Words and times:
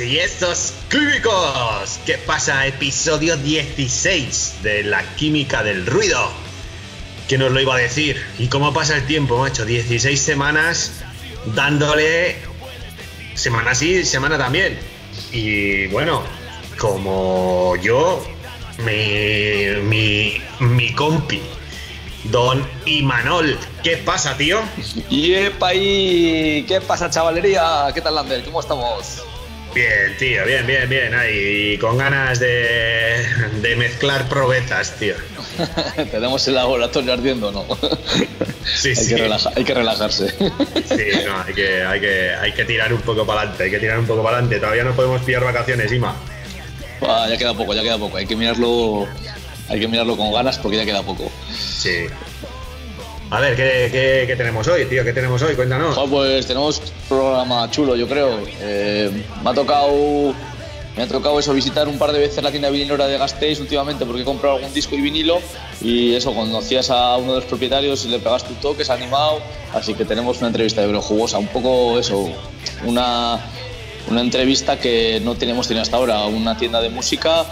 y 0.00 0.18
esos 0.18 0.74
químicos. 0.90 1.98
¿Qué 2.06 2.18
pasa? 2.18 2.66
Episodio 2.66 3.36
16 3.36 4.56
de 4.62 4.84
la 4.84 5.02
química 5.16 5.62
del 5.62 5.86
ruido. 5.86 6.30
¿Quién 7.26 7.40
nos 7.40 7.52
lo 7.52 7.60
iba 7.60 7.74
a 7.74 7.78
decir? 7.78 8.22
¿Y 8.38 8.48
cómo 8.48 8.72
pasa 8.72 8.96
el 8.96 9.06
tiempo, 9.06 9.38
macho? 9.38 9.64
16 9.64 10.20
semanas 10.20 10.92
dándole 11.54 12.36
semana 13.34 13.74
sí, 13.74 14.04
semana 14.04 14.38
también. 14.38 14.78
Y 15.32 15.86
bueno, 15.88 16.22
como 16.78 17.74
yo, 17.76 18.24
mi, 18.78 19.80
mi, 19.82 20.40
mi 20.60 20.92
compi, 20.92 21.42
Don 22.24 22.64
Imanol, 22.84 23.58
¿qué 23.82 23.96
pasa, 23.96 24.36
tío? 24.36 24.60
Y 25.10 25.34
ahí, 25.34 26.64
¿qué 26.68 26.80
pasa, 26.86 27.10
chavalería? 27.10 27.88
¿Qué 27.94 28.00
tal, 28.00 28.14
Lander? 28.14 28.44
¿Cómo 28.44 28.60
estamos? 28.60 29.27
Bien, 29.74 30.16
tío, 30.18 30.44
bien, 30.44 30.66
bien, 30.66 30.88
bien. 30.88 31.14
Ahí, 31.14 31.78
con 31.78 31.98
ganas 31.98 32.40
de, 32.40 33.24
de 33.60 33.76
mezclar 33.76 34.28
probetas, 34.28 34.96
tío. 34.98 35.14
Tenemos 36.10 36.46
el 36.48 36.54
laboratorio 36.54 37.12
ardiendo, 37.12 37.52
¿no? 37.52 37.64
Sí, 38.68 38.90
hay, 38.90 38.96
sí. 38.96 39.14
Que 39.14 39.22
hay 39.56 39.64
que 39.64 39.74
relajarse. 39.74 40.28
Sí, 40.28 41.24
no, 41.26 41.40
hay 41.42 41.54
que, 41.54 41.82
hay, 41.82 42.00
que, 42.00 42.30
hay 42.34 42.52
que 42.52 42.64
tirar 42.66 42.92
un 42.92 43.00
poco 43.00 43.26
para 43.26 43.40
adelante, 43.40 43.64
hay 43.64 43.70
que 43.70 43.78
tirar 43.78 43.98
un 43.98 44.06
poco 44.06 44.22
para 44.22 44.36
adelante. 44.36 44.60
Todavía 44.60 44.84
no 44.84 44.94
podemos 44.94 45.22
pillar 45.22 45.42
vacaciones, 45.42 45.90
Ima. 45.90 46.14
Ah, 47.00 47.26
ya 47.30 47.38
queda 47.38 47.54
poco, 47.54 47.72
ya 47.72 47.82
queda 47.82 47.96
poco. 47.96 48.18
Hay 48.18 48.26
que 48.26 48.36
mirarlo 48.36 49.08
hay 49.68 49.80
que 49.80 49.88
mirarlo 49.88 50.16
con 50.16 50.32
ganas 50.32 50.58
porque 50.58 50.78
ya 50.78 50.84
queda 50.84 51.02
poco. 51.02 51.30
Sí. 51.52 52.06
A 53.30 53.40
ver, 53.40 53.56
¿qué, 53.56 54.24
qué, 54.26 54.36
tenemos 54.36 54.66
hoy, 54.68 54.86
tío? 54.86 55.04
¿Qué 55.04 55.12
tenemos 55.12 55.42
hoy? 55.42 55.54
Cuéntanos. 55.54 55.98
Oh, 55.98 56.06
pues 56.06 56.46
tenemos 56.46 56.80
programa 57.10 57.70
chulo, 57.70 57.94
yo 57.94 58.08
creo. 58.08 58.38
Eh, 58.60 59.10
me 59.42 59.50
ha 59.50 59.54
tocado. 59.54 60.34
Me 60.96 61.04
ha 61.04 61.06
tocado 61.06 61.38
eso, 61.38 61.52
visitar 61.52 61.86
un 61.86 61.96
par 61.96 62.10
de 62.10 62.18
veces 62.18 62.42
la 62.42 62.50
tienda 62.50 62.70
vinilora 62.70 63.06
de 63.06 63.18
Gasteiz 63.18 63.60
últimamente 63.60 64.04
porque 64.04 64.22
he 64.22 64.24
comprado 64.24 64.56
algún 64.56 64.74
disco 64.74 64.96
y 64.96 65.00
vinilo 65.00 65.38
y 65.80 66.14
eso, 66.14 66.34
conocías 66.34 66.90
a 66.90 67.16
uno 67.18 67.34
de 67.34 67.40
los 67.40 67.44
propietarios 67.44 68.04
y 68.04 68.08
le 68.08 68.18
pegaste 68.18 68.52
un 68.52 68.58
toque, 68.58 68.84
se 68.84 68.90
ha 68.90 68.96
animado, 68.96 69.40
así 69.72 69.94
que 69.94 70.04
tenemos 70.04 70.38
una 70.38 70.48
entrevista 70.48 70.84
de 70.84 70.92
jugosa, 70.98 71.38
un 71.38 71.46
poco 71.46 72.00
eso, 72.00 72.28
una, 72.84 73.38
una 74.10 74.20
entrevista 74.22 74.80
que 74.80 75.20
no 75.22 75.36
tenemos 75.36 75.68
tenido 75.68 75.82
hasta 75.82 75.98
ahora, 75.98 76.26
una 76.26 76.56
tienda 76.56 76.80
de 76.80 76.88
música 76.88 77.46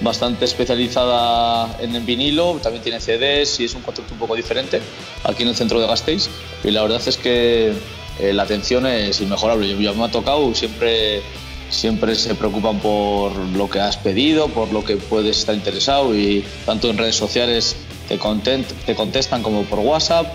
bastante 0.00 0.44
especializada 0.44 1.76
en 1.80 2.04
vinilo, 2.06 2.58
también 2.62 2.82
tiene 2.82 3.00
CDs 3.00 3.60
y 3.60 3.64
es 3.64 3.74
un 3.74 3.82
concepto 3.82 4.12
un 4.12 4.18
poco 4.18 4.36
diferente 4.36 4.80
aquí 5.24 5.42
en 5.42 5.48
el 5.48 5.56
centro 5.56 5.80
de 5.80 5.86
Gasteiz 5.86 6.28
y 6.64 6.70
la 6.70 6.82
verdad 6.82 7.00
es 7.04 7.16
que 7.16 7.72
eh, 8.20 8.32
la 8.32 8.44
atención 8.44 8.86
es 8.86 9.20
inmejorable. 9.20 9.68
Yo, 9.68 9.94
me 9.94 10.04
ha 10.04 10.10
tocado, 10.10 10.54
siempre, 10.54 11.22
siempre 11.70 12.14
se 12.14 12.34
preocupan 12.34 12.80
por 12.80 13.34
lo 13.36 13.68
que 13.68 13.80
has 13.80 13.96
pedido, 13.96 14.48
por 14.48 14.72
lo 14.72 14.84
que 14.84 14.96
puedes 14.96 15.38
estar 15.38 15.54
interesado 15.54 16.14
y 16.14 16.44
tanto 16.66 16.90
en 16.90 16.98
redes 16.98 17.16
sociales 17.16 17.76
te 18.08 18.18
contestan 18.18 19.42
como 19.42 19.64
por 19.64 19.80
WhatsApp 19.80 20.26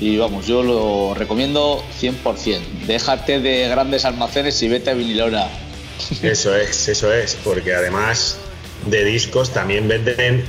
y 0.00 0.16
vamos, 0.16 0.46
yo 0.46 0.62
lo 0.62 1.14
recomiendo 1.14 1.82
100%. 2.00 2.60
Déjate 2.86 3.40
de 3.40 3.68
grandes 3.68 4.04
almacenes 4.04 4.62
y 4.62 4.68
vete 4.68 4.90
a 4.90 4.94
vinilora. 4.94 5.48
Eso 6.22 6.54
es, 6.54 6.88
eso 6.88 7.12
es, 7.12 7.36
porque 7.42 7.74
además 7.74 8.38
de 8.90 9.04
discos 9.04 9.50
también 9.50 9.88
venden 9.88 10.44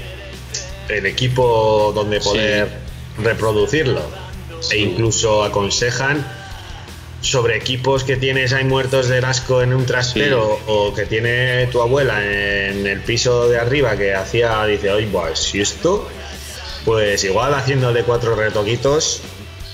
el 0.89 1.05
equipo 1.05 1.91
donde 1.93 2.19
poder 2.19 2.67
sí. 2.67 3.23
reproducirlo 3.23 4.01
sí. 4.59 4.75
e 4.75 4.79
incluso 4.79 5.43
aconsejan 5.43 6.25
sobre 7.21 7.57
equipos 7.57 8.03
que 8.03 8.15
tienes 8.15 8.53
ahí 8.53 8.63
muertos 8.63 9.09
del 9.09 9.25
asco 9.25 9.61
en 9.61 9.73
un 9.73 9.85
trastero 9.85 10.57
sí. 10.57 10.63
o 10.67 10.93
que 10.93 11.05
tiene 11.05 11.67
tu 11.67 11.81
abuela 11.81 12.23
en 12.23 12.87
el 12.87 13.01
piso 13.01 13.49
de 13.49 13.59
arriba 13.59 13.97
que 13.97 14.15
hacía, 14.15 14.65
dice, 14.65 14.89
oye, 14.89 15.07
pues 15.11 15.39
si 15.39 15.59
esto, 15.59 16.07
pues 16.85 17.23
igual 17.23 17.53
haciéndole 17.53 18.03
cuatro 18.03 18.35
retoquitos 18.35 19.21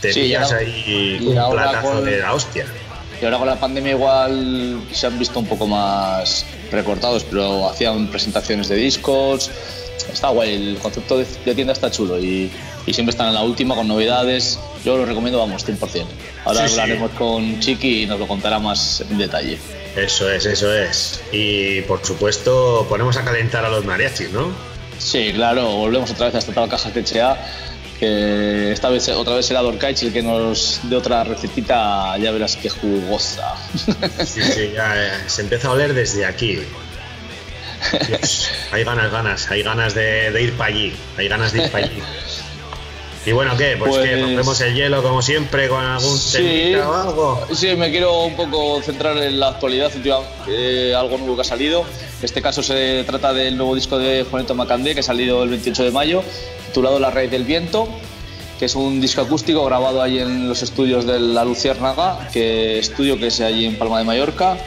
te 0.01 0.13
pillas 0.13 0.51
ahí 0.51 1.19
un 1.21 1.51
platazo 1.51 1.91
con, 1.91 2.05
de 2.05 2.19
la 2.19 2.33
hostia. 2.33 2.65
Y 3.21 3.25
ahora 3.25 3.37
con 3.37 3.47
la 3.47 3.59
pandemia 3.59 3.93
igual 3.93 4.81
se 4.91 5.07
han 5.07 5.17
visto 5.17 5.39
un 5.39 5.45
poco 5.45 5.67
más 5.67 6.45
recortados, 6.71 7.23
pero 7.23 7.69
hacían 7.69 8.07
presentaciones 8.07 8.67
de 8.67 8.75
discos. 8.75 9.49
Está 10.11 10.29
guay, 10.29 10.55
el 10.55 10.77
concepto 10.77 11.17
de, 11.17 11.25
de 11.45 11.55
tienda 11.55 11.73
está 11.73 11.89
chulo 11.89 12.19
y, 12.19 12.51
y, 12.85 12.93
siempre 12.93 13.11
están 13.11 13.29
en 13.29 13.33
la 13.33 13.43
última 13.43 13.75
con 13.75 13.87
novedades. 13.87 14.59
Yo 14.83 14.97
lo 14.97 15.05
recomiendo, 15.05 15.39
vamos, 15.39 15.65
100%. 15.65 16.05
Ahora 16.43 16.67
sí, 16.67 16.73
hablaremos 16.73 17.11
sí. 17.11 17.17
con 17.17 17.59
Chiqui 17.59 18.03
y 18.03 18.05
nos 18.05 18.19
lo 18.19 18.27
contará 18.27 18.59
más 18.59 19.01
en 19.09 19.17
detalle. 19.17 19.57
Eso 19.95 20.29
es, 20.29 20.45
eso 20.45 20.71
es. 20.73 21.21
Y 21.31 21.81
por 21.81 22.05
supuesto, 22.05 22.85
ponemos 22.89 23.17
a 23.17 23.23
calentar 23.23 23.65
a 23.65 23.69
los 23.69 23.85
mariachis, 23.85 24.31
¿no? 24.31 24.51
Sí, 24.97 25.31
claro, 25.33 25.69
volvemos 25.71 26.11
otra 26.11 26.27
vez 26.27 26.35
a 26.35 26.39
esta 26.39 26.53
caja 26.53 26.91
THA 26.91 27.37
que 27.99 28.71
esta 28.71 28.89
vez 28.89 29.07
otra 29.09 29.35
vez 29.35 29.45
será 29.45 29.61
Dorkaich 29.61 30.03
el 30.03 30.13
que 30.13 30.21
nos 30.21 30.81
dé 30.83 30.95
otra 30.95 31.23
recetita, 31.23 32.17
ya 32.17 32.31
verás 32.31 32.57
qué 32.57 32.69
jugosa. 32.69 33.55
Sí, 34.25 34.41
sí, 34.41 34.71
ya, 34.73 34.93
eh, 34.95 35.11
se 35.27 35.41
empieza 35.41 35.69
a 35.69 35.71
oler 35.71 35.93
desde 35.93 36.25
aquí. 36.25 36.59
Dios, 38.07 38.49
hay 38.71 38.83
ganas, 38.83 39.11
ganas, 39.11 39.51
hay 39.51 39.61
ganas 39.63 39.93
de, 39.93 40.31
de 40.31 40.41
ir 40.41 40.53
para 40.53 40.73
allí, 40.73 40.93
hay 41.17 41.27
ganas 41.27 41.53
de 41.53 41.63
ir 41.63 41.71
para 41.71 41.85
allí. 41.85 42.01
Y 43.25 43.31
bueno, 43.31 43.57
¿qué? 43.57 43.75
Pues, 43.77 43.89
pues 43.89 44.07
que 44.07 44.21
rompemos 44.21 44.61
el 44.61 44.75
hielo 44.75 45.01
como 45.01 45.21
siempre 45.21 45.67
con 45.67 45.83
algún 45.83 46.17
sí, 46.17 46.75
o 46.75 46.93
algo. 46.93 47.47
Sí, 47.53 47.75
me 47.75 47.89
quiero 47.89 48.23
un 48.23 48.35
poco 48.35 48.81
centrar 48.83 49.17
en 49.17 49.39
la 49.39 49.49
actualidad, 49.49 49.91
eh, 50.47 50.93
algo 50.95 51.17
nuevo 51.17 51.35
que 51.35 51.41
ha 51.41 51.45
salido. 51.45 51.81
En 51.81 52.25
este 52.25 52.41
caso 52.43 52.61
se 52.61 53.03
trata 53.03 53.33
del 53.33 53.57
nuevo 53.57 53.73
disco 53.73 53.97
de 53.97 54.25
Juanito 54.29 54.53
Macandé 54.53 54.93
que 54.93 54.99
ha 54.99 55.03
salido 55.03 55.41
el 55.41 55.49
28 55.49 55.85
de 55.85 55.91
mayo, 55.91 56.23
titulado 56.75 56.99
La 56.99 57.09
Raíz 57.09 57.31
del 57.31 57.45
Viento, 57.45 57.87
que 58.59 58.65
es 58.65 58.75
un 58.75 58.99
disco 58.99 59.21
acústico 59.21 59.63
grabado 59.63 60.01
ahí 60.01 60.19
en 60.19 60.49
los 60.49 60.61
estudios 60.61 61.05
de 61.05 61.21
La 61.21 61.45
Luciérnaga, 61.45 62.27
que 62.33 62.79
estudio 62.79 63.17
que 63.17 63.27
es 63.27 63.39
allí 63.39 63.63
en 63.63 63.77
Palma 63.77 63.99
de 63.99 64.03
Mallorca. 64.03 64.57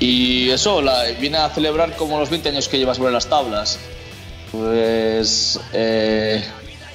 Y 0.00 0.50
eso, 0.50 0.82
la, 0.82 1.02
a 1.02 1.50
celebrar 1.50 1.94
como 1.94 2.18
los 2.18 2.28
20 2.28 2.48
años 2.48 2.68
que 2.68 2.76
lleva 2.76 2.92
sobre 2.96 3.12
las 3.12 3.28
tablas. 3.28 3.78
Pues 4.50 5.60
eh, 5.72 6.42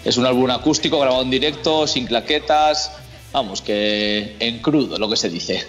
es 0.04 0.18
un 0.18 0.26
álbum 0.26 0.52
acústico 0.52 1.00
grabado 1.00 1.22
en 1.22 1.30
directo, 1.30 1.88
sin 1.88 2.06
claquetas, 2.06 2.92
vamos, 3.32 3.62
que 3.62 4.36
en 4.42 4.60
crudo, 4.60 4.98
lo 4.98 5.10
que 5.10 5.16
se 5.16 5.30
dice. 5.30 5.66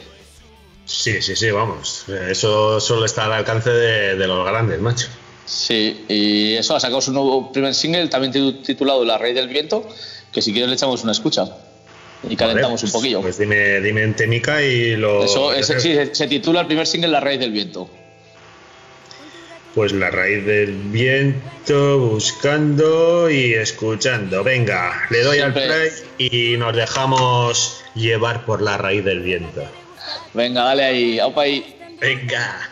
Sí, 0.84 1.23
sí, 1.23 1.37
sí, 1.37 1.49
vamos. 1.53 2.09
Eso 2.09 2.81
solo 2.81 3.06
está 3.06 3.27
al 3.27 3.34
alcance 3.34 3.71
de, 3.71 4.17
de 4.17 4.27
los 4.27 4.45
grandes, 4.45 4.81
macho. 4.81 5.06
Sí, 5.50 6.05
y 6.09 6.55
eso 6.55 6.77
ha 6.77 6.81
sacado 6.81 7.00
su 7.00 7.12
nuevo 7.12 7.50
primer 7.50 7.75
single, 7.75 8.06
también 8.06 8.62
titulado 8.62 9.05
La 9.05 9.19
Rey 9.19 9.33
del 9.33 9.49
Viento, 9.49 9.88
que 10.33 10.41
si 10.41 10.53
quieres 10.53 10.69
le 10.69 10.77
echamos 10.77 11.02
una 11.02 11.11
escucha 11.11 11.44
y 12.29 12.37
calentamos 12.37 12.81
vale, 12.81 12.81
pues, 12.82 12.85
un 12.85 12.93
poquillo. 12.93 13.20
Pues 13.20 13.37
dime, 13.37 13.81
dime 13.81 14.02
en 14.05 14.14
temica 14.14 14.62
y 14.62 14.94
lo. 14.94 15.25
Eso, 15.25 15.52
ese, 15.52 15.81
sí, 15.81 15.99
se 16.12 16.29
titula 16.29 16.61
el 16.61 16.67
primer 16.69 16.87
single 16.87 17.08
La 17.11 17.19
Raíz 17.19 17.41
del 17.41 17.50
Viento. 17.50 17.91
Pues 19.75 19.93
la 19.93 20.11
raíz 20.11 20.44
del 20.47 20.73
viento, 20.75 21.99
buscando 21.99 23.31
y 23.31 23.55
escuchando. 23.55 24.43
Venga, 24.43 25.06
le 25.11 25.23
doy 25.23 25.38
Siempre. 25.38 25.62
al 25.62 25.69
play 25.69 25.91
y 26.19 26.56
nos 26.56 26.75
dejamos 26.75 27.81
llevar 27.94 28.44
por 28.44 28.62
la 28.62 28.79
raíz 28.79 29.05
del 29.05 29.20
viento. 29.20 29.62
Venga, 30.35 30.64
dale 30.64 30.85
ahí, 30.85 31.19
aupa 31.20 31.43
ahí. 31.43 31.76
Venga. 32.00 32.69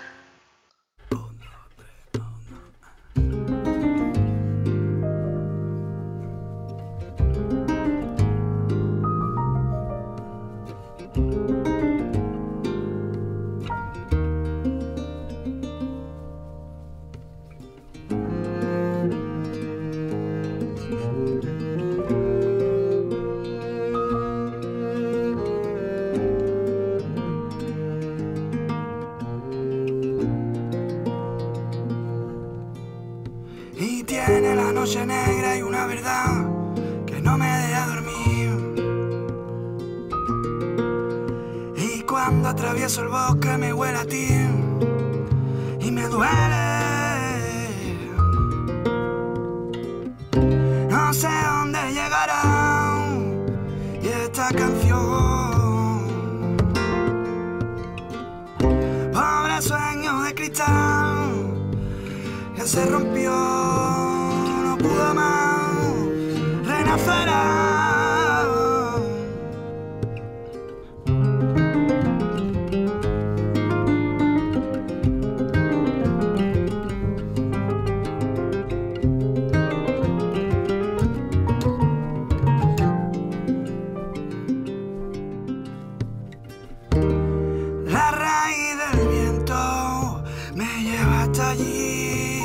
Lleva 91.68 92.37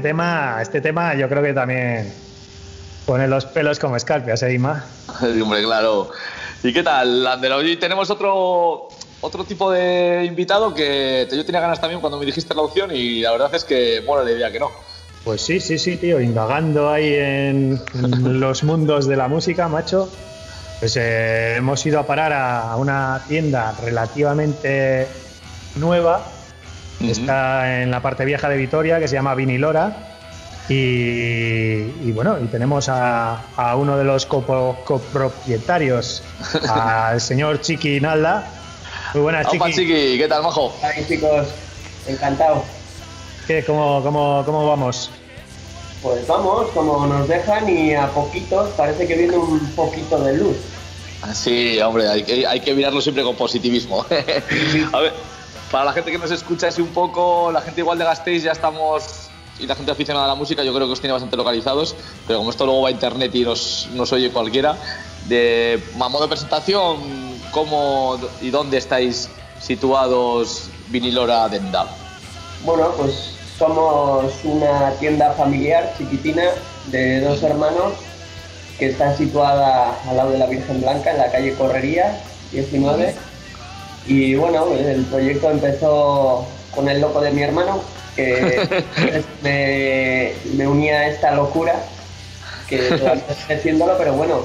este, 0.00 0.08
tema, 0.08 0.58
este 0.62 0.80
tema 0.80 1.14
yo 1.14 1.28
creo 1.28 1.42
que 1.42 1.52
también 1.52 2.10
pone 3.04 3.28
los 3.28 3.44
pelos 3.44 3.78
como 3.78 3.96
escarpias, 3.96 4.42
¿eh, 4.42 4.54
Ima? 4.54 4.82
Hombre, 5.20 5.62
claro. 5.62 6.10
¿Y 6.62 6.72
qué 6.72 6.82
tal, 6.82 7.26
Ander? 7.26 7.52
Hoy 7.52 7.76
tenemos 7.76 8.08
otro, 8.08 8.88
otro 9.20 9.44
tipo 9.44 9.70
de 9.70 10.24
invitado 10.24 10.72
que 10.72 11.28
yo 11.30 11.44
tenía 11.44 11.60
ganas 11.60 11.82
también 11.82 12.00
cuando 12.00 12.18
me 12.18 12.24
dijiste 12.24 12.54
la 12.54 12.62
opción 12.62 12.90
y 12.94 13.20
la 13.20 13.32
verdad 13.32 13.54
es 13.54 13.64
que 13.64 14.02
mola 14.06 14.24
la 14.24 14.30
idea 14.30 14.50
que 14.50 14.58
no. 14.58 14.70
Pues 15.22 15.42
sí, 15.42 15.60
sí, 15.60 15.78
sí, 15.78 15.98
tío, 15.98 16.18
indagando 16.18 16.88
ahí 16.88 17.12
en, 17.14 17.78
en 17.92 18.40
los 18.40 18.64
mundos 18.64 19.06
de 19.06 19.16
la 19.16 19.28
música, 19.28 19.68
macho. 19.68 20.10
Pues 20.78 20.96
eh, 20.96 21.56
hemos 21.56 21.84
ido 21.84 22.00
a 22.00 22.06
parar 22.06 22.32
a 22.32 22.74
una 22.76 23.22
tienda 23.28 23.74
relativamente 23.82 25.06
nueva, 25.76 26.26
Está 27.00 27.82
en 27.82 27.90
la 27.90 28.00
parte 28.00 28.24
vieja 28.24 28.48
de 28.48 28.56
Vitoria, 28.56 28.98
que 28.98 29.08
se 29.08 29.14
llama 29.14 29.34
Vinilora. 29.34 29.96
Y, 30.68 30.74
y 30.74 32.12
bueno, 32.14 32.36
y 32.42 32.46
tenemos 32.46 32.88
a, 32.88 33.42
a 33.56 33.74
uno 33.76 33.96
de 33.96 34.04
los 34.04 34.28
copo- 34.28 34.76
copropietarios, 34.84 36.22
al 36.68 37.20
señor 37.20 37.60
Chiqui 37.60 38.00
Nalda. 38.00 38.46
Muy 39.14 39.22
buenas, 39.24 39.46
Opa, 39.46 39.66
Chiqui. 39.66 39.72
Chiqui, 39.72 40.18
¿qué 40.18 40.26
tal, 40.28 40.42
majo? 40.42 40.72
Ay, 40.82 41.04
chicos, 41.08 41.48
encantado. 42.06 42.62
¿Qué, 43.46 43.64
cómo, 43.64 44.00
cómo, 44.02 44.42
¿Cómo 44.46 44.66
vamos? 44.68 45.10
Pues 46.02 46.26
vamos, 46.26 46.68
como 46.72 47.04
nos 47.06 47.26
dejan 47.28 47.68
y 47.68 47.94
a 47.94 48.06
poquitos 48.06 48.70
parece 48.70 49.06
que 49.06 49.16
viene 49.16 49.36
un 49.36 49.58
poquito 49.74 50.22
de 50.22 50.36
luz. 50.36 50.56
Sí, 51.34 51.78
hombre, 51.80 52.08
hay 52.08 52.22
que, 52.22 52.46
hay 52.46 52.60
que 52.60 52.72
mirarlo 52.74 53.00
siempre 53.00 53.22
con 53.24 53.34
positivismo. 53.36 54.06
a 54.92 55.00
ver, 55.00 55.12
para 55.70 55.84
la 55.84 55.92
gente 55.92 56.10
que 56.10 56.18
nos 56.18 56.30
escucha 56.30 56.68
así 56.68 56.80
un 56.80 56.88
poco, 56.88 57.52
la 57.52 57.60
gente 57.60 57.80
igual 57.80 57.98
de 57.98 58.04
Gasteiz 58.04 58.42
ya 58.42 58.52
estamos, 58.52 59.28
y 59.58 59.66
la 59.66 59.74
gente 59.74 59.92
aficionada 59.92 60.24
a 60.24 60.28
la 60.28 60.34
música 60.34 60.64
yo 60.64 60.74
creo 60.74 60.86
que 60.86 60.94
os 60.94 61.00
tiene 61.00 61.12
bastante 61.12 61.36
localizados, 61.36 61.94
pero 62.26 62.38
como 62.38 62.50
esto 62.50 62.64
luego 62.66 62.82
va 62.82 62.88
a 62.88 62.92
internet 62.92 63.34
y 63.34 63.44
nos, 63.44 63.88
nos 63.94 64.12
oye 64.12 64.30
cualquiera, 64.30 64.76
de 65.28 65.82
a 65.94 66.08
modo 66.08 66.22
de 66.22 66.28
presentación, 66.28 66.96
¿cómo 67.52 68.18
y 68.40 68.50
dónde 68.50 68.78
estáis 68.78 69.28
situados 69.60 70.70
Vinilora 70.88 71.48
Denda? 71.48 71.86
Bueno, 72.64 72.90
pues 72.96 73.34
somos 73.58 74.32
una 74.44 74.90
tienda 74.98 75.32
familiar 75.32 75.94
chiquitina 75.98 76.44
de 76.86 77.20
dos 77.20 77.42
hermanos 77.42 77.92
que 78.78 78.88
está 78.88 79.14
situada 79.14 79.94
al 80.08 80.16
lado 80.16 80.30
de 80.30 80.38
la 80.38 80.46
Virgen 80.46 80.80
Blanca 80.80 81.10
en 81.10 81.18
la 81.18 81.30
calle 81.30 81.54
Correría 81.54 82.18
19. 82.52 83.14
Y 84.06 84.34
bueno, 84.34 84.66
el 84.74 85.04
proyecto 85.04 85.50
empezó 85.50 86.46
con 86.74 86.88
el 86.88 87.00
loco 87.00 87.20
de 87.20 87.30
mi 87.32 87.42
hermano, 87.42 87.80
que 88.16 88.60
me, 89.42 90.32
me 90.56 90.66
unía 90.66 90.98
a 91.00 91.08
esta 91.08 91.32
locura, 91.32 91.74
que 92.68 92.78
todavía 92.78 93.24
estoy 93.28 93.56
haciéndolo, 93.56 93.96
pero 93.98 94.14
bueno, 94.14 94.40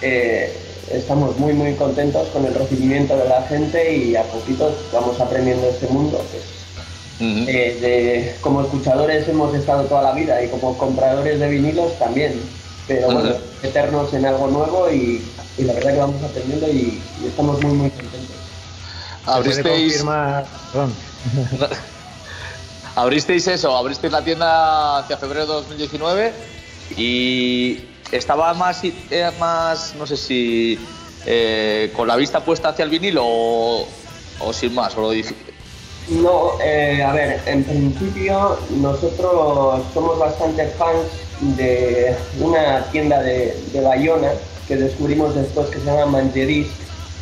eh, 0.00 0.52
estamos 0.92 1.38
muy 1.38 1.52
muy 1.54 1.72
contentos 1.74 2.28
con 2.28 2.44
el 2.44 2.54
recibimiento 2.54 3.16
de 3.16 3.28
la 3.28 3.42
gente 3.42 3.96
y 3.96 4.16
a 4.16 4.22
poquito 4.24 4.74
vamos 4.92 5.20
aprendiendo 5.20 5.68
este 5.68 5.86
mundo. 5.88 6.18
eh, 7.48 7.78
de- 7.80 8.34
como 8.40 8.62
escuchadores 8.62 9.26
hemos 9.28 9.54
estado 9.54 9.84
toda 9.84 10.02
la 10.02 10.12
vida 10.12 10.42
y 10.44 10.48
como 10.48 10.76
compradores 10.78 11.38
de 11.40 11.48
vinilos 11.48 11.98
también. 11.98 12.40
Pero 12.86 13.10
bueno, 13.10 13.30
Ajá. 13.30 13.38
meternos 13.62 14.12
en 14.14 14.26
algo 14.26 14.46
nuevo 14.48 14.90
y, 14.90 15.22
y 15.58 15.62
la 15.64 15.72
verdad 15.72 15.92
que 15.92 15.98
vamos 15.98 16.22
aprendiendo 16.22 16.68
y, 16.68 17.02
y 17.22 17.26
estamos 17.26 17.60
muy 17.62 17.72
muy 17.74 17.90
contentos. 17.90 18.31
¿Se 19.24 19.62
puede 19.62 19.64
Abristeis, 19.64 20.04
abristeis 22.96 23.46
eso, 23.46 23.76
abristeis 23.76 24.12
la 24.12 24.22
tienda 24.22 24.98
hacia 24.98 25.16
febrero 25.16 25.46
de 25.46 25.52
2019 25.52 26.32
y 26.96 27.84
estaba 28.10 28.52
más, 28.54 28.82
eh, 28.82 29.30
más 29.38 29.94
no 29.96 30.06
sé 30.06 30.16
si 30.16 30.78
eh, 31.24 31.92
con 31.96 32.08
la 32.08 32.16
vista 32.16 32.44
puesta 32.44 32.70
hacia 32.70 32.84
el 32.84 32.90
vinilo 32.90 33.22
o, 33.24 33.86
o 34.40 34.52
sin 34.52 34.74
más, 34.74 34.96
o 34.96 35.02
lo 35.02 35.10
dije. 35.10 35.34
No, 36.08 36.60
eh, 36.60 37.00
a 37.02 37.12
ver, 37.12 37.40
en 37.46 37.62
principio 37.62 38.58
nosotros 38.70 39.82
somos 39.94 40.18
bastante 40.18 40.66
fans 40.70 41.06
de 41.56 42.16
una 42.40 42.84
tienda 42.90 43.22
de, 43.22 43.56
de 43.72 43.80
Bayona 43.80 44.32
que 44.66 44.76
descubrimos 44.76 45.36
después 45.36 45.68
que 45.68 45.78
se 45.78 45.84
llama 45.84 46.06
Mangeris 46.06 46.66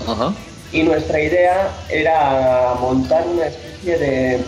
Ajá. 0.07 0.33
Y 0.73 0.83
nuestra 0.85 1.21
idea 1.21 1.71
era 1.89 2.75
montar 2.81 3.27
una 3.27 3.47
especie 3.47 3.99
de, 3.99 4.41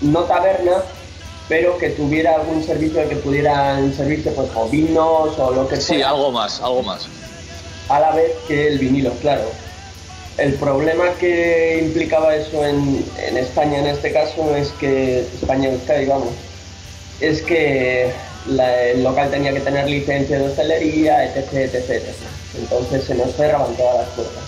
no 0.00 0.20
taberna, 0.24 0.82
pero 1.48 1.76
que 1.78 1.90
tuviera 1.90 2.34
algún 2.36 2.62
servicio 2.64 3.08
que 3.08 3.16
pudieran 3.16 3.92
servirse 3.94 4.30
pues 4.30 4.48
o 4.54 4.68
vinos 4.68 5.36
o 5.38 5.50
lo 5.52 5.66
que 5.68 5.76
Sí, 5.76 5.94
fuera, 5.94 6.10
algo 6.10 6.30
más, 6.30 6.60
algo 6.60 6.82
más. 6.82 7.06
a 7.88 7.98
la 8.00 8.10
vez 8.12 8.30
que 8.46 8.68
el 8.68 8.78
vinilo, 8.78 9.10
claro. 9.20 9.42
El 10.36 10.54
problema 10.54 11.06
que 11.18 11.80
implicaba 11.82 12.36
eso 12.36 12.64
en, 12.64 13.04
en 13.26 13.36
España 13.38 13.78
en 13.78 13.88
este 13.88 14.12
caso 14.12 14.54
es 14.54 14.68
que, 14.78 15.20
España 15.40 15.70
Euskadi, 15.70 16.06
vamos, 16.06 16.28
es 17.20 17.42
que 17.42 18.12
la- 18.46 18.82
el 18.84 19.02
local 19.02 19.30
tenía 19.30 19.52
que 19.52 19.58
tener 19.60 19.88
licencia 19.90 20.38
de 20.38 20.44
hostelería, 20.46 21.24
etc, 21.24 21.52
etc, 21.54 21.74
etc. 21.90 22.02
Entonces 22.56 23.02
se 23.04 23.14
nos 23.16 23.34
cerraban 23.34 23.74
todas 23.74 23.96
las 23.96 24.08
puertas. 24.10 24.44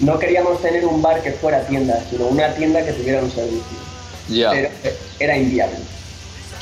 No 0.00 0.18
queríamos 0.18 0.60
tener 0.60 0.84
un 0.84 1.00
bar 1.00 1.22
que 1.22 1.32
fuera 1.32 1.66
tienda, 1.66 1.98
sino 2.10 2.26
una 2.26 2.52
tienda 2.54 2.84
que 2.84 2.92
tuviera 2.92 3.22
un 3.22 3.30
servicio. 3.30 3.78
Ya. 4.28 4.50
Pero 4.50 4.68
era 5.20 5.36
inviable. 5.36 5.76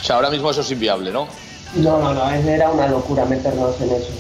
O 0.00 0.04
sea, 0.04 0.16
ahora 0.16 0.30
mismo 0.30 0.50
eso 0.50 0.60
es 0.60 0.70
inviable, 0.70 1.10
¿no? 1.10 1.26
No, 1.74 1.98
no, 1.98 2.14
no, 2.14 2.30
era 2.30 2.70
una 2.70 2.86
locura 2.86 3.24
meternos 3.24 3.80
en 3.80 3.90
eso. 3.92 4.10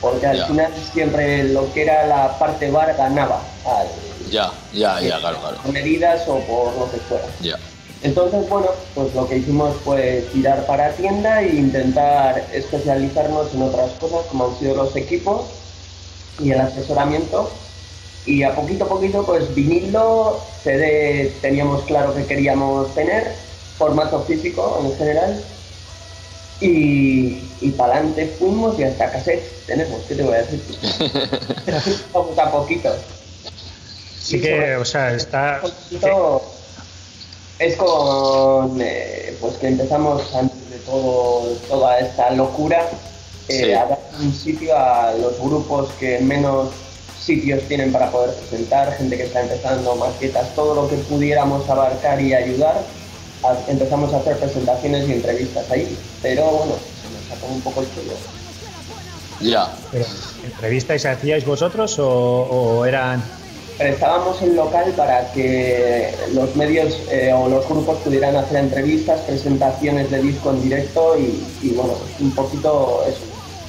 Porque 0.00 0.26
al 0.26 0.36
Ya. 0.38 0.46
final 0.46 0.72
siempre 0.92 1.44
lo 1.44 1.72
que 1.72 1.82
era 1.82 2.06
la 2.06 2.38
parte 2.38 2.70
bar 2.70 2.94
ganaba 2.96 3.42
al, 3.66 3.86
Ya, 4.30 4.50
ya, 4.72 5.00
ya, 5.00 5.18
claro, 5.18 5.38
claro. 5.38 5.56
por 5.62 5.72
medidas 5.72 6.22
o 6.26 6.38
por 6.40 6.74
lo 6.76 6.90
que 6.90 6.96
fuera. 6.98 7.24
Ya. 7.40 7.58
Entonces, 8.02 8.48
bueno, 8.48 8.66
pues 8.94 9.14
lo 9.14 9.28
que 9.28 9.36
hicimos 9.38 9.76
fue 9.84 10.26
tirar 10.32 10.64
para 10.66 10.90
tienda 10.94 11.42
e 11.42 11.54
intentar 11.54 12.42
especializarnos 12.52 13.54
en 13.54 13.62
otras 13.62 13.90
cosas 14.00 14.22
como 14.28 14.46
han 14.48 14.58
sido 14.58 14.74
los 14.74 14.96
equipos 14.96 15.42
y 16.40 16.50
el 16.50 16.60
asesoramiento. 16.60 17.50
Y 18.24 18.42
a 18.44 18.54
poquito 18.54 18.84
a 18.84 18.88
poquito, 18.88 19.24
pues 19.24 19.52
vinilo, 19.54 20.40
CD 20.62 21.32
teníamos 21.40 21.82
claro 21.82 22.14
que 22.14 22.24
queríamos 22.24 22.94
tener, 22.94 23.32
formato 23.78 24.22
físico 24.22 24.80
en 24.84 24.96
general. 24.96 25.42
Y, 26.60 27.42
y 27.60 27.70
para 27.76 27.94
adelante 27.94 28.32
fuimos 28.38 28.78
y 28.78 28.84
hasta 28.84 29.10
cassette 29.10 29.42
tenemos, 29.66 30.00
¿qué 30.06 30.14
te 30.14 30.22
voy 30.22 30.34
a 30.34 30.42
decir? 30.42 30.62
poquito 32.12 32.40
a 32.42 32.50
poquito. 32.52 32.94
Sí 34.20 34.36
Y 34.36 34.40
que, 34.40 34.50
sobre- 34.50 34.76
o 34.76 34.84
sea, 34.84 35.14
está... 35.14 35.60
poquito 35.60 36.42
es 37.58 37.76
con 37.76 38.78
eh, 38.80 39.36
pues 39.40 39.54
que 39.54 39.68
empezamos 39.68 40.22
antes 40.34 40.70
de 40.70 40.78
todo 40.78 41.46
toda 41.68 41.98
esta 42.00 42.30
locura 42.30 42.88
eh, 43.48 43.64
Sí. 43.64 43.72
a 43.72 43.84
dar 43.86 43.98
un 44.20 44.32
sitio 44.32 44.76
a 44.76 45.12
los 45.14 45.38
grupos 45.40 45.90
que 46.00 46.18
menos 46.20 46.70
sitios 47.24 47.62
tienen 47.68 47.92
para 47.92 48.10
poder 48.10 48.34
presentar, 48.34 48.92
gente 48.96 49.16
que 49.16 49.24
está 49.24 49.42
empezando, 49.42 49.94
maquetas, 49.96 50.54
todo 50.54 50.74
lo 50.74 50.88
que 50.88 50.96
pudiéramos 50.96 51.68
abarcar 51.68 52.20
y 52.20 52.34
ayudar. 52.34 52.82
a- 53.44 53.56
empezamos 53.70 54.12
a 54.14 54.18
hacer 54.18 54.36
presentaciones 54.38 55.08
y 55.08 55.12
entrevistas 55.14 55.68
ahí, 55.70 55.98
pero 56.22 56.44
bueno, 56.46 56.74
se 56.74 57.12
nos 57.12 57.28
sacó 57.40 57.52
un 57.52 57.60
poco 57.60 57.80
el 57.80 57.86
cuello. 57.88 58.12
Ya. 59.40 59.72
Pero, 59.90 60.04
¿Entrevistas 60.44 61.04
hacíais 61.04 61.44
vosotros 61.44 61.98
o, 61.98 62.08
o 62.08 62.84
eran...? 62.86 63.22
prestábamos 63.78 64.40
el 64.42 64.54
local 64.54 64.92
para 64.96 65.32
que 65.32 66.14
los 66.34 66.54
medios 66.54 66.94
eh, 67.10 67.32
o 67.34 67.48
los 67.48 67.66
grupos 67.68 67.98
pudieran 68.04 68.36
hacer 68.36 68.58
entrevistas, 68.58 69.20
presentaciones 69.22 70.08
de 70.10 70.22
disco 70.22 70.50
en 70.50 70.62
directo 70.62 71.16
y, 71.18 71.42
y, 71.62 71.70
bueno, 71.70 71.94
un 72.20 72.30
poquito 72.32 73.02
eso, 73.08 73.18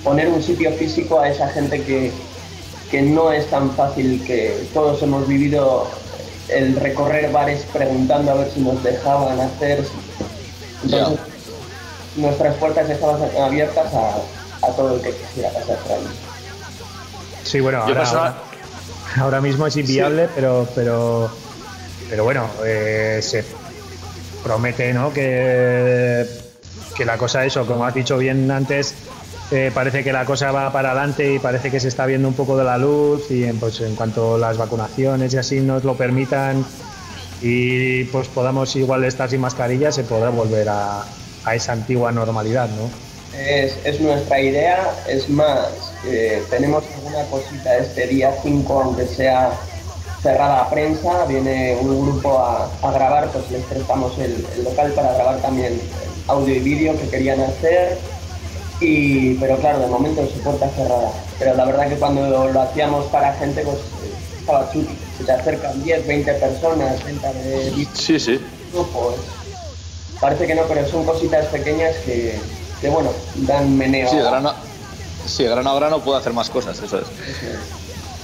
poner 0.03 0.27
un 0.27 0.43
sitio 0.43 0.71
físico 0.73 1.19
a 1.19 1.29
esa 1.29 1.47
gente 1.47 1.81
que, 1.81 2.11
que 2.93 3.01
no 3.01 3.31
es 3.31 3.49
tan 3.49 3.71
fácil, 3.71 4.23
que 4.23 4.67
todos 4.71 5.01
hemos 5.01 5.27
vivido 5.27 5.89
el 6.47 6.75
recorrer 6.75 7.31
bares 7.31 7.65
preguntando 7.73 8.33
a 8.33 8.35
ver 8.35 8.51
si 8.51 8.59
nos 8.59 8.83
dejaban 8.83 9.39
hacer. 9.39 9.83
Entonces, 10.83 11.17
nuestras 12.15 12.55
puertas 12.57 12.87
estaban 12.87 13.19
abiertas 13.35 13.91
a, 13.95 14.67
a 14.67 14.71
todo 14.75 14.93
el 14.93 15.01
que 15.01 15.09
quisiera 15.09 15.49
pasar 15.49 15.77
por 15.77 15.91
ahí. 15.93 16.07
Sí, 17.41 17.61
bueno, 17.61 17.79
ahora, 17.81 18.35
ahora 19.17 19.41
mismo 19.41 19.65
es 19.65 19.75
inviable, 19.75 20.29
pero, 20.35 20.67
pero, 20.75 21.31
pero 22.11 22.23
bueno, 22.25 22.45
eh, 22.63 23.21
se 23.23 23.43
promete, 24.43 24.93
¿no? 24.93 25.11
Que, 25.11 26.27
que 26.95 27.05
la 27.05 27.17
cosa, 27.17 27.43
eso, 27.43 27.65
como 27.65 27.87
has 27.87 27.95
dicho 27.95 28.19
bien 28.19 28.51
antes, 28.51 28.93
eh, 29.51 29.71
parece 29.73 30.03
que 30.03 30.11
la 30.11 30.25
cosa 30.25 30.51
va 30.51 30.71
para 30.71 30.91
adelante 30.91 31.33
y 31.33 31.39
parece 31.39 31.69
que 31.69 31.79
se 31.79 31.87
está 31.87 32.05
viendo 32.05 32.27
un 32.27 32.33
poco 32.33 32.57
de 32.57 32.63
la 32.63 32.77
luz 32.77 33.29
y 33.29 33.43
en, 33.43 33.59
pues, 33.59 33.81
en 33.81 33.95
cuanto 33.95 34.37
las 34.37 34.57
vacunaciones 34.57 35.33
y 35.33 35.37
así 35.37 35.59
nos 35.59 35.83
lo 35.83 35.95
permitan 35.95 36.65
y 37.41 38.05
pues 38.05 38.29
podamos 38.29 38.73
igual 38.77 39.03
estar 39.03 39.29
sin 39.29 39.41
mascarilla, 39.41 39.91
se 39.91 40.03
podrá 40.03 40.29
volver 40.29 40.69
a, 40.69 41.03
esa 41.53 41.73
antigua 41.73 42.11
normalidad, 42.11 42.69
¿no? 42.69 42.89
Es, 43.37 43.77
es 43.83 43.99
nuestra 43.99 44.39
idea, 44.39 44.93
es 45.09 45.27
más, 45.29 45.67
eh, 46.07 46.41
tenemos 46.49 46.85
alguna 46.95 47.23
cosita 47.25 47.77
este 47.77 48.07
día 48.07 48.33
5, 48.41 48.81
aunque 48.81 49.05
sea 49.07 49.51
cerrada 50.21 50.61
a 50.61 50.69
prensa, 50.69 51.25
viene 51.25 51.75
un 51.81 52.01
grupo 52.01 52.39
a, 52.39 52.69
grabar, 52.93 53.29
pues 53.31 53.51
les 53.51 53.63
prestamos 53.63 54.17
el 54.19 54.45
local 54.63 54.93
para 54.93 55.13
grabar 55.13 55.37
también 55.41 55.81
audio 56.27 56.55
y 56.55 56.59
vídeo 56.59 56.97
que 56.97 57.09
querían 57.09 57.41
hacer, 57.41 57.97
y, 58.83 59.37
pero 59.39 59.57
claro, 59.57 59.79
de 59.79 59.87
momento 59.87 60.27
su 60.27 60.39
puerta 60.41 60.69
cerrada. 60.69 61.11
Pero 61.39 61.55
la 61.55 61.65
verdad 61.65 61.87
que 61.89 61.95
cuando 61.95 62.49
lo 62.49 62.61
hacíamos 62.61 63.05
para 63.05 63.33
gente, 63.33 63.61
pues 63.63 63.77
estaba 64.39 64.69
chuti, 64.71 64.93
se 65.17 65.23
te 65.23 65.31
acercan 65.31 65.83
10, 65.83 66.05
20 66.07 66.33
personas, 66.33 67.03
venta 67.05 67.31
de 67.33 67.87
Sí, 67.93 68.19
sí. 68.19 68.39
pues 68.71 69.15
parece 70.19 70.47
que 70.47 70.55
no, 70.55 70.63
pero 70.63 70.87
son 70.87 71.05
cositas 71.05 71.45
pequeñas 71.47 71.95
que, 72.05 72.37
que 72.81 72.89
bueno, 72.89 73.11
dan 73.35 73.77
meneo. 73.77 74.09
Sí, 74.09 74.17
grano, 74.17 74.53
sí, 75.25 75.43
grano 75.45 75.69
a 75.71 75.75
grano 75.75 75.99
puedo 75.99 76.17
hacer 76.17 76.33
más 76.33 76.49
cosas, 76.49 76.79
eso 76.81 76.99
es. 76.99 77.05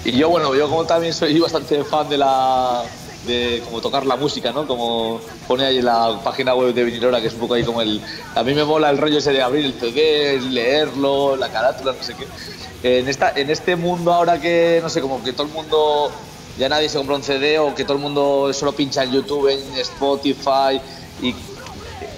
Y 0.05 0.11
yo, 0.11 0.29
bueno, 0.29 0.53
yo 0.55 0.69
como 0.69 0.85
también 0.85 1.13
soy 1.13 1.39
bastante 1.39 1.83
fan 1.83 2.07
de 2.09 2.17
la 2.17 2.83
de 3.25 3.61
como 3.65 3.81
tocar 3.81 4.05
la 4.05 4.15
música, 4.15 4.51
¿no? 4.51 4.67
Como 4.67 5.19
pone 5.47 5.65
ahí 5.65 5.79
en 5.79 5.85
la 5.85 6.19
página 6.23 6.55
web 6.55 6.73
de 6.73 6.83
Vinilora, 6.83 7.21
que 7.21 7.27
es 7.27 7.33
un 7.33 7.39
poco 7.39 7.55
ahí 7.55 7.63
como 7.63 7.81
el... 7.81 8.01
A 8.35 8.43
mí 8.43 8.53
me 8.53 8.63
mola 8.63 8.89
el 8.89 8.97
rollo 8.97 9.17
ese 9.17 9.33
de 9.33 9.41
abrir 9.41 9.65
el 9.65 9.73
CD, 9.73 10.39
leerlo, 10.41 11.35
la 11.35 11.49
carátula, 11.49 11.93
no 11.93 12.03
sé 12.03 12.15
qué. 12.15 12.99
En, 12.99 13.07
esta, 13.07 13.33
en 13.35 13.49
este 13.49 13.75
mundo 13.75 14.13
ahora 14.13 14.39
que, 14.39 14.79
no 14.81 14.89
sé, 14.89 15.01
como 15.01 15.23
que 15.23 15.33
todo 15.33 15.47
el 15.47 15.53
mundo... 15.53 16.11
Ya 16.57 16.67
nadie 16.67 16.89
se 16.89 16.97
compra 16.97 17.15
un 17.15 17.23
CD 17.23 17.57
o 17.57 17.73
que 17.73 17.85
todo 17.85 17.93
el 17.93 18.03
mundo 18.03 18.51
solo 18.53 18.73
pincha 18.73 19.03
en 19.03 19.11
YouTube, 19.11 19.47
en 19.47 19.77
Spotify 19.77 20.81
y 21.21 21.33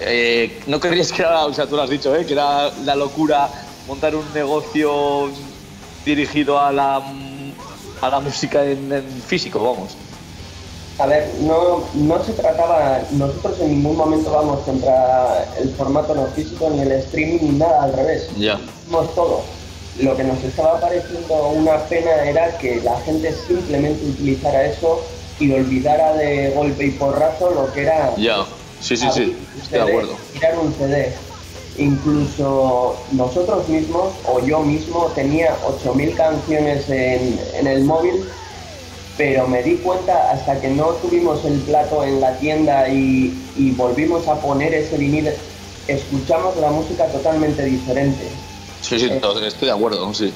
eh, 0.00 0.60
no 0.66 0.80
creías 0.80 1.12
que 1.12 1.22
era, 1.22 1.44
o 1.44 1.54
sea, 1.54 1.66
tú 1.66 1.76
lo 1.76 1.82
has 1.82 1.90
dicho, 1.90 2.14
¿eh? 2.16 2.26
que 2.26 2.32
era 2.32 2.70
la 2.84 2.96
locura 2.96 3.48
montar 3.86 4.16
un 4.16 4.24
negocio 4.34 5.30
dirigido 6.04 6.58
a 6.58 6.72
la, 6.72 7.00
a 8.00 8.10
la 8.10 8.18
música 8.18 8.64
en, 8.64 8.92
en 8.92 9.22
físico, 9.24 9.62
vamos. 9.62 9.96
A 10.98 11.06
ver, 11.06 11.30
no, 11.40 11.84
no 11.94 12.24
se 12.24 12.32
trataba, 12.32 13.00
nosotros 13.12 13.60
en 13.60 13.70
ningún 13.70 13.96
momento 13.96 14.30
vamos 14.30 14.60
contra 14.60 15.48
el 15.58 15.70
formato 15.74 16.14
no 16.14 16.26
físico 16.26 16.70
ni 16.70 16.82
el 16.82 16.92
streaming 16.92 17.38
ni 17.40 17.58
nada, 17.58 17.84
al 17.84 17.92
revés. 17.94 18.28
Ya. 18.36 18.60
Hicimos 18.82 19.14
todo. 19.14 19.42
Lo 20.00 20.16
que 20.16 20.24
nos 20.24 20.42
estaba 20.42 20.80
pareciendo 20.80 21.48
una 21.48 21.78
pena 21.84 22.24
era 22.24 22.56
que 22.58 22.80
la 22.82 22.98
gente 23.00 23.34
simplemente 23.46 24.04
utilizara 24.06 24.66
eso 24.66 25.02
y 25.38 25.52
olvidara 25.52 26.14
de 26.14 26.50
golpe 26.50 26.86
y 26.86 26.90
porrazo 26.92 27.50
lo 27.50 27.72
que 27.72 27.82
era 27.82 28.14
Ya. 28.16 28.44
Sí, 28.80 28.96
sí, 28.96 29.06
sí, 29.12 29.36
estoy 29.62 29.78
de 29.78 29.84
acuerdo. 29.84 30.16
Tirar 30.32 30.58
un 30.58 30.74
CD. 30.74 31.12
Incluso 31.78 32.96
nosotros 33.12 33.68
mismos, 33.68 34.12
o 34.26 34.44
yo 34.44 34.60
mismo, 34.60 35.10
tenía 35.14 35.56
8.000 35.84 36.14
canciones 36.16 36.88
en, 36.90 37.40
en 37.54 37.66
el 37.66 37.84
móvil, 37.84 38.24
pero 39.16 39.46
me 39.46 39.62
di 39.62 39.76
cuenta 39.76 40.30
hasta 40.32 40.60
que 40.60 40.68
no 40.68 40.86
tuvimos 41.02 41.44
el 41.44 41.58
plato 41.60 42.02
en 42.04 42.20
la 42.20 42.36
tienda 42.38 42.88
y, 42.88 43.32
y 43.56 43.70
volvimos 43.72 44.26
a 44.28 44.36
poner 44.36 44.72
ese 44.74 44.96
vinil, 44.96 45.28
escuchamos 45.88 46.56
la 46.56 46.70
música 46.70 47.06
totalmente 47.06 47.64
diferente. 47.64 48.28
Sí, 48.80 48.98
sí, 48.98 49.10
no, 49.20 49.38
estoy 49.38 49.68
de 49.68 49.74
acuerdo, 49.74 50.12
sí. 50.14 50.32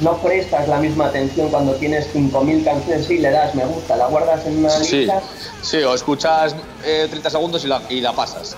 No 0.00 0.16
prestas 0.16 0.66
la 0.68 0.78
misma 0.78 1.06
atención 1.06 1.48
cuando 1.50 1.74
tienes 1.74 2.08
5.000 2.12 2.64
canciones, 2.64 3.06
sí, 3.06 3.18
le 3.18 3.30
das 3.30 3.54
me 3.54 3.64
gusta, 3.64 3.96
la 3.96 4.06
guardas 4.08 4.44
en 4.46 4.58
una 4.58 4.70
Sí, 4.70 4.96
lista 4.96 5.22
sí, 5.62 5.76
o 5.78 5.94
escuchas 5.94 6.56
eh, 6.84 7.06
30 7.08 7.30
segundos 7.30 7.64
y 7.64 7.68
la, 7.68 7.80
y 7.88 8.00
la 8.00 8.12
pasas. 8.12 8.56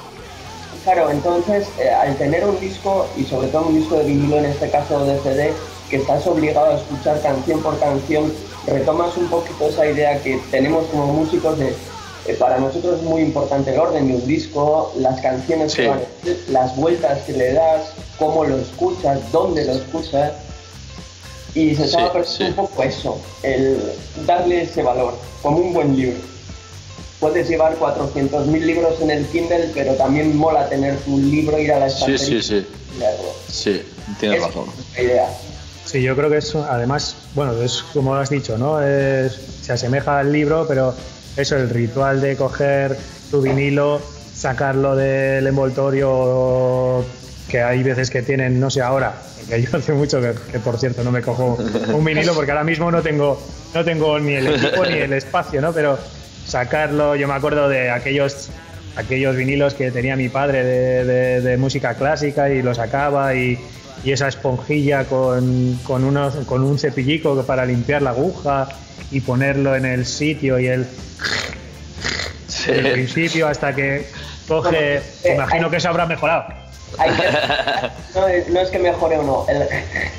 Claro, 0.85 1.11
entonces 1.11 1.67
eh, 1.79 1.91
al 1.91 2.17
tener 2.17 2.45
un 2.47 2.59
disco 2.61 3.07
y 3.17 3.25
sobre 3.25 3.49
todo 3.49 3.67
un 3.67 3.75
disco 3.79 3.97
de 3.97 4.05
vinilo, 4.05 4.39
en 4.39 4.47
este 4.47 4.71
caso 4.71 5.05
de 5.05 5.19
CD, 5.21 5.53
que 5.91 5.97
estás 5.97 6.27
obligado 6.27 6.71
a 6.71 6.75
escuchar 6.77 7.21
canción 7.21 7.61
por 7.61 7.79
canción, 7.81 8.33
retomas 8.67 9.17
un 9.17 9.29
poquito 9.29 9.69
esa 9.69 9.87
idea 9.87 10.21
que 10.23 10.41
tenemos 10.51 10.87
como 10.87 11.07
músicos 11.13 11.59
de, 11.59 11.69
eh, 12.27 12.35
para 12.39 12.59
nosotros 12.59 12.97
es 12.99 13.03
muy 13.03 13.23
importante 13.23 13.73
el 13.73 13.79
orden 13.81 14.09
de 14.09 14.15
un 14.15 14.27
disco, 14.27 14.93
las 14.99 15.21
canciones 15.21 15.73
Sí. 15.73 15.83
que 15.83 15.89
van, 15.89 16.01
las 16.51 16.75
vueltas 16.77 17.21
que 17.23 17.33
le 17.33 17.53
das, 17.53 17.93
cómo 18.19 18.45
lo 18.45 18.57
escuchas, 18.59 19.21
dónde 19.33 19.65
lo 19.65 19.73
escuchas. 19.73 20.33
Y 21.55 21.75
se 21.75 21.85
estaba 21.85 22.09
Sí, 22.09 22.13
perdiendo 22.13 22.37
sí. 22.37 22.45
un 22.45 22.55
poco 22.55 22.83
eso, 22.83 23.19
el 23.43 23.81
darle 24.27 24.63
ese 24.63 24.83
valor, 24.83 25.15
como 25.43 25.59
un 25.59 25.73
buen 25.73 25.97
libro. 25.97 26.19
Puedes 27.19 27.49
llevar 27.49 27.77
400.000 27.77 28.67
libros 28.67 29.01
en 29.01 29.11
el 29.11 29.27
Kindle, 29.29 29.71
pero 29.73 29.95
también 29.95 30.37
mola 30.37 30.69
tener 30.69 30.99
tu 30.99 31.17
libro, 31.17 31.59
ir 31.59 31.73
a 31.73 31.79
la 31.79 31.89
Sí, 31.89 32.13
estantería 32.13 32.43
sí, 32.43 32.49
sí. 32.61 32.67
leerlo. 32.99 33.29
Sí, 33.51 33.83
tienes 34.21 34.43
razón. 34.43 34.67
la 34.97 35.03
idea. 35.03 35.29
Sí, 35.87 36.03
yo 36.03 36.17
creo 36.17 36.29
que 36.29 36.39
es, 36.39 36.53
además, 36.55 37.17
bueno, 37.35 37.53
es 37.63 37.85
como 37.93 38.17
has 38.17 38.29
dicho, 38.29 38.59
¿no? 38.59 38.81
Se 38.81 39.73
asemeja 39.73 40.19
al 40.19 40.33
libro, 40.33 40.67
pero 40.67 40.93
eso, 41.37 41.57
el 41.57 41.71
ritual 41.71 42.21
de 42.21 42.37
coger 42.37 42.99
tu 43.31 43.41
vinilo, 43.41 44.03
sacarlo 44.35 44.97
del 44.97 45.47
envoltorio, 45.47 47.05
que 47.49 47.63
hay 47.63 47.85
veces 47.85 48.11
que 48.11 48.23
tienen, 48.23 48.59
no 48.59 48.69
sé 48.69 48.83
ahora, 48.83 49.15
que 49.49 49.63
yo 49.63 49.79
hace 49.79 49.93
mucho 49.93 50.21
que, 50.21 50.35
que, 50.51 50.59
por 50.59 50.77
cierto 50.77 51.05
no 51.05 51.13
me 51.13 51.23
cojo 51.23 51.57
un 51.95 52.05
vinilo 52.05 52.35
porque 52.35 52.51
ahora 52.51 52.65
mismo 52.65 52.91
no 52.91 53.01
tengo, 53.01 53.41
no 53.73 53.85
tengo 53.85 54.19
ni 54.19 54.35
el 54.35 54.49
equipo 54.49 54.85
ni 54.85 54.95
el 54.99 55.13
espacio, 55.13 55.61
¿no? 55.61 55.73
Pero 55.73 56.01
sacarlo, 56.47 57.15
yo 57.15 57.29
me 57.29 57.35
acuerdo 57.35 57.69
de 57.69 57.91
aquellos 57.91 58.51
aquellos 58.97 59.37
vinilos 59.37 59.75
que 59.75 59.93
tenía 59.93 60.17
mi 60.17 60.31
padre 60.31 60.65
de 60.65 61.57
música 61.59 61.95
clásica 61.95 62.51
y 62.51 62.63
lo 62.63 62.75
sacaba 62.75 63.35
y, 63.37 63.61
y 64.05 64.13
esa 64.13 64.29
esponjilla 64.29 65.05
con, 65.05 65.79
con, 65.85 66.05
unos, 66.05 66.35
con 66.47 66.63
un 66.63 66.79
cepillico 66.79 67.43
para 67.45 67.65
limpiar 67.67 68.03
la 68.03 68.11
aguja 68.11 68.69
y 69.11 69.21
ponerlo 69.21 69.75
en 69.77 69.85
el 69.87 70.07
sitio 70.07 70.59
y 70.59 70.67
el, 70.69 70.87
Sí. 72.49 72.71
el 72.71 72.93
principio 72.93 73.49
hasta 73.49 73.75
que 73.75 74.07
coge, 74.49 74.97
Eh, 75.25 75.35
imagino 75.35 75.65
hay- 75.67 75.71
que 75.71 75.77
eso 75.77 75.89
habrá 75.89 76.07
mejorado. 76.07 76.45
Hay 76.99 77.11
que- 77.11 78.19
no, 78.19 78.29
es- 78.29 78.49
no 78.49 78.61
es 78.61 78.71
que 78.71 78.79
mejore 78.79 79.19
o 79.19 79.23
no, 79.23 79.47
el, 79.49 79.67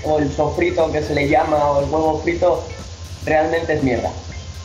o 0.03 0.19
el 0.19 0.31
sofrito 0.31 0.91
que 0.91 1.01
se 1.01 1.15
le 1.15 1.29
llama 1.29 1.57
o 1.57 1.79
el 1.83 1.89
huevo 1.89 2.21
frito 2.21 2.67
realmente 3.25 3.73
es 3.73 3.83
mierda. 3.83 4.09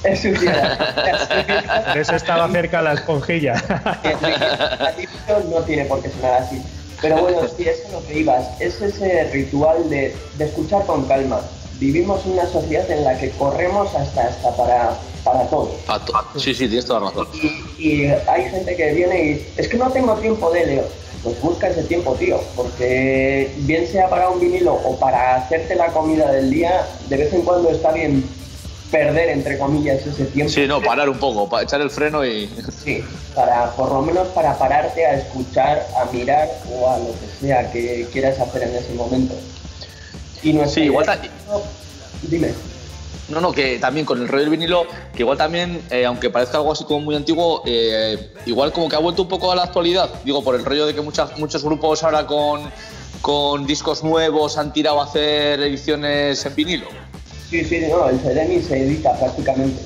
Es 0.04 0.24
un 0.24 0.32
mierda. 0.32 1.86
Por 1.92 1.98
eso 1.98 2.16
estaba 2.16 2.48
cerca 2.50 2.82
la 2.82 2.94
esponjilla. 2.94 3.54
El 5.28 5.50
no 5.50 5.60
tiene 5.62 5.84
por 5.84 6.02
qué 6.02 6.10
sonar 6.10 6.42
así. 6.42 6.60
Pero 7.02 7.20
bueno, 7.20 7.40
sí, 7.56 7.64
eso 7.64 7.82
es 7.86 7.92
lo 7.92 8.06
que 8.06 8.20
ibas. 8.20 8.60
Es 8.60 8.80
ese 8.80 9.24
ritual 9.32 9.90
de, 9.90 10.14
de 10.38 10.44
escuchar 10.44 10.86
con 10.86 11.04
calma. 11.06 11.40
Vivimos 11.78 12.24
una 12.26 12.46
sociedad 12.46 12.88
en 12.90 13.04
la 13.04 13.18
que 13.18 13.30
corremos 13.30 13.92
hasta, 13.94 14.28
hasta 14.28 14.56
para, 14.56 14.96
para 15.24 15.42
todo. 15.48 15.72
Sí, 16.36 16.54
sí, 16.54 16.68
tienes 16.68 16.86
toda 16.86 17.00
la 17.00 17.06
razón. 17.06 17.26
Y, 17.34 18.04
y 18.04 18.06
hay 18.06 18.48
gente 18.48 18.76
que 18.76 18.92
viene 18.92 19.24
y 19.24 19.48
es 19.56 19.68
que 19.68 19.76
no 19.76 19.90
tengo 19.90 20.14
tiempo 20.14 20.50
de 20.52 20.64
Leo. 20.66 20.84
Pues 21.24 21.40
busca 21.40 21.68
ese 21.68 21.84
tiempo, 21.84 22.14
tío, 22.14 22.40
porque 22.56 23.52
bien 23.58 23.86
sea 23.86 24.08
para 24.10 24.28
un 24.28 24.40
vinilo 24.40 24.74
o 24.74 24.98
para 24.98 25.36
hacerte 25.36 25.76
la 25.76 25.86
comida 25.88 26.32
del 26.32 26.50
día, 26.50 26.84
de 27.08 27.16
vez 27.16 27.32
en 27.32 27.42
cuando 27.42 27.70
está 27.70 27.92
bien 27.92 28.24
perder, 28.92 29.30
entre 29.30 29.58
comillas, 29.58 30.06
ese 30.06 30.26
tiempo. 30.26 30.52
Sí, 30.52 30.66
no, 30.68 30.80
parar 30.80 31.08
un 31.08 31.18
poco, 31.18 31.48
para 31.48 31.64
echar 31.64 31.80
el 31.80 31.90
freno 31.90 32.24
y. 32.24 32.48
Sí, 32.84 33.02
para, 33.34 33.70
por 33.72 33.90
lo 33.90 34.02
menos 34.02 34.28
para 34.28 34.56
pararte 34.58 35.04
a 35.06 35.14
escuchar, 35.14 35.84
a 36.00 36.04
mirar 36.12 36.48
o 36.70 36.88
a 36.90 36.98
lo 36.98 37.06
que 37.06 37.26
sea 37.46 37.72
que 37.72 38.06
quieras 38.12 38.38
hacer 38.38 38.62
en 38.64 38.76
ese 38.76 38.92
momento. 38.94 39.34
Y 40.42 40.52
nuestra 40.52 40.74
Sí, 40.82 40.86
igual 40.88 41.06
idea- 41.06 41.30
Dime. 42.22 42.52
No, 43.28 43.40
no, 43.40 43.52
que 43.52 43.78
también 43.78 44.04
con 44.04 44.20
el 44.20 44.28
rollo 44.28 44.42
del 44.42 44.50
vinilo, 44.50 44.84
que 45.14 45.22
igual 45.22 45.38
también, 45.38 45.80
eh, 45.90 46.04
aunque 46.04 46.28
parezca 46.28 46.58
algo 46.58 46.72
así 46.72 46.84
como 46.84 47.00
muy 47.00 47.14
antiguo, 47.16 47.62
eh, 47.64 48.32
igual 48.46 48.72
como 48.72 48.88
que 48.88 48.96
ha 48.96 48.98
vuelto 48.98 49.22
un 49.22 49.28
poco 49.28 49.50
a 49.50 49.56
la 49.56 49.62
actualidad. 49.62 50.10
Digo, 50.24 50.42
por 50.44 50.54
el 50.54 50.64
rollo 50.64 50.86
de 50.86 50.94
que 50.94 51.00
muchas, 51.00 51.38
muchos 51.38 51.64
grupos 51.64 52.02
ahora 52.02 52.26
con, 52.26 52.68
con 53.22 53.64
discos 53.66 54.02
nuevos 54.04 54.58
han 54.58 54.72
tirado 54.72 55.00
a 55.00 55.04
hacer 55.04 55.60
ediciones 55.62 56.44
en 56.44 56.54
vinilo. 56.54 56.86
Sí, 57.52 57.62
sí, 57.66 57.80
no, 57.86 58.08
el 58.08 58.18
CD 58.20 58.46
ni 58.46 58.62
se 58.62 58.80
edita 58.80 59.12
prácticamente. 59.18 59.78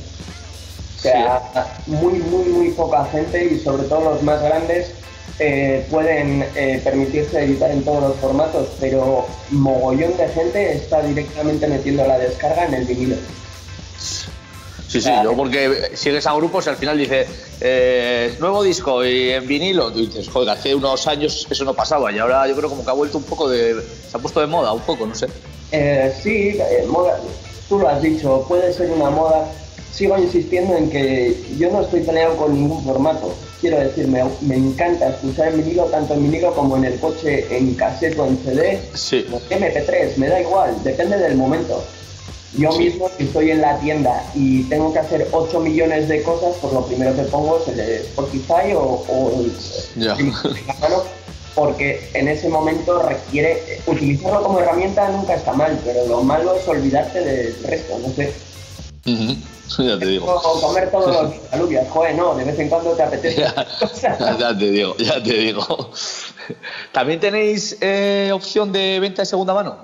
O 0.98 1.00
sea, 1.00 1.42
muy, 1.86 2.20
muy, 2.20 2.44
muy 2.44 2.70
poca 2.70 3.04
gente 3.06 3.44
y 3.44 3.58
sobre 3.58 3.82
todo 3.88 4.12
los 4.12 4.22
más 4.22 4.40
grandes 4.40 4.92
eh, 5.40 5.84
pueden 5.90 6.46
eh, 6.54 6.80
permitirse 6.84 7.42
editar 7.42 7.72
en 7.72 7.84
todos 7.84 8.02
los 8.04 8.16
formatos, 8.18 8.68
pero 8.78 9.26
mogollón 9.50 10.16
de 10.16 10.28
gente 10.28 10.74
está 10.74 11.02
directamente 11.02 11.66
metiendo 11.66 12.06
la 12.06 12.20
descarga 12.20 12.66
en 12.66 12.74
el 12.74 12.84
vinilo. 12.84 13.16
Sí, 14.86 15.00
sí, 15.00 15.10
yo 15.24 15.34
porque 15.34 15.90
sigues 15.94 16.24
a 16.28 16.34
grupos 16.34 16.66
y 16.66 16.70
al 16.70 16.76
final 16.76 16.96
dice 16.96 17.26
eh, 17.60 18.36
nuevo 18.38 18.62
disco 18.62 19.04
y 19.04 19.30
en 19.30 19.44
vinilo, 19.44 19.90
tú 19.90 20.06
dices, 20.06 20.28
joder, 20.28 20.50
hace 20.50 20.72
unos 20.72 21.04
años 21.08 21.48
eso 21.50 21.64
no 21.64 21.74
pasaba 21.74 22.12
y 22.12 22.18
ahora 22.20 22.46
yo 22.46 22.54
creo 22.54 22.68
como 22.68 22.84
que 22.84 22.90
ha 22.90 22.94
vuelto 22.94 23.18
un 23.18 23.24
poco 23.24 23.48
de. 23.48 23.74
se 24.08 24.16
ha 24.16 24.20
puesto 24.20 24.40
de 24.40 24.46
moda 24.46 24.72
un 24.72 24.82
poco, 24.82 25.04
no 25.04 25.16
sé. 25.16 25.26
Eh, 25.72 26.14
sí, 26.22 26.56
eh, 26.60 26.86
moda, 26.88 27.18
tú 27.68 27.78
lo 27.78 27.88
has 27.88 28.02
dicho, 28.02 28.44
puede 28.48 28.72
ser 28.72 28.90
una 28.90 29.10
moda. 29.10 29.48
Sigo 29.92 30.18
insistiendo 30.18 30.76
en 30.76 30.90
que 30.90 31.34
yo 31.58 31.70
no 31.70 31.80
estoy 31.80 32.00
peleado 32.02 32.36
con 32.36 32.52
ningún 32.54 32.84
formato. 32.84 33.32
Quiero 33.62 33.78
decir, 33.80 34.06
me, 34.08 34.22
me 34.42 34.56
encanta 34.56 35.08
escuchar 35.08 35.48
en 35.48 35.58
vinilo, 35.64 35.84
tanto 35.84 36.12
en 36.14 36.22
vinilo 36.24 36.54
como 36.54 36.76
en 36.76 36.84
el 36.84 37.00
coche, 37.00 37.46
en 37.56 37.74
cassette 37.74 38.18
o 38.18 38.26
en 38.26 38.36
CD, 38.44 38.78
Sí. 38.92 39.24
o 39.32 39.38
MP3, 39.50 40.18
me 40.18 40.28
da 40.28 40.40
igual, 40.42 40.74
depende 40.84 41.16
del 41.18 41.36
momento. 41.36 41.82
Yo 42.58 42.72
Sí. 42.72 42.78
mismo, 42.84 43.10
si 43.16 43.24
estoy 43.24 43.50
en 43.52 43.62
la 43.62 43.78
tienda 43.80 44.22
y 44.34 44.64
tengo 44.64 44.92
que 44.92 44.98
hacer 44.98 45.28
8 45.32 45.60
millones 45.60 46.08
de 46.08 46.22
cosas, 46.22 46.56
pues 46.60 46.72
lo 46.74 46.84
primero 46.86 47.16
que 47.16 47.22
pongo 47.22 47.58
es 47.58 47.68
el 47.68 47.80
Spotify 47.80 48.72
o, 48.74 49.02
o 49.08 49.30
el, 49.40 49.52
mano, 50.80 51.02
porque 51.56 52.10
en 52.12 52.28
ese 52.28 52.50
momento 52.50 53.02
requiere 53.02 53.80
utilizarlo 53.86 54.42
como 54.42 54.60
herramienta 54.60 55.08
nunca 55.08 55.34
está 55.34 55.54
mal, 55.54 55.80
pero 55.84 56.06
lo 56.06 56.22
malo 56.22 56.54
es 56.54 56.68
olvidarte 56.68 57.24
del 57.24 57.56
resto, 57.64 57.98
no 57.98 58.12
sé. 58.14 58.32
Ujú, 59.06 59.82
ya 59.88 59.98
te 59.98 60.06
digo. 60.06 60.26
O 60.26 60.60
comer 60.60 60.90
todos 60.90 61.10
los 61.10 61.34
alubias, 61.52 61.88
joder, 61.88 62.14
no, 62.14 62.34
de 62.34 62.44
vez 62.44 62.58
en 62.58 62.68
cuando 62.68 62.90
te 62.92 63.02
apetece. 63.02 63.40
Ya 63.40 64.54
te 64.58 64.70
digo, 64.70 64.94
ya 64.98 65.14
te 65.22 65.32
digo. 65.32 65.90
¿También 66.92 67.20
tenéis 67.20 67.78
eh, 67.80 68.30
opción 68.34 68.70
de 68.70 69.00
venta 69.00 69.22
de 69.22 69.26
segunda 69.26 69.54
mano? 69.54 69.78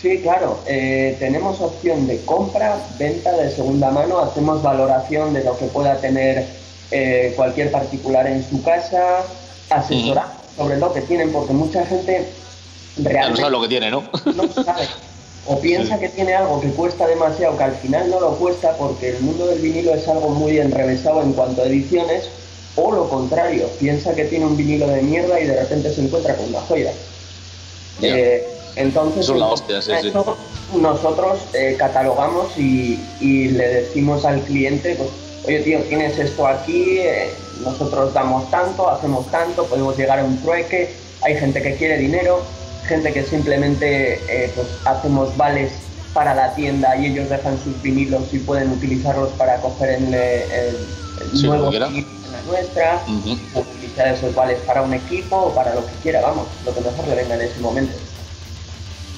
Sí, 0.00 0.20
claro. 0.22 0.60
eh, 0.66 1.16
tenemos 1.18 1.60
opción 1.60 2.06
de 2.06 2.24
compra, 2.24 2.78
venta 3.00 3.32
de 3.32 3.50
segunda 3.50 3.90
mano, 3.90 4.20
hacemos 4.20 4.62
valoración 4.62 5.34
de 5.34 5.42
lo 5.42 5.58
que 5.58 5.66
pueda 5.66 5.96
tener 5.96 6.46
eh, 6.92 7.32
cualquier 7.34 7.72
particular 7.72 8.28
en 8.28 8.48
su 8.48 8.62
casa, 8.62 9.24
asesoramos 9.68 10.39
sobre 10.56 10.78
lo 10.78 10.92
que 10.92 11.00
tienen, 11.02 11.32
porque 11.32 11.52
mucha 11.52 11.84
gente 11.86 12.26
Ya 12.96 13.02
no 13.02 13.08
realmente 13.10 13.40
sabes 13.40 13.52
lo 13.52 13.60
que 13.62 13.68
tiene, 13.68 13.90
¿no? 13.90 14.02
no 14.34 14.52
sabe. 14.64 14.88
O 15.46 15.58
piensa 15.58 15.98
que 15.98 16.08
tiene 16.10 16.34
algo 16.34 16.60
que 16.60 16.68
cuesta 16.68 17.06
demasiado, 17.06 17.56
que 17.56 17.64
al 17.64 17.74
final 17.76 18.10
no 18.10 18.20
lo 18.20 18.36
cuesta 18.36 18.76
porque 18.76 19.10
el 19.10 19.20
mundo 19.20 19.46
del 19.46 19.58
vinilo 19.60 19.94
es 19.94 20.06
algo 20.06 20.28
muy 20.30 20.58
enrevesado 20.58 21.22
en 21.22 21.32
cuanto 21.32 21.62
a 21.62 21.66
ediciones, 21.66 22.28
o 22.76 22.92
lo 22.92 23.08
contrario, 23.08 23.66
piensa 23.80 24.14
que 24.14 24.24
tiene 24.26 24.46
un 24.46 24.56
vinilo 24.56 24.86
de 24.86 25.02
mierda 25.02 25.40
y 25.40 25.46
de 25.46 25.58
repente 25.58 25.92
se 25.92 26.02
encuentra 26.02 26.36
con 26.36 26.48
una 26.50 26.60
joya. 26.60 26.92
Ya. 28.00 28.16
Eh, 28.16 28.44
entonces, 28.76 29.24
Eso 29.24 29.34
es 29.34 29.40
la 29.40 29.46
hostia, 29.46 29.82
sí, 29.82 29.92
sí. 30.00 30.08
eso 30.08 30.36
nosotros 30.76 31.40
eh, 31.54 31.74
catalogamos 31.78 32.56
y, 32.56 33.00
y 33.20 33.48
le 33.48 33.66
decimos 33.66 34.24
al 34.24 34.40
cliente, 34.42 34.94
pues, 34.94 35.08
oye 35.46 35.60
tío, 35.60 35.80
tienes 35.88 36.16
esto 36.18 36.46
aquí, 36.46 36.98
eh, 36.98 37.30
nosotros 37.64 38.12
damos 38.14 38.50
tanto, 38.50 38.88
hacemos 38.90 39.30
tanto, 39.30 39.64
podemos 39.66 39.96
llegar 39.96 40.18
a 40.20 40.24
un 40.24 40.40
trueque, 40.42 40.94
hay 41.22 41.36
gente 41.36 41.62
que 41.62 41.76
quiere 41.76 41.98
dinero, 41.98 42.40
gente 42.86 43.12
que 43.12 43.24
simplemente 43.24 44.14
eh, 44.28 44.50
pues, 44.54 44.66
hacemos 44.84 45.36
vales 45.36 45.72
para 46.14 46.34
la 46.34 46.54
tienda 46.54 46.96
y 46.96 47.06
ellos 47.06 47.28
dejan 47.28 47.58
sus 47.62 47.80
vinilos 47.82 48.32
y 48.32 48.38
pueden 48.38 48.70
utilizarlos 48.72 49.30
para 49.38 49.56
coger 49.60 49.90
el, 49.90 50.12
el- 50.14 50.86
el 51.20 51.38
Sí, 51.38 51.46
nuevo 51.46 51.70
vinilo 51.70 52.06
la 52.32 52.42
nuestra, 52.50 53.00
utilizar 53.54 54.08
esos 54.08 54.34
vales 54.34 54.58
para 54.66 54.82
un 54.82 54.94
equipo 54.94 55.36
o 55.36 55.54
para 55.54 55.74
lo 55.74 55.84
que 55.86 55.92
quiera, 56.02 56.20
vamos, 56.22 56.46
lo 56.64 56.74
que 56.74 56.80
mejor 56.80 57.06
le 57.08 57.14
venga 57.16 57.34
en 57.34 57.40
ese 57.42 57.60
momento. 57.60 57.92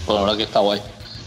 Pues 0.05 0.15
la 0.17 0.23
verdad 0.23 0.37
que 0.37 0.43
está 0.43 0.59
guay. 0.61 0.83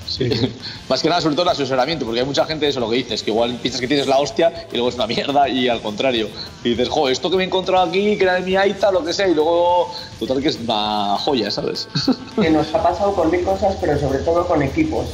Sí. 0.07 0.29
Más 0.89 1.01
que 1.01 1.09
nada, 1.09 1.21
sobre 1.21 1.35
todo 1.35 1.43
el 1.43 1.49
asesoramiento, 1.49 2.05
porque 2.05 2.19
hay 2.21 2.25
mucha 2.25 2.45
gente, 2.45 2.67
eso 2.67 2.79
lo 2.79 2.89
que 2.89 2.97
dices, 2.97 3.23
que 3.23 3.31
igual 3.31 3.57
piensas 3.61 3.81
que 3.81 3.87
tienes 3.87 4.07
la 4.07 4.19
hostia 4.19 4.51
y 4.71 4.73
luego 4.75 4.89
es 4.89 4.95
una 4.95 5.07
mierda 5.07 5.49
y 5.49 5.67
al 5.67 5.81
contrario. 5.81 6.29
Y 6.63 6.69
dices, 6.69 6.89
joder, 6.89 7.13
esto 7.13 7.29
que 7.29 7.37
me 7.37 7.43
he 7.43 7.47
encontrado 7.47 7.85
aquí, 7.87 8.17
que 8.17 8.23
era 8.23 8.35
de 8.35 8.41
mi 8.41 8.55
aita, 8.55 8.91
lo 8.91 9.03
que 9.03 9.13
sea, 9.13 9.27
y 9.27 9.33
luego, 9.33 9.91
total 10.19 10.41
que 10.41 10.49
es 10.49 10.57
una 10.59 11.17
joya, 11.19 11.49
¿sabes? 11.51 11.87
que 12.41 12.49
nos 12.49 12.73
ha 12.73 12.83
pasado 12.83 13.13
con 13.13 13.31
mil 13.31 13.43
cosas, 13.43 13.75
pero 13.81 13.99
sobre 13.99 14.19
todo 14.19 14.47
con 14.47 14.61
equipos. 14.61 15.07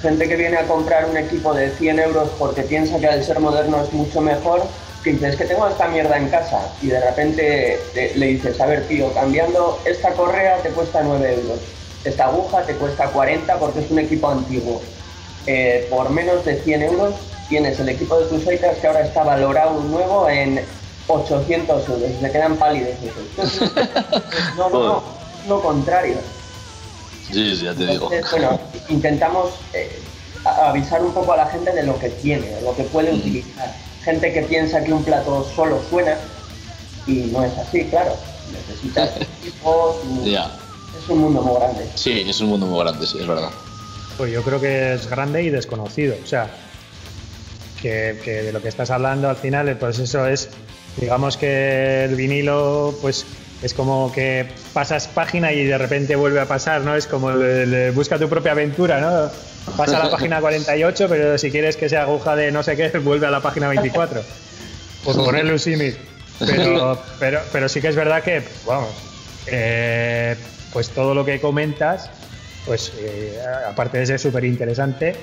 Gente 0.00 0.26
que 0.28 0.34
viene 0.36 0.56
a 0.56 0.66
comprar 0.66 1.08
un 1.08 1.16
equipo 1.16 1.54
de 1.54 1.70
100 1.70 2.00
euros 2.00 2.28
porque 2.38 2.62
piensa 2.62 2.98
que 2.98 3.06
al 3.06 3.22
ser 3.22 3.38
moderno 3.38 3.80
es 3.84 3.92
mucho 3.92 4.20
mejor, 4.20 4.64
que 5.04 5.12
dices 5.12 5.36
que 5.36 5.44
tengo 5.44 5.68
esta 5.68 5.86
mierda 5.88 6.16
en 6.16 6.28
casa 6.28 6.60
y 6.82 6.86
de 6.88 7.00
repente 7.00 7.80
te- 7.94 8.12
le 8.16 8.26
dices, 8.26 8.60
a 8.60 8.66
ver 8.66 8.86
tío, 8.88 9.12
cambiando 9.14 9.78
esta 9.84 10.12
correa 10.14 10.56
te 10.62 10.70
cuesta 10.70 11.02
9 11.04 11.34
euros, 11.34 11.58
esta 12.04 12.26
aguja 12.26 12.62
te 12.62 12.74
cuesta 12.74 13.08
40 13.08 13.58
porque 13.58 13.80
es 13.80 13.90
un 13.90 13.98
equipo 13.98 14.28
antiguo. 14.28 14.82
Eh, 15.46 15.86
por 15.90 16.10
menos 16.10 16.44
de 16.44 16.60
100 16.62 16.82
euros 16.82 17.14
tienes 17.48 17.78
el 17.80 17.88
equipo 17.88 18.18
de 18.18 18.26
tus 18.26 18.44
que 18.44 18.86
ahora 18.86 19.00
está 19.00 19.24
valorado 19.24 19.80
nuevo 19.80 20.28
en 20.28 20.64
800 21.08 21.88
euros, 21.88 22.10
se 22.20 22.30
quedan 22.30 22.56
pálidos. 22.56 22.90
No, 24.56 24.70
no, 24.70 24.80
no, 24.80 25.02
lo 25.48 25.60
contrario. 25.60 26.16
Sí, 27.30 27.56
sí, 27.56 27.64
ya 27.64 27.74
te 27.74 27.86
digo. 27.86 28.12
Entonces, 28.12 28.30
bueno, 28.30 28.58
intentamos 28.88 29.50
eh, 29.72 30.00
avisar 30.44 31.02
un 31.02 31.12
poco 31.12 31.32
a 31.32 31.38
la 31.38 31.46
gente 31.46 31.72
de 31.72 31.82
lo 31.82 31.98
que 31.98 32.10
tiene, 32.10 32.46
de 32.46 32.60
lo 32.62 32.74
que 32.76 32.84
puede 32.84 33.12
utilizar. 33.12 33.74
Gente 34.04 34.32
que 34.32 34.42
piensa 34.42 34.82
que 34.82 34.92
un 34.92 35.04
plato 35.04 35.46
solo 35.54 35.80
suena 35.88 36.16
y 37.06 37.30
no 37.32 37.44
es 37.44 37.56
así, 37.58 37.84
claro. 37.84 38.16
Necesitas 38.52 39.10
equipos, 39.42 39.96
Ya. 40.24 40.50
Es 41.02 41.08
un 41.08 41.18
mundo 41.18 41.42
muy 41.42 41.56
grande. 41.56 41.86
Sí, 41.94 42.24
es 42.26 42.40
un 42.40 42.48
mundo 42.48 42.66
muy 42.66 42.80
grande, 42.80 43.06
sí, 43.06 43.18
es 43.20 43.26
verdad. 43.26 43.50
Pues 44.16 44.32
yo 44.32 44.42
creo 44.42 44.60
que 44.60 44.94
es 44.94 45.08
grande 45.08 45.42
y 45.42 45.50
desconocido. 45.50 46.14
O 46.22 46.26
sea, 46.26 46.48
que, 47.80 48.20
que 48.24 48.42
de 48.42 48.52
lo 48.52 48.62
que 48.62 48.68
estás 48.68 48.90
hablando 48.90 49.28
al 49.28 49.36
final, 49.36 49.76
pues 49.78 49.98
eso 49.98 50.26
es, 50.26 50.50
digamos 50.96 51.36
que 51.36 52.04
el 52.04 52.14
vinilo, 52.14 52.94
pues 53.00 53.24
es 53.62 53.74
como 53.74 54.12
que 54.12 54.46
pasas 54.72 55.08
página 55.08 55.52
y 55.52 55.64
de 55.64 55.78
repente 55.78 56.16
vuelve 56.16 56.40
a 56.40 56.46
pasar, 56.46 56.82
¿no? 56.82 56.96
Es 56.96 57.06
como 57.06 57.30
busca 57.94 58.18
tu 58.18 58.28
propia 58.28 58.52
aventura, 58.52 59.00
¿no? 59.00 59.30
Pasa 59.76 60.00
a 60.00 60.04
la 60.04 60.10
página 60.10 60.40
48, 60.40 61.06
pero 61.08 61.38
si 61.38 61.50
quieres 61.50 61.76
que 61.76 61.88
sea 61.88 62.02
aguja 62.02 62.36
de 62.36 62.50
no 62.50 62.62
sé 62.62 62.76
qué, 62.76 62.88
vuelve 62.98 63.26
a 63.26 63.30
la 63.30 63.40
página 63.40 63.68
24. 63.68 64.22
Por 65.04 65.16
ponerle 65.24 65.52
un 65.52 65.58
símil. 65.58 65.96
Pero, 66.40 67.00
pero, 67.20 67.40
pero 67.52 67.68
sí 67.68 67.80
que 67.80 67.88
es 67.88 67.94
verdad 67.94 68.22
que, 68.22 68.42
vamos, 68.66 68.90
eh, 69.46 70.34
pues 70.72 70.90
todo 70.90 71.14
lo 71.14 71.24
que 71.24 71.40
comentas, 71.40 72.10
pues 72.66 72.92
eh, 72.98 73.38
aparte 73.68 73.98
de 73.98 74.06
ser 74.06 74.18
súper 74.18 74.44
interesante, 74.44 75.16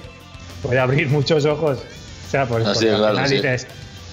puede 0.62 0.79
abrir 0.79 1.07
muchos 1.09 1.45
ojos. 1.45 1.79
O 2.27 2.31
sea, 2.31 2.45
pues 2.45 2.65
Así 2.65 2.85
porque 2.85 2.88
es, 2.88 2.93
al 2.93 2.99
claro, 2.99 3.13
final 3.15 3.29
sí. 3.29 3.35
dices, 3.35 3.67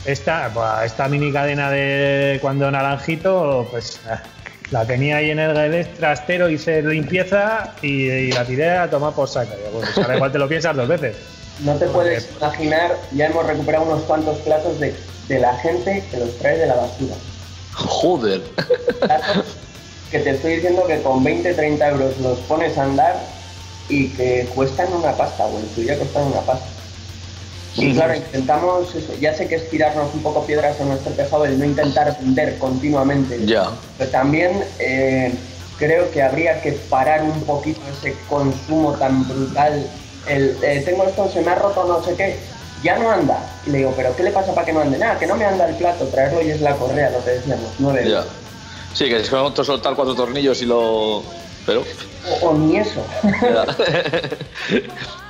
esta, 0.06 0.84
esta 0.84 1.08
mini 1.08 1.32
cadena 1.32 1.70
de 1.70 2.38
cuando 2.40 2.70
naranjito, 2.70 3.66
pues 3.70 4.00
ah, 4.08 4.22
la 4.70 4.84
tenía 4.86 5.16
ahí 5.18 5.30
en 5.30 5.38
el 5.38 5.86
trastero, 5.98 6.48
hice 6.48 6.82
limpieza 6.82 7.74
y, 7.82 8.08
y 8.08 8.32
la 8.32 8.44
tiré 8.44 8.70
a 8.70 8.88
tomar 8.90 9.12
por 9.12 9.28
saco. 9.28 9.54
Digo, 9.56 9.80
Pues 9.80 9.98
ahora 9.98 10.16
igual 10.16 10.32
te 10.32 10.38
lo 10.38 10.48
piensas 10.48 10.74
dos 10.76 10.88
veces. 10.88 11.16
No 11.60 11.74
te 11.76 11.86
puedes 11.86 12.28
imaginar, 12.38 12.96
ya 13.12 13.26
hemos 13.26 13.46
recuperado 13.46 13.84
unos 13.84 14.02
cuantos 14.02 14.38
platos 14.38 14.78
de, 14.78 14.94
de 15.28 15.38
la 15.40 15.54
gente 15.58 16.04
que 16.10 16.16
los 16.18 16.36
trae 16.38 16.58
de 16.58 16.66
la 16.66 16.74
basura. 16.74 17.14
Joder. 17.74 18.40
Platos 19.00 19.44
que 20.10 20.18
te 20.20 20.30
estoy 20.30 20.54
diciendo 20.56 20.84
que 20.86 21.02
con 21.02 21.22
20, 21.22 21.54
30 21.54 21.88
euros 21.88 22.18
los 22.18 22.38
pones 22.40 22.76
a 22.78 22.84
andar 22.84 23.16
y 23.88 24.08
que 24.10 24.48
cuestan 24.54 24.92
una 24.92 25.12
pasta, 25.12 25.46
o 25.46 25.58
en 25.58 25.68
su 25.74 25.82
día 25.82 25.96
cuestan 25.96 26.26
una 26.26 26.40
pasta. 26.40 26.66
Y 27.76 27.92
claro, 27.92 28.14
intentamos, 28.14 28.94
eso, 28.94 29.12
ya 29.20 29.34
sé 29.34 29.48
que 29.48 29.56
es 29.56 29.68
tirarnos 29.68 30.14
un 30.14 30.22
poco 30.22 30.46
piedras 30.46 30.80
en 30.80 30.88
nuestro 30.88 31.12
tejado 31.12 31.44
el 31.44 31.58
no 31.58 31.64
intentar 31.64 32.16
vender 32.20 32.58
continuamente. 32.58 33.44
Ya. 33.44 33.70
Pero 33.98 34.10
también 34.10 34.64
eh, 34.78 35.34
creo 35.78 36.10
que 36.10 36.22
habría 36.22 36.62
que 36.62 36.72
parar 36.72 37.22
un 37.22 37.38
poquito 37.42 37.80
ese 37.98 38.16
consumo 38.30 38.92
tan 38.94 39.28
brutal. 39.28 39.86
El, 40.26 40.56
eh, 40.62 40.82
tengo 40.86 41.04
esto, 41.04 41.30
se 41.30 41.42
me 41.42 41.50
ha 41.50 41.56
roto 41.56 41.84
no 41.84 42.02
sé 42.02 42.14
qué, 42.14 42.36
ya 42.82 42.98
no 42.98 43.10
anda. 43.10 43.38
Y 43.66 43.70
le 43.70 43.78
digo, 43.78 43.92
¿pero 43.94 44.16
qué 44.16 44.22
le 44.22 44.30
pasa 44.30 44.54
para 44.54 44.64
que 44.64 44.72
no 44.72 44.80
ande? 44.80 44.96
Nada, 44.96 45.18
que 45.18 45.26
no 45.26 45.36
me 45.36 45.44
anda 45.44 45.68
el 45.68 45.74
plato, 45.74 46.06
traerlo 46.06 46.40
y 46.42 46.50
es 46.50 46.62
la 46.62 46.74
correa, 46.76 47.10
lo 47.10 47.22
que 47.24 47.32
decíamos, 47.32 47.68
nueve 47.78 48.08
Ya. 48.08 48.24
Sí, 48.96 49.10
que 49.10 49.18
es 49.18 49.28
como 49.28 49.54
soltar 49.54 49.94
cuatro 49.94 50.14
tornillos 50.14 50.62
y 50.62 50.64
lo. 50.64 51.22
Pero. 51.66 51.84
O, 52.40 52.46
o 52.48 52.54
ni 52.54 52.78
eso. 52.78 53.04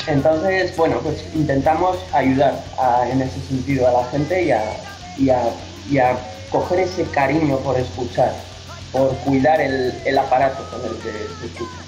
Entonces, 0.06 0.76
bueno, 0.76 1.00
pues 1.02 1.24
intentamos 1.34 1.96
ayudar 2.12 2.62
a- 2.78 3.08
en 3.10 3.22
ese 3.22 3.40
sentido 3.40 3.88
a 3.88 4.02
la 4.02 4.04
gente 4.10 4.44
y 4.44 4.50
a, 4.52 4.62
y 5.18 5.30
a- 5.30 5.50
y 5.90 5.98
a 5.98 6.16
coger 6.50 6.80
ese 6.80 7.04
cariño 7.06 7.58
por 7.58 7.76
escuchar, 7.76 8.32
por 8.92 9.08
cuidar 9.18 9.60
el, 9.60 9.92
el 10.04 10.16
aparato 10.18 10.62
con 10.70 10.80
el 10.88 10.96
que 10.98 11.10
se 11.40 11.46
escucha. 11.46 11.80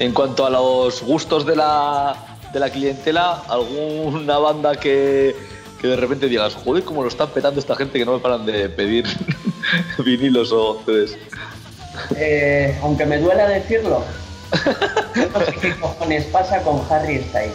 En 0.00 0.12
cuanto 0.12 0.46
a 0.46 0.50
los 0.50 1.00
gustos 1.02 1.46
de 1.46 1.54
la, 1.56 2.16
de 2.52 2.58
la 2.58 2.70
clientela, 2.70 3.42
¿alguna 3.48 4.38
banda 4.38 4.74
que, 4.74 5.36
que 5.80 5.86
de 5.88 5.96
repente 5.96 6.26
digas, 6.26 6.54
joder, 6.54 6.82
cómo 6.84 7.02
lo 7.02 7.08
están 7.08 7.28
petando 7.30 7.60
esta 7.60 7.76
gente 7.76 7.98
que 8.00 8.04
no 8.04 8.14
me 8.14 8.18
paran 8.18 8.44
de 8.46 8.68
pedir 8.68 9.04
vinilos 10.04 10.52
o 10.52 10.82
CDs? 10.84 11.16
Eh, 12.16 12.76
aunque 12.82 13.06
me 13.06 13.18
duela 13.18 13.48
decirlo, 13.48 14.04
no 15.32 15.44
sé 15.44 15.52
qué 15.60 15.74
cojones 15.76 16.24
pasa 16.26 16.62
con 16.62 16.80
Harry 16.90 17.24
Styles. 17.28 17.54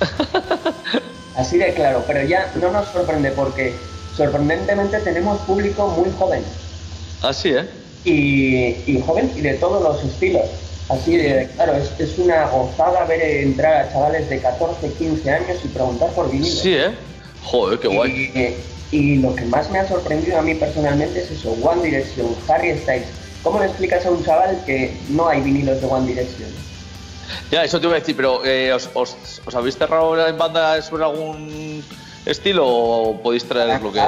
Así 1.36 1.58
de 1.58 1.72
claro, 1.74 2.02
pero 2.06 2.22
ya 2.24 2.52
no 2.60 2.70
nos 2.70 2.88
sorprende 2.88 3.30
porque 3.32 3.74
sorprendentemente 4.16 4.98
tenemos 5.00 5.38
público 5.42 5.88
muy 5.88 6.10
joven. 6.18 6.42
Así, 7.22 7.50
¿eh? 7.50 7.68
y, 8.04 8.76
y 8.86 9.02
joven 9.06 9.30
y 9.36 9.40
de 9.40 9.54
todos 9.54 9.82
los 9.82 10.04
estilos. 10.04 10.46
Así 10.88 11.16
de, 11.16 11.48
claro, 11.54 11.74
es, 11.74 11.92
es 12.00 12.18
una 12.18 12.46
gozada 12.48 13.04
ver 13.04 13.22
entrar 13.22 13.74
a 13.74 13.92
chavales 13.92 14.28
de 14.28 14.40
14, 14.40 14.92
15 14.94 15.30
años 15.30 15.58
y 15.64 15.68
preguntar 15.68 16.10
por 16.10 16.30
vinilo. 16.30 16.52
Sí, 16.52 16.74
¿eh? 16.74 16.90
Joder, 17.44 17.78
qué 17.78 17.88
guay. 17.88 18.10
Y, 18.10 18.56
y 18.90 19.16
lo 19.16 19.34
que 19.34 19.44
más 19.44 19.70
me 19.70 19.78
ha 19.78 19.86
sorprendido 19.88 20.38
a 20.38 20.42
mí 20.42 20.54
personalmente 20.54 21.20
es 21.22 21.30
eso, 21.30 21.52
One 21.62 21.82
Direction, 21.82 22.34
Harry 22.48 22.76
Styles. 22.78 23.06
¿Cómo 23.42 23.58
le 23.60 23.66
explicas 23.66 24.04
a 24.04 24.10
un 24.10 24.22
chaval 24.24 24.62
que 24.66 24.94
no 25.08 25.28
hay 25.28 25.40
vinilos 25.40 25.80
de 25.80 25.86
One 25.86 26.06
Direction? 26.06 26.48
Ya, 27.50 27.64
eso 27.64 27.80
te 27.80 27.86
iba 27.86 27.96
a 27.96 28.00
decir, 28.00 28.16
pero 28.16 28.44
eh, 28.44 28.72
¿os, 28.72 28.90
os, 28.94 29.16
os 29.46 29.54
habéis 29.54 29.76
cerrado 29.78 30.26
en 30.26 30.36
banda 30.36 30.82
sobre 30.82 31.04
algún 31.04 31.82
estilo 32.26 32.66
o 32.66 33.20
podéis 33.22 33.44
traer 33.44 33.80
lo 33.80 33.92
que.? 33.92 34.02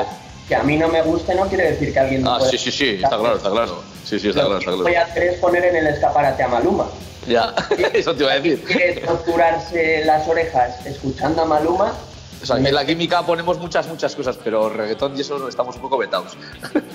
Que 0.49 0.57
a 0.57 0.63
mí 0.65 0.77
no 0.77 0.89
me 0.89 1.01
guste 1.03 1.35
no 1.37 1.47
quiere 1.47 1.71
decir 1.71 1.93
que 1.93 1.99
alguien 2.01 2.23
no 2.23 2.35
Ah, 2.35 2.39
pueda 2.39 2.51
sí, 2.51 2.59
sí, 2.59 2.73
sí, 2.73 2.89
está 3.03 3.17
claro, 3.17 3.37
está 3.37 3.49
claro. 3.51 3.83
Sí, 4.05 4.19
sí, 4.19 4.29
está 4.31 4.43
Lo 4.43 4.49
claro, 4.49 4.59
que 4.59 4.65
está 4.71 4.83
voy 4.83 4.93
claro. 4.93 5.07
a 5.07 5.11
hacer 5.11 5.23
es 5.23 5.39
poner 5.39 5.65
en 5.65 5.77
el 5.77 5.87
escaparate 5.87 6.43
a 6.43 6.49
Maluma. 6.49 6.87
Ya, 7.29 7.55
eso 7.95 8.13
te 8.15 8.25
iba 8.25 8.33
a 8.33 8.41
decir. 8.41 8.63
quiere 8.65 8.95
torturarse 9.01 10.05
las 10.05 10.27
orejas 10.27 10.85
escuchando 10.85 11.43
a 11.43 11.45
Maluma, 11.45 11.95
O 12.43 12.47
sea, 12.47 12.57
en 12.57 12.75
la 12.75 12.85
química 12.85 13.23
ponemos 13.25 13.59
muchas, 13.59 13.87
muchas 13.87 14.15
cosas, 14.17 14.37
pero 14.43 14.69
reggaetón 14.69 15.17
y 15.17 15.21
eso 15.21 15.49
estamos 15.49 15.77
un 15.77 15.83
poco 15.83 15.97
vetados. 15.99 16.33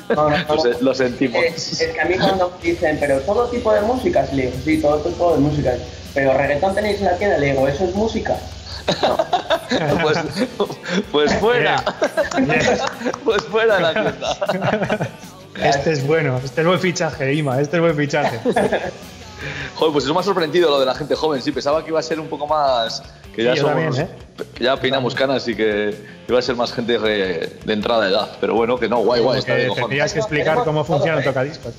No, 0.10 0.30
no, 0.30 0.38
no. 0.38 0.46
Lo, 0.56 0.60
se- 0.62 0.82
lo 0.84 0.94
sentimos. 0.94 1.42
Es, 1.44 1.82
es 1.82 1.94
que 1.94 2.02
a 2.02 2.06
mí 2.06 2.18
cuando 2.18 2.52
dicen, 2.62 2.98
pero 3.00 3.20
todo 3.22 3.48
tipo 3.48 3.72
de 3.74 3.82
músicas, 3.82 4.34
le 4.34 4.48
digo, 4.48 4.58
sí, 4.66 4.82
todo 4.82 4.98
tipo 5.00 5.34
de 5.34 5.40
músicas. 5.40 5.80
Pero 6.14 6.34
reggaetón 6.34 6.76
tenéis 6.76 7.00
en 7.00 7.06
la 7.06 7.18
tienda, 7.18 7.38
le 7.38 7.52
digo, 7.52 7.68
¿eso 7.68 7.86
es 7.86 7.96
música? 7.96 8.36
pues, 10.02 10.18
pues 11.12 11.34
fuera. 11.36 11.84
pues 13.24 13.44
fuera 13.44 13.76
de 13.76 13.82
la 13.82 13.94
tienda. 13.94 15.10
Este 15.64 15.92
es 15.94 16.06
bueno, 16.06 16.40
este 16.44 16.62
es 16.62 16.68
buen 16.68 16.80
fichaje, 16.80 17.34
Ima, 17.34 17.60
este 17.60 17.78
es 17.78 17.82
buen 17.82 17.96
fichaje. 17.96 18.40
Joder, 19.76 19.94
pues 19.94 20.06
eso 20.06 20.14
me 20.14 20.20
ha 20.20 20.24
sorprendido 20.24 20.70
lo 20.70 20.80
de 20.80 20.86
la 20.86 20.96
gente 20.96 21.16
joven. 21.16 21.42
Sí, 21.42 21.52
pensaba 21.52 21.84
que 21.84 21.90
iba 21.90 22.00
a 22.00 22.04
ser 22.04 22.20
un 22.20 22.28
poco 22.28 22.48
más. 22.48 23.04
Que 23.38 23.44
ya 23.44 23.56
somos. 23.56 23.96
también, 23.96 24.10
que 24.56 24.64
ya 24.64 24.78
peinamos 24.78 25.14
canas 25.14 25.48
y 25.48 25.56
que 25.56 25.94
iba 26.28 26.40
a 26.40 26.42
ser 26.42 26.56
más 26.56 26.74
gente 26.74 26.98
de, 26.98 27.56
de 27.64 27.74
entrada 27.74 28.06
de 28.06 28.10
edad. 28.10 28.30
Pero 28.42 28.56
bueno, 28.56 28.80
que 28.80 28.90
no, 28.90 28.98
guay, 29.04 29.22
guay, 29.22 29.38
está 29.38 29.56
Que 29.56 29.70
tendrías 29.70 30.12
que 30.12 30.20
explicar 30.20 30.64
cómo 30.64 30.84
funciona 30.84 31.20
el 31.20 31.24
tocadiscos. 31.24 31.76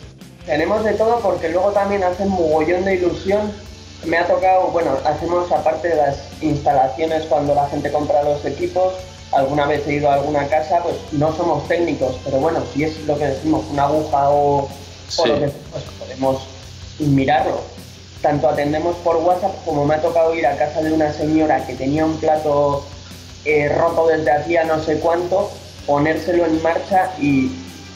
Tenemos 0.47 0.85
de 0.85 0.92
todo 0.92 1.18
porque 1.18 1.49
luego 1.49 1.73
también 1.73 2.05
hacen 2.05 2.29
mogollón 2.29 2.85
de 2.85 2.94
ilusión. 2.94 3.53
Me 4.07 4.18
ha 4.18 4.27
tocado, 4.29 4.68
bueno, 4.68 4.97
hacemos 5.05 5.51
aparte 5.51 5.88
de 5.88 5.97
las 5.97 6.29
instalaciones 6.40 7.25
cuando 7.25 7.57
la 7.57 7.68
gente 7.68 7.90
compra 7.90 8.23
los 8.23 8.44
equipos, 8.44 8.94
alguna 9.33 9.66
vez 9.66 9.85
he 9.88 9.94
ido 9.94 10.09
a 10.09 10.14
alguna 10.14 10.47
casa, 10.47 10.81
pues 10.85 10.94
no 11.11 11.35
somos 11.37 11.66
técnicos, 11.66 12.21
pero 12.25 12.38
bueno, 12.38 12.62
si 12.73 12.85
es 12.85 13.05
lo 13.05 13.18
que 13.18 13.27
decimos, 13.27 13.64
una 13.73 13.87
aguja 13.87 14.31
o, 14.31 14.68
lo 15.27 15.35
que 15.35 15.40
sea, 15.40 15.51
pues 15.73 15.85
podemos 15.99 16.47
mirarlo. 17.01 17.61
Tanto 18.22 18.48
atendemos 18.48 18.96
por 18.96 19.16
WhatsApp 19.16 19.64
como 19.64 19.85
me 19.85 19.94
ha 19.94 20.02
tocado 20.02 20.35
ir 20.35 20.46
a 20.46 20.57
casa 20.57 20.83
de 20.83 20.92
una 20.92 21.12
señora 21.12 21.64
que 21.66 21.74
tenía 21.74 22.04
un 22.04 22.16
plato 22.16 22.85
eh, 23.44 23.68
roto 23.68 24.09
desde 24.09 24.31
hacía 24.31 24.64
no 24.64 24.83
sé 24.83 24.98
cuánto, 24.98 25.50
ponérselo 25.87 26.44
en 26.44 26.61
marcha 26.62 27.12
y, 27.20 27.52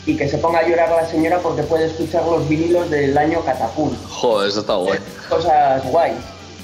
y 0.07 0.17
que 0.17 0.29
se 0.29 0.39
ponga 0.39 0.61
a 0.61 0.69
llorar 0.69 0.91
la 0.91 1.07
señora 1.07 1.41
porque 1.41 1.63
puede 1.63 1.87
escuchar 1.87 2.25
los 2.25 2.49
vinilos 2.49 2.89
del 2.91 3.17
año 3.19 3.45
Catapult. 3.45 3.99
Joder, 4.09 4.49
eso 4.49 4.61
está 4.61 4.75
guay. 4.77 4.99
Cosas 5.29 5.85
guays. 5.91 6.15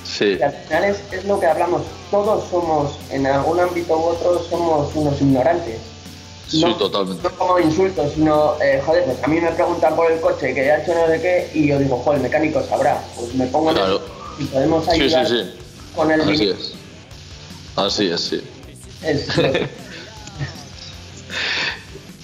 Sí. 0.04 0.36
Y 0.38 0.42
al 0.42 0.52
final 0.52 0.84
es, 0.84 0.98
es 1.12 1.24
lo 1.24 1.38
que 1.38 1.46
hablamos, 1.46 1.82
todos 2.10 2.44
somos, 2.48 2.98
en 3.10 3.26
algún 3.26 3.60
ámbito 3.60 3.98
u 3.98 4.02
otro, 4.04 4.42
somos 4.44 4.94
unos 4.94 5.20
ignorantes. 5.20 5.80
Sí, 6.48 6.62
no, 6.64 6.74
totalmente. 6.76 7.22
No 7.22 7.30
como 7.36 7.58
insultos, 7.58 8.12
sino, 8.14 8.54
eh, 8.62 8.82
joder, 8.84 9.04
pues 9.04 9.22
a 9.22 9.26
mí 9.28 9.40
me 9.40 9.50
preguntan 9.52 9.94
por 9.94 10.10
el 10.10 10.18
coche 10.20 10.54
que 10.54 10.70
ha 10.72 10.82
hecho 10.82 10.94
no 10.94 11.06
sé 11.06 11.20
qué 11.20 11.50
y 11.54 11.68
yo 11.68 11.78
digo, 11.78 11.98
joder, 11.98 12.16
el 12.18 12.22
mecánico 12.22 12.62
sabrá. 12.66 13.02
Pues 13.16 13.34
me 13.34 13.46
pongo 13.48 13.70
en 13.70 13.76
Claro. 13.76 14.00
el- 14.38 14.44
y 14.44 14.46
podemos 14.48 14.84
Sí, 14.86 14.90
sí, 14.92 15.00
ayudar 15.02 15.26
sí. 15.28 15.50
con 15.94 16.10
el 16.10 16.20
Así 16.22 16.48
es. 16.48 16.72
Así 17.76 18.10
es, 18.10 18.20
sí. 18.20 18.42
Es 19.04 19.26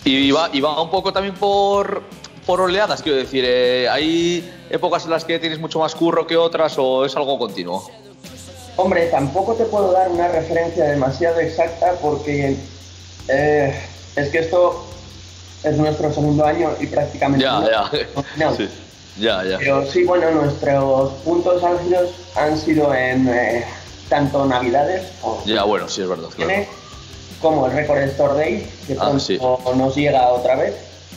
Y 0.04 0.30
va, 0.32 0.50
y 0.52 0.60
va 0.60 0.80
un 0.82 0.90
poco 0.90 1.12
también 1.12 1.34
por, 1.34 2.02
por 2.46 2.60
oleadas, 2.60 3.02
quiero 3.02 3.16
decir. 3.18 3.44
eh, 3.46 3.88
¿Hay 3.90 4.52
épocas 4.70 5.04
en 5.04 5.10
las 5.10 5.24
que 5.24 5.38
tienes 5.38 5.58
mucho 5.58 5.78
más 5.78 5.94
curro 5.94 6.26
que 6.26 6.36
otras 6.36 6.74
o 6.78 7.04
es 7.06 7.16
algo 7.16 7.38
continuo? 7.38 7.90
Hombre, 8.76 9.06
tampoco 9.06 9.54
te 9.54 9.64
puedo 9.64 9.92
dar 9.92 10.08
una 10.10 10.28
referencia 10.28 10.84
demasiado 10.84 11.40
exacta 11.40 11.92
porque 12.02 12.56
eh, 13.28 13.80
es 14.16 14.28
que 14.30 14.38
esto 14.38 14.84
es 15.62 15.76
nuestro 15.76 16.12
segundo 16.12 16.44
año 16.44 16.70
y 16.80 16.86
prácticamente 16.86 17.44
Ya, 17.44 17.62
ya. 17.70 17.90
no. 18.36 18.56
Sí. 18.56 18.68
Ya, 19.18 19.44
ya. 19.44 19.58
Pero 19.58 19.86
sí, 19.90 20.04
bueno, 20.04 20.30
nuestros 20.32 21.12
puntos 21.24 21.62
álgidos 21.62 22.10
han 22.34 22.58
sido 22.58 22.92
en, 22.94 23.28
eh, 23.28 23.64
tanto 24.08 24.44
Navidades 24.44 25.02
como, 25.20 25.42
Ya, 25.46 25.62
bueno, 25.64 25.88
sí, 25.88 26.02
es 26.02 26.08
verdad. 26.08 26.28
claro. 26.34 26.52
como 27.40 27.66
el 27.66 27.72
Record 27.72 27.98
Store 28.04 28.34
Day, 28.34 28.66
que 28.86 28.96
Ah, 28.98 29.12
sí. 29.18 29.38
nos 29.76 29.94
llega 29.94 30.28
otra 30.30 30.56
vez. 30.56 30.74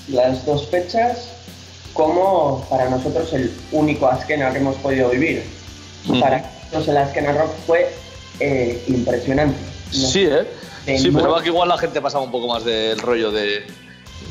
Las 0.09 0.45
dos 0.45 0.67
fechas, 0.67 1.29
como 1.93 2.65
para 2.69 2.89
nosotros 2.89 3.31
el 3.33 3.51
único 3.71 4.07
Askena 4.07 4.51
que 4.51 4.57
hemos 4.59 4.75
podido 4.77 5.09
vivir. 5.09 5.43
Ujú. 6.07 6.19
Para 6.19 6.39
nosotros 6.65 6.87
el 6.89 6.97
Askena 6.97 7.31
Rock 7.31 7.51
fue 7.65 7.89
eh, 8.41 8.83
impresionante. 8.87 9.57
No- 9.93 10.07
Sí, 10.07 10.25
¿eh? 10.29 10.45
De 10.93 10.99
Sí, 10.99 11.11
pensaba 11.11 11.41
que 11.41 11.49
igual 11.49 11.69
la 11.69 11.77
gente 11.77 12.01
pasaba 12.01 12.23
un 12.23 12.31
poco 12.31 12.47
más 12.47 12.63
del 12.65 12.97
rollo 12.99 13.31
de, 13.31 13.65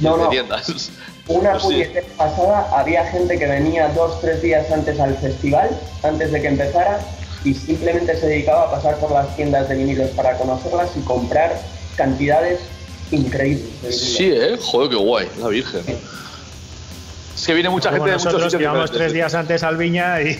No, 0.00 0.16
de 0.16 0.24
no. 0.24 0.28
tiendas. 0.30 0.90
Una 1.28 1.52
Pues 1.58 1.64
sí. 1.64 1.84
pasada, 2.16 2.68
había 2.72 3.04
gente 3.06 3.36
que 3.38 3.46
venía 3.46 3.88
dos, 3.88 4.20
tres 4.20 4.40
días 4.42 4.70
antes 4.70 4.98
al 5.00 5.16
festival, 5.18 5.70
antes 6.04 6.30
de 6.30 6.40
que 6.40 6.46
empezara, 6.48 7.00
y 7.44 7.52
simplemente 7.54 8.16
se 8.16 8.26
dedicaba 8.28 8.62
a 8.64 8.70
pasar 8.70 8.96
por 8.98 9.10
las 9.10 9.34
tiendas 9.34 9.68
de 9.68 9.74
vinilos 9.76 10.10
para 10.10 10.36
conocerlas 10.38 10.90
y 10.96 11.00
comprar 11.00 11.60
cantidades 11.96 12.60
increíbles. 13.10 14.14
Sí, 14.16 14.30
¿eh? 14.32 14.56
Joder, 14.60 14.90
qué 14.90 14.96
guay, 14.96 15.28
la 15.40 15.48
Virgen. 15.48 15.82
Es 17.46 17.48
que 17.50 17.54
viene 17.54 17.68
mucha 17.70 17.90
Como 17.90 18.02
gente 18.06 18.10
de 18.10 18.16
muchos 18.16 18.24
nosotros 18.32 18.52
sitios 18.52 18.60
llevamos 18.72 18.90
tres 18.90 19.12
días 19.12 19.32
antes 19.32 19.62
al 19.62 19.76
Viña 19.76 20.20
y, 20.20 20.30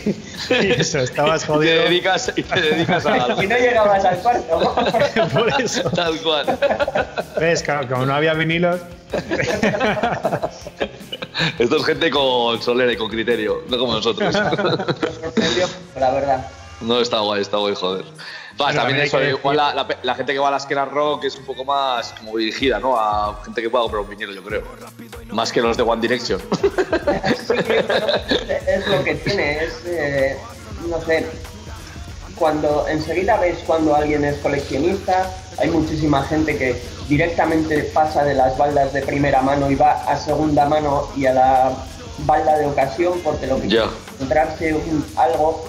y 0.50 0.72
eso, 0.72 0.98
estabas 0.98 1.44
Y 1.44 1.46
te 1.46 1.52
jodido. 1.52 1.82
dedicas, 1.84 2.32
y 2.34 2.42
te 2.42 2.60
dedicas 2.60 3.06
a 3.06 3.16
Y 3.44 3.46
no 3.46 3.56
llegabas 3.56 4.04
al 4.04 4.18
cuarto. 4.18 4.74
Por 5.32 5.62
eso. 5.62 5.88
Tal 5.90 6.20
cual. 6.20 6.58
¿Ves? 7.38 7.62
Claro, 7.62 7.86
como 7.86 8.06
no 8.06 8.12
había 8.12 8.34
vinilos. 8.34 8.80
Esto 11.60 11.76
es 11.76 11.84
gente 11.86 12.10
con 12.10 12.60
solera 12.60 12.92
y 12.92 12.96
con 12.96 13.08
criterio, 13.08 13.62
no 13.68 13.78
como 13.78 13.92
nosotros. 13.92 14.34
La 14.34 16.10
verdad. 16.10 16.44
No, 16.80 17.00
está 17.00 17.20
guay, 17.20 17.42
está 17.42 17.58
guay, 17.58 17.76
joder. 17.76 18.04
Va, 18.60 18.68
Pero 18.68 18.80
también 18.80 19.00
eso, 19.00 19.18
que 19.18 19.30
igual 19.30 19.56
la, 19.56 19.74
la 19.74 19.86
pe- 19.86 19.98
la 20.02 20.14
gente 20.14 20.32
que 20.32 20.38
va 20.38 20.48
a 20.48 20.50
la 20.52 20.56
esquena 20.56 20.86
rock 20.86 21.24
es 21.24 21.36
un 21.36 21.44
poco 21.44 21.64
más 21.64 22.12
como 22.14 22.38
dirigida, 22.38 22.78
¿no? 22.78 22.98
A 22.98 23.38
gente 23.44 23.60
que 23.60 23.68
pueda 23.68 23.82
comprar 23.82 24.02
un 24.02 24.08
vinilo, 24.08 24.32
yo 24.32 24.42
creo. 24.42 24.62
Más 25.32 25.52
que 25.52 25.60
los 25.60 25.76
de 25.76 25.82
One 25.82 26.00
Direction. 26.00 26.40
Sí, 27.46 27.54
es 28.66 28.86
lo 28.88 29.04
que 29.04 29.14
tiene, 29.16 29.64
es, 29.64 29.72
eh, 29.86 30.36
no 30.88 31.00
sé, 31.02 31.26
cuando 32.34 32.86
enseguida 32.88 33.36
ves 33.38 33.58
cuando 33.66 33.94
alguien 33.94 34.24
es 34.24 34.36
coleccionista, 34.38 35.30
hay 35.58 35.70
muchísima 35.70 36.22
gente 36.24 36.56
que 36.56 36.80
directamente 37.08 37.82
pasa 37.94 38.24
de 38.24 38.34
las 38.34 38.56
baldas 38.58 38.92
de 38.92 39.02
primera 39.02 39.42
mano 39.42 39.70
y 39.70 39.74
va 39.74 39.92
a 40.10 40.16
segunda 40.16 40.66
mano 40.66 41.08
y 41.16 41.26
a 41.26 41.34
la 41.34 41.72
balda 42.20 42.58
de 42.58 42.66
ocasión 42.66 43.20
porque 43.22 43.46
lo 43.46 43.60
que 43.60 43.68
Ya. 43.68 43.82
quiere 43.82 43.86
es 43.86 44.14
encontrarse 44.14 44.74
un- 44.74 45.06
algo. 45.16 45.64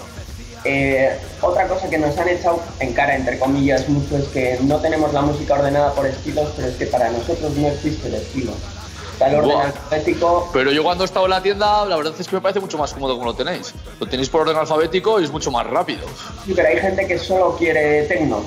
Eh, 0.63 1.17
otra 1.41 1.67
cosa 1.67 1.89
que 1.89 1.97
nos 1.97 2.17
han 2.17 2.29
echado 2.29 2.61
en 2.79 2.93
cara, 2.93 3.15
entre 3.15 3.39
comillas, 3.39 3.87
mucho 3.87 4.17
es 4.17 4.25
que 4.29 4.57
no 4.61 4.77
tenemos 4.77 5.13
la 5.13 5.21
música 5.21 5.53
ordenada 5.53 5.93
por 5.93 6.05
estilos, 6.05 6.51
pero 6.55 6.67
es 6.67 6.75
que 6.75 6.87
para 6.87 7.09
nosotros 7.11 7.55
no 7.55 7.67
existe 7.67 8.07
el 8.07 8.15
estilo. 8.15 8.51
Está 9.13 9.29
el 9.29 9.35
orden 9.35 9.57
alfabético 9.59 10.47
Pero 10.53 10.71
yo 10.71 10.83
cuando 10.83 11.03
he 11.03 11.05
estado 11.05 11.25
en 11.25 11.31
la 11.31 11.41
tienda, 11.41 11.85
la 11.85 11.95
verdad 11.95 12.13
es 12.19 12.27
que 12.27 12.35
me 12.35 12.41
parece 12.41 12.59
mucho 12.59 12.77
más 12.77 12.93
cómodo 12.93 13.15
como 13.15 13.25
lo 13.25 13.33
tenéis. 13.33 13.73
Lo 13.99 14.05
tenéis 14.05 14.29
por 14.29 14.41
orden 14.41 14.57
alfabético 14.57 15.19
y 15.19 15.23
es 15.23 15.31
mucho 15.31 15.49
más 15.49 15.65
rápido. 15.65 16.05
Sí, 16.45 16.53
pero 16.55 16.67
hay 16.67 16.77
gente 16.77 17.07
que 17.07 17.17
solo 17.17 17.55
quiere 17.57 18.03
tecno. 18.03 18.43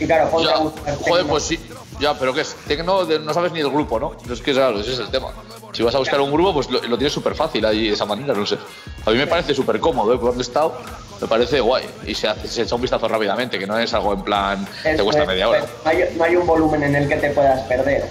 Y 0.00 0.06
claro, 0.06 0.30
ponte 0.30 0.48
Ya, 0.48 0.56
a 0.56 0.60
buscar 0.60 0.96
joder, 0.96 1.26
pues 1.26 1.42
sí. 1.42 1.60
Ya, 2.00 2.16
pero 2.18 2.32
¿qué 2.32 2.42
es? 2.42 2.54
Tecno, 2.66 3.04
no 3.04 3.34
sabes 3.34 3.52
ni 3.52 3.60
el 3.60 3.68
grupo, 3.68 3.98
¿no? 3.98 4.12
Es 4.32 4.40
que 4.40 4.52
claro, 4.52 4.80
ese 4.80 4.94
es 4.94 4.98
el 5.00 5.10
tema. 5.10 5.28
Si 5.72 5.82
vas 5.82 5.94
a 5.94 5.98
buscar 5.98 6.20
un 6.20 6.32
grupo, 6.32 6.54
pues 6.54 6.70
lo, 6.70 6.80
lo 6.80 6.96
tienes 6.96 7.12
súper 7.12 7.34
fácil 7.34 7.66
ahí 7.66 7.88
de 7.88 7.94
esa 7.94 8.06
manera, 8.06 8.32
no 8.32 8.46
sé. 8.46 8.56
A 9.04 9.10
mí 9.10 9.16
me 9.18 9.26
parece 9.26 9.54
súper 9.54 9.78
cómodo, 9.78 10.14
¿eh? 10.14 10.18
Cuando 10.18 10.38
he 10.38 10.42
estado, 10.42 10.74
me 11.20 11.26
parece 11.26 11.60
guay. 11.60 11.84
Y 12.06 12.14
se, 12.14 12.28
hace, 12.28 12.48
se 12.48 12.62
echa 12.62 12.74
un 12.74 12.82
vistazo 12.82 13.08
rápidamente, 13.08 13.58
que 13.58 13.66
no 13.66 13.78
es 13.78 13.92
algo 13.94 14.12
en 14.14 14.22
plan, 14.22 14.68
te 14.82 15.02
cuesta 15.02 15.22
es, 15.22 15.28
media 15.28 15.48
hora. 15.48 15.66
No 15.84 15.90
hay, 15.90 16.14
no 16.16 16.24
hay 16.24 16.36
un 16.36 16.46
volumen 16.46 16.82
en 16.82 16.94
el 16.94 17.08
que 17.08 17.16
te 17.16 17.30
puedas 17.30 17.60
perder. 17.62 18.06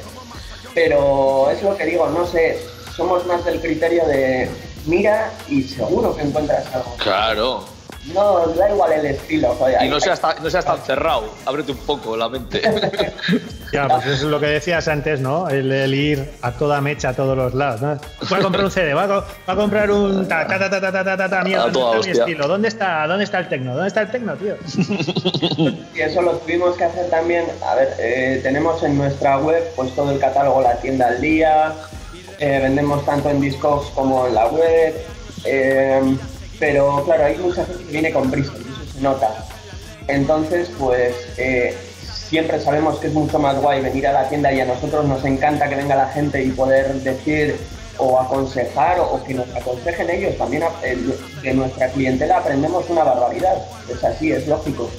Pero 0.74 1.50
es 1.50 1.62
lo 1.64 1.76
que 1.76 1.86
digo, 1.86 2.08
no 2.10 2.26
sé, 2.28 2.60
somos 2.96 3.26
más 3.26 3.44
del 3.46 3.60
criterio 3.60 4.06
de 4.06 4.50
mira 4.86 5.32
y 5.48 5.64
seguro 5.64 6.16
que 6.16 6.24
encuentras 6.24 6.66
algo. 6.74 6.96
Claro. 6.98 7.77
No, 8.14 8.48
da 8.48 8.70
igual 8.70 8.94
el 8.94 9.06
estilo. 9.08 9.58
Y 9.82 9.90
no 9.90 10.00
seas, 10.00 10.22
tan, 10.22 10.42
no 10.42 10.50
seas 10.50 10.66
tan 10.66 10.80
cerrado, 10.80 11.30
ábrete 11.46 11.74
un 11.74 11.78
poco 11.80 12.16
la 12.16 12.30
mente. 12.30 12.62
ya, 13.74 13.88
pues 13.88 14.06
eso 14.06 14.14
es 14.14 14.32
lo 14.32 14.40
que 14.40 14.48
decías 14.48 14.88
antes, 14.88 15.20
¿no? 15.20 15.50
El, 15.50 15.94
ir 15.94 16.32
a 16.42 16.52
toda 16.52 16.80
mecha 16.80 17.10
a 17.10 17.14
todos 17.14 17.36
los 17.36 17.54
lados. 17.54 17.82
¿no? 17.82 18.00
Voy 18.30 18.40
a 18.40 18.44
comprar 18.44 18.64
un 18.64 18.72
CD, 18.72 18.94
voy 18.94 19.04
a, 19.04 19.56
comprar 19.56 19.92
un. 19.92 20.28
Ta, 20.28 20.48
ta, 20.48 20.58
ta, 20.58 20.70
ta, 20.70 20.80
ta, 20.80 21.04
ta, 21.04 21.18
ta, 21.18 21.30
ta 21.30 21.44
mía, 21.44 21.66
mi 21.68 22.12
estilo? 22.12 22.48
¿Dónde 22.48 22.70
está, 22.70 23.08
¿Dónde 23.08 23.26
está 23.26 23.40
el 23.40 23.50
tecno? 23.50 23.74
¿Dónde 23.74 23.88
está 23.90 24.02
el 24.02 24.12
tecno, 24.12 24.36
tío? 24.36 24.56
y 25.96 26.00
eso 26.00 26.22
lo 26.22 26.34
tuvimos 26.38 26.78
que 26.78 26.86
hacer 26.86 27.10
también. 27.10 27.46
A 27.66 27.76
ver, 27.76 27.94
eh, 28.00 28.40
tenemos 28.42 28.82
en 28.84 28.98
nuestra 28.98 29.38
web 29.40 29.64
pues 29.76 29.94
todo 29.96 30.12
el 30.12 30.20
catálogo, 30.20 30.62
la 30.62 30.78
tienda 30.78 31.08
al 31.08 31.20
día. 31.20 31.74
Eh, 32.40 32.60
vendemos 32.62 33.04
tanto 33.06 33.30
en 33.30 33.42
Discogs 33.42 33.90
como 33.90 34.28
en 34.28 34.36
la 34.36 34.48
web. 34.48 34.96
Eh, 35.44 36.18
pero 36.60 37.04
claro, 37.06 37.26
hay 37.26 37.38
mucha 37.38 37.66
gente 37.66 37.84
que 37.84 37.92
viene 37.92 38.12
con 38.12 38.32
prisa 38.32 38.54
eso 38.54 38.94
se 38.94 39.02
nota. 39.02 39.46
Entonces, 40.08 40.70
pues 40.80 41.14
eh, 41.38 41.76
siempre 42.02 42.60
sabemos 42.60 43.00
que 43.00 43.08
es 43.08 43.14
mucho 43.14 43.40
más 43.40 43.60
guay 43.62 43.82
venir 43.82 44.08
a 44.08 44.14
la 44.14 44.30
tienda 44.30 44.52
y 44.52 44.60
a 44.60 44.66
nosotros 44.66 45.06
nos 45.06 45.24
encanta 45.26 45.70
que 45.70 45.76
venga 45.76 45.96
la 45.96 46.10
gente 46.10 46.44
y 46.44 46.52
poder 46.52 46.94
decir 46.96 47.58
o 47.98 48.20
aconsejar 48.20 49.00
o, 49.00 49.24
que 49.24 49.34
nos 49.34 49.54
aconsejen 49.56 50.10
ellos. 50.10 50.38
También 50.38 50.64
de 51.42 51.54
nuestra 51.54 51.90
clientela 51.90 52.38
aprendemos 52.38 52.90
una 52.90 53.04
barbaridad. 53.04 53.58
Es 53.90 54.04
así, 54.04 54.32
es 54.32 54.48
lógico. 54.48 54.90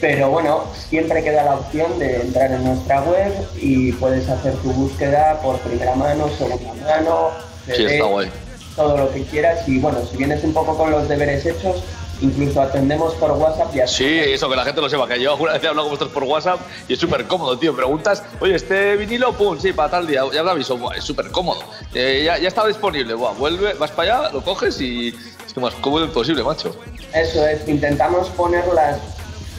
Pero 0.00 0.30
bueno, 0.30 0.64
siempre 0.88 1.24
queda 1.24 1.44
la 1.44 1.56
opción 1.56 1.98
de 1.98 2.20
entrar 2.20 2.52
en 2.52 2.62
nuestra 2.64 3.02
web 3.02 3.32
y 3.56 3.92
puedes 3.92 4.28
hacer 4.28 4.54
tu 4.54 4.70
búsqueda 4.72 5.40
por 5.42 5.58
primera 5.58 5.94
mano, 5.96 6.28
segunda 6.36 6.72
mano, 6.74 7.30
Sí, 7.66 7.84
está 7.84 8.04
guay. 8.04 8.30
Todo 8.78 8.96
lo 8.96 9.12
que 9.12 9.22
quieras. 9.24 9.68
Y 9.68 9.78
bueno, 9.80 9.98
si 10.10 10.16
vienes 10.16 10.42
un 10.44 10.54
poco 10.54 10.74
con 10.78 10.90
los 10.90 11.06
deberes 11.08 11.44
hechos, 11.44 11.82
incluso 12.20 12.62
atendemos 12.62 13.14
por 13.16 13.32
WhatsApp 13.32 13.74
y 13.76 13.80
así. 13.80 13.96
Sí, 14.04 14.18
eso, 14.32 14.48
que 14.48 14.56
la 14.56 14.64
gente 14.64 14.80
lo 14.80 14.88
sepa, 14.88 15.06
que 15.06 15.20
yo 15.20 15.32
alguna 15.32 15.52
vez 15.52 15.62
he 15.64 15.68
hablado 15.68 15.88
con 15.88 15.96
vosotros 15.98 16.12
por 16.14 16.24
WhatsApp 16.24 16.60
y 16.88 16.94
es 16.94 16.98
súper 16.98 17.26
cómodo, 17.26 17.58
tío. 17.58 17.76
Preguntas, 17.76 18.22
oye, 18.40 18.54
este 18.54 18.96
vinilo, 18.96 19.32
pum, 19.34 19.58
sí, 19.60 19.72
para 19.72 19.90
tal 19.90 20.06
día, 20.06 20.22
ya 20.32 20.42
lo 20.42 20.50
aviso, 20.50 20.76
Buah, 20.78 20.96
es 20.96 21.04
súper 21.04 21.30
cómodo. 21.30 21.60
Eh, 21.94 22.22
ya, 22.24 22.38
ya 22.38 22.48
está 22.48 22.66
disponible, 22.66 23.14
Buah, 23.14 23.32
vuelve, 23.32 23.74
vas 23.74 23.90
para 23.90 24.20
allá, 24.22 24.30
lo 24.32 24.42
coges 24.42 24.80
y 24.80 25.08
es 25.46 25.52
que 25.52 25.60
más 25.60 25.74
cómodo 25.74 26.04
imposible, 26.06 26.42
macho. 26.42 26.74
Eso 27.14 27.46
es, 27.46 27.68
intentamos 27.68 28.28
poner 28.30 28.64
las, 28.74 28.98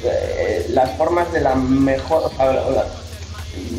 eh, 0.04 0.66
las 0.72 0.92
formas 0.98 1.32
de 1.32 1.42
la 1.42 1.56
mejor, 1.56 2.24
o 2.26 2.30
sea, 2.36 2.52
la- 2.52 2.86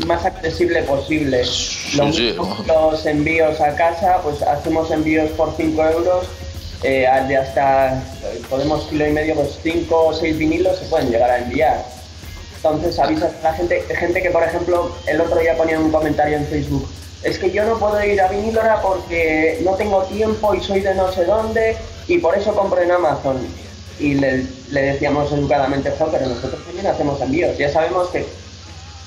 más 0.07 0.25
accesible 0.25 0.83
posible. 0.83 1.43
Lo 1.97 2.07
mismo 2.07 2.57
los 2.67 3.07
envíos 3.07 3.61
a 3.61 3.75
casa, 3.75 4.21
pues 4.23 4.43
hacemos 4.43 4.91
envíos 4.91 5.31
por 5.31 5.55
5 5.57 5.85
euros, 5.85 6.27
eh, 6.83 7.07
de 7.29 7.37
hasta, 7.37 7.95
eh, 7.95 8.43
podemos 8.49 8.85
kilo 8.85 9.07
y 9.07 9.13
medio, 9.13 9.35
pues 9.35 9.59
5 9.63 10.07
o 10.07 10.13
6 10.15 10.39
vinilos 10.39 10.79
se 10.79 10.87
pueden 10.87 11.11
llegar 11.11 11.31
a 11.31 11.39
enviar. 11.39 11.85
Entonces 12.57 12.99
avisas 12.99 13.33
a 13.41 13.43
la 13.43 13.53
gente, 13.55 13.83
gente 13.99 14.23
que 14.23 14.31
por 14.31 14.43
ejemplo 14.43 14.95
el 15.07 15.21
otro 15.21 15.39
día 15.39 15.57
ponía 15.57 15.79
un 15.79 15.91
comentario 15.91 16.37
en 16.37 16.47
Facebook, 16.47 16.87
es 17.23 17.39
que 17.39 17.51
yo 17.51 17.65
no 17.65 17.79
puedo 17.79 18.03
ir 18.05 18.21
a 18.21 18.29
Vinilora 18.29 18.81
porque 18.83 19.61
no 19.65 19.75
tengo 19.75 20.03
tiempo 20.05 20.55
y 20.55 20.61
soy 20.61 20.81
de 20.81 20.95
no 20.95 21.11
sé 21.13 21.25
dónde 21.25 21.77
y 22.07 22.19
por 22.19 22.37
eso 22.37 22.55
compro 22.55 22.81
en 22.81 22.91
Amazon. 22.91 23.39
Y 23.99 24.15
le, 24.15 24.47
le 24.71 24.83
decíamos 24.83 25.31
educadamente, 25.33 25.91
"Jo, 25.99 26.09
pero 26.11 26.27
nosotros 26.27 26.65
también 26.65 26.87
hacemos 26.87 27.21
envíos, 27.21 27.59
ya 27.59 27.71
sabemos 27.71 28.09
que 28.09 28.25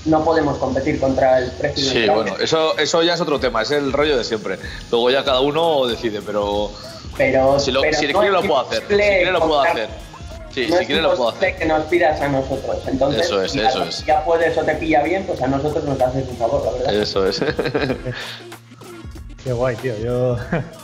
no 0.05 0.23
podemos 0.23 0.57
competir 0.57 0.99
contra 0.99 1.39
el 1.39 1.51
precio 1.51 1.83
del 1.89 2.03
Sí, 2.03 2.09
bueno, 2.09 2.35
eso, 2.39 2.77
eso 2.77 3.01
ya 3.03 3.13
es 3.13 3.21
otro 3.21 3.39
tema, 3.39 3.61
es 3.61 3.71
el 3.71 3.93
rollo 3.93 4.17
de 4.17 4.23
siempre. 4.23 4.57
Luego 4.91 5.09
ya 5.11 5.23
cada 5.23 5.39
uno 5.39 5.85
decide, 5.87 6.21
pero 6.21 6.71
pero, 7.17 7.59
si, 7.59 7.71
lo, 7.71 7.81
pero 7.81 7.97
si 7.97 8.07
no 8.07 8.19
quiere 8.19 8.33
lo 8.33 8.41
puedo 8.41 8.59
hacer. 8.59 8.81
Si 8.81 8.87
quiere 8.95 9.31
lo 9.31 9.39
puedo 9.39 9.61
hacer. 9.61 9.87
Sí, 10.53 10.67
no 10.69 10.77
si 10.77 10.85
quiere 10.85 11.01
lo 11.01 11.15
puedo 11.15 11.29
hacer. 11.29 11.55
que 11.57 11.65
nos 11.65 11.83
pidas 11.85 12.21
a 12.21 12.27
nosotros. 12.27 12.77
Entonces, 12.87 13.25
Eso 13.25 13.41
es, 13.41 13.51
si 13.51 13.59
eso 13.59 13.79
ya- 13.79 13.89
es. 13.89 14.05
ya 14.05 14.23
puedes 14.25 14.57
o 14.57 14.61
te 14.63 14.75
pilla 14.75 15.01
bien, 15.03 15.23
pues 15.25 15.41
a 15.41 15.47
nosotros 15.47 15.83
nos 15.85 15.99
haces 16.01 16.27
un 16.29 16.37
favor, 16.37 16.63
la 16.65 16.71
verdad. 16.73 16.93
Eso 17.01 17.25
es. 17.27 17.41
Qué 19.43 19.51
guay, 19.51 19.75
tío. 19.77 19.97
Yo. 19.97 20.37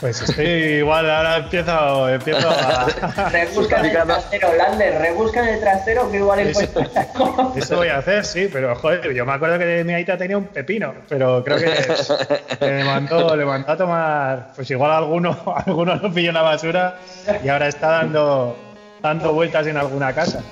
Pues 0.00 0.20
estoy 0.20 0.46
igual, 0.46 1.10
ahora 1.10 1.38
empiezo, 1.38 2.08
empiezo 2.08 2.48
a. 2.50 3.28
Rebusca 3.32 3.80
en 3.80 3.86
el 3.86 3.92
trastero, 3.92 4.54
Lander, 4.54 5.00
rebusca 5.00 5.42
en 5.42 5.54
el 5.54 5.60
trastero 5.60 6.10
que 6.10 6.18
igual 6.18 6.40
Eso, 6.40 6.60
encuentras 6.60 7.08
algo. 7.14 7.54
eso 7.56 7.76
voy 7.76 7.88
a 7.88 7.98
hacer, 7.98 8.24
sí, 8.24 8.48
pero 8.52 8.74
joder, 8.76 9.14
yo 9.14 9.24
me 9.24 9.32
acuerdo 9.32 9.58
que 9.58 9.84
mi 9.84 9.94
aita 9.94 10.18
tenía 10.18 10.36
un 10.36 10.46
pepino, 10.46 10.94
pero 11.08 11.42
creo 11.42 11.56
que 11.58 11.72
le 12.60 12.84
mandó, 12.84 13.34
le 13.36 13.44
mandó 13.44 13.72
a 13.72 13.76
tomar, 13.76 14.52
pues 14.54 14.70
igual 14.70 14.90
alguno, 14.90 15.36
alguno 15.66 15.96
lo 15.96 16.12
pilló 16.12 16.28
en 16.28 16.34
la 16.34 16.42
basura 16.42 16.98
y 17.42 17.48
ahora 17.48 17.68
está 17.68 17.88
dando, 17.92 18.56
dando 19.00 19.32
vueltas 19.32 19.66
en 19.66 19.78
alguna 19.78 20.12
casa. 20.12 20.42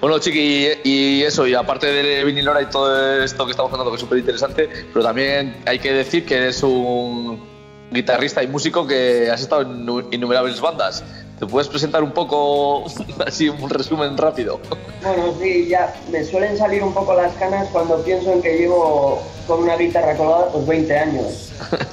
Bueno, 0.00 0.18
Chiqui, 0.18 0.68
y, 0.84 0.90
y 0.90 1.22
eso, 1.22 1.46
y 1.46 1.54
aparte 1.54 1.86
de 1.86 2.24
Vinilora 2.24 2.62
y 2.62 2.66
todo 2.66 3.22
esto 3.22 3.44
que 3.44 3.50
estamos 3.50 3.70
hablando, 3.72 3.90
que 3.90 3.96
es 3.96 4.00
súper 4.00 4.18
interesante, 4.18 4.68
pero 4.92 5.04
también 5.04 5.56
hay 5.66 5.78
que 5.78 5.92
decir 5.92 6.24
que 6.24 6.36
eres 6.36 6.62
un 6.62 7.53
guitarrista 7.94 8.42
y 8.42 8.48
músico 8.48 8.86
que 8.86 9.30
has 9.30 9.40
estado 9.40 9.62
en 9.62 9.86
nu- 9.86 10.08
innumerables 10.10 10.60
bandas. 10.60 11.02
¿Te 11.38 11.46
puedes 11.46 11.68
presentar 11.68 12.02
un 12.02 12.12
poco, 12.12 12.84
así 13.26 13.48
un 13.48 13.68
resumen 13.70 14.16
rápido? 14.16 14.60
Bueno, 15.02 15.32
sí, 15.40 15.66
ya 15.68 15.92
me 16.10 16.22
suelen 16.24 16.56
salir 16.56 16.82
un 16.82 16.92
poco 16.94 17.14
las 17.14 17.32
canas 17.34 17.68
cuando 17.72 18.02
pienso 18.02 18.32
en 18.32 18.42
que 18.42 18.56
llevo 18.58 19.20
con 19.46 19.62
una 19.62 19.76
guitarra 19.76 20.16
colgada 20.16 20.48
pues 20.52 20.66
20 20.66 20.98
años, 20.98 21.52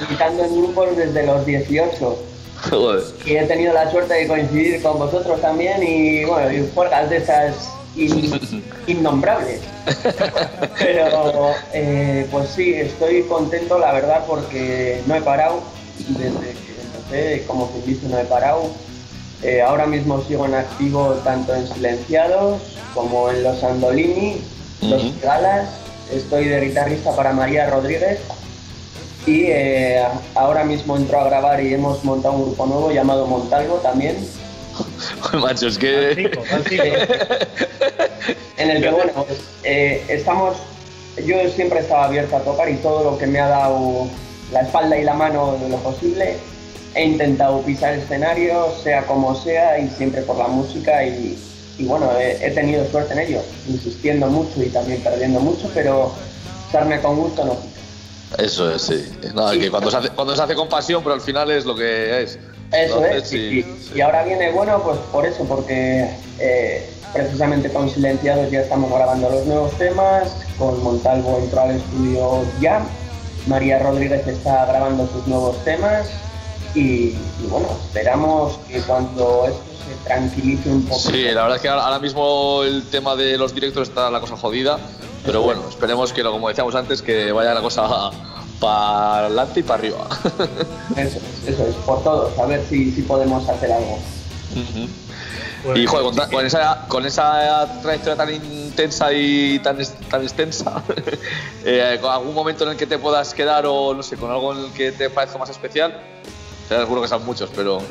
invitando 0.00 0.44
en 0.44 0.56
grupos 0.62 0.96
desde 0.96 1.24
los 1.26 1.44
18. 1.46 2.18
Joder. 2.70 3.02
Y 3.26 3.36
he 3.36 3.44
tenido 3.46 3.72
la 3.72 3.90
suerte 3.90 4.14
de 4.14 4.28
coincidir 4.28 4.82
con 4.82 4.98
vosotros 4.98 5.40
también 5.40 5.82
y 5.82 6.24
bueno, 6.24 6.52
y 6.52 6.68
juegas 6.74 7.10
de 7.10 7.16
esas 7.16 7.70
in- 7.96 8.62
innombrables. 8.86 9.60
Pero 10.78 11.52
eh, 11.72 12.26
pues 12.30 12.50
sí, 12.50 12.74
estoy 12.74 13.22
contento 13.24 13.78
la 13.78 13.92
verdad 13.92 14.24
porque 14.26 15.02
no 15.06 15.14
he 15.14 15.20
parado 15.20 15.62
desde 16.08 16.52
que 16.52 16.74
empecé, 16.80 17.46
como 17.46 17.70
dice, 17.86 18.06
no 18.08 18.18
he 18.18 18.24
parado. 18.24 18.70
Eh, 19.42 19.60
ahora 19.60 19.86
mismo 19.86 20.22
sigo 20.22 20.46
en 20.46 20.54
activo 20.54 21.14
tanto 21.24 21.54
en 21.54 21.66
Silenciados 21.66 22.62
como 22.94 23.28
en 23.30 23.42
los 23.42 23.62
Andolini, 23.64 24.40
los. 24.82 25.20
Galas. 25.20 25.68
Estoy 26.12 26.44
de 26.46 26.60
guitarrista 26.60 27.16
para 27.16 27.32
María 27.32 27.70
Rodríguez 27.70 28.18
y 29.26 29.44
eh, 29.46 30.04
ahora 30.34 30.62
mismo 30.64 30.96
entro 30.96 31.20
a 31.20 31.24
grabar 31.24 31.62
y 31.62 31.72
hemos 31.72 32.04
montado 32.04 32.34
un 32.34 32.42
grupo 32.42 32.66
nuevo 32.66 32.90
llamado 32.90 33.26
Montalvo 33.26 33.76
también, 33.76 34.16
macho, 35.40 35.68
es 35.68 35.78
que. 35.78 36.30
En 38.56 38.70
el 38.70 38.82
que 38.82 38.90
bueno, 38.90 39.12
pues, 39.26 39.40
eh, 39.64 40.04
estamos, 40.08 40.56
yo 41.26 41.36
siempre 41.50 41.80
he 41.80 41.82
estado 41.82 42.02
abierto 42.02 42.36
a 42.36 42.40
tocar 42.40 42.68
y 42.68 42.76
todo 42.76 43.10
lo 43.10 43.18
que 43.18 43.26
me 43.26 43.40
ha 43.40 43.48
dado 43.48 44.06
la 44.52 44.60
espalda 44.60 44.96
y 44.96 45.04
la 45.04 45.14
mano 45.14 45.56
de 45.60 45.68
lo 45.68 45.76
posible, 45.78 46.36
he 46.94 47.04
intentado 47.04 47.60
pisar 47.62 47.94
escenarios, 47.94 48.82
sea 48.82 49.04
como 49.06 49.34
sea, 49.34 49.78
y 49.78 49.88
siempre 49.90 50.22
por 50.22 50.36
la 50.36 50.46
música 50.46 51.04
y, 51.04 51.38
y 51.78 51.84
bueno, 51.86 52.10
he, 52.18 52.46
he 52.46 52.50
tenido 52.50 52.88
suerte 52.90 53.14
en 53.14 53.20
ello, 53.20 53.42
insistiendo 53.66 54.28
mucho 54.28 54.62
y 54.62 54.68
también 54.68 55.02
perdiendo 55.02 55.40
mucho, 55.40 55.70
pero 55.74 56.12
darme 56.72 57.00
con 57.00 57.16
gusto 57.16 57.44
no. 57.44 57.72
Eso 58.38 58.74
es, 58.74 58.82
sí. 58.82 59.04
Que 59.60 59.70
cuando 59.70 59.90
se, 59.90 59.96
hace, 59.96 60.08
cuando 60.10 60.34
se 60.34 60.42
hace 60.42 60.54
con 60.54 60.68
pasión, 60.68 61.02
pero 61.02 61.14
al 61.14 61.20
final 61.20 61.50
es 61.50 61.64
lo 61.64 61.74
que 61.74 62.22
es. 62.22 62.38
Eso 62.72 63.00
Lo 63.00 63.06
es, 63.06 63.16
haces 63.24 63.32
y, 63.34 63.36
y- 63.36 63.76
y- 63.94 64.00
ahora 64.00 64.24
viene 64.24 64.50
bueno 64.52 64.82
pues 64.82 64.98
por 65.12 65.26
eso, 65.26 65.44
porque 65.44 66.08
eh, 66.38 66.88
precisamente 67.12 67.70
con 67.70 67.90
Silenciados 67.90 68.50
ya 68.50 68.60
estamos 68.60 68.90
grabando 68.90 69.28
los 69.28 69.44
nuevos 69.46 69.72
temas, 69.78 70.34
con 70.58 70.82
Montalvo 70.82 71.38
entró 71.38 71.60
al 71.62 71.72
estudio 71.72 72.42
ya, 72.60 72.82
María 73.46 73.78
Rodríguez 73.78 74.26
está 74.26 74.64
grabando 74.66 75.06
sus 75.08 75.26
nuevos 75.26 75.62
temas 75.64 76.08
y, 76.74 76.80
y 77.10 77.46
bueno, 77.50 77.66
esperamos 77.84 78.58
que 78.68 78.80
cuando 78.80 79.44
esto 79.46 79.60
se 79.86 80.08
tranquilice 80.08 80.70
un 80.70 80.84
poco. 80.84 81.00
Sí, 81.00 81.24
la 81.24 81.42
verdad 81.42 81.56
es 81.56 81.62
que 81.62 81.68
ahora 81.68 81.84
ahora 81.84 81.98
mismo 81.98 82.62
el 82.62 82.84
tema 82.88 83.14
de 83.16 83.36
los 83.36 83.54
directos 83.54 83.88
está 83.88 84.10
la 84.10 84.20
cosa 84.20 84.36
jodida, 84.36 84.78
pero 85.26 85.42
bueno, 85.42 85.62
esperemos 85.68 86.12
que, 86.12 86.22
lo- 86.22 86.32
como 86.32 86.48
decíamos 86.48 86.74
antes, 86.74 87.02
que 87.02 87.32
vaya 87.32 87.52
la 87.52 87.60
cosa 87.60 88.10
para 88.62 89.18
adelante 89.26 89.60
y 89.60 89.62
para 89.64 89.78
arriba. 89.80 90.06
Eso 90.96 91.18
es, 91.18 91.48
eso 91.48 91.66
es, 91.66 91.74
por 91.84 92.02
todos, 92.04 92.38
a 92.38 92.46
ver 92.46 92.64
si, 92.68 92.92
si 92.92 93.02
podemos 93.02 93.48
hacer 93.48 93.72
algo. 93.72 93.98
Y 95.74 95.86
joder, 95.86 96.28
con, 96.30 96.46
esa, 96.46 96.84
con 96.86 97.04
esa 97.04 97.80
trayectoria 97.82 98.16
tan 98.16 98.32
intensa 98.32 99.12
y 99.12 99.58
tan, 99.60 99.78
tan 100.08 100.22
extensa, 100.22 100.82
eh, 101.64 101.98
¿con 102.00 102.12
algún 102.12 102.34
momento 102.34 102.64
en 102.64 102.70
el 102.70 102.76
que 102.76 102.86
te 102.86 102.98
puedas 102.98 103.34
quedar 103.34 103.64
o 103.66 103.94
no 103.94 104.02
sé, 104.02 104.16
con 104.16 104.30
algo 104.30 104.52
en 104.52 104.66
el 104.66 104.72
que 104.72 104.92
te 104.92 105.10
parezca 105.10 105.38
más 105.38 105.50
especial? 105.50 106.00
Seguro 106.68 107.02
que 107.02 107.08
son 107.08 107.24
muchos, 107.24 107.50
pero 107.54 107.82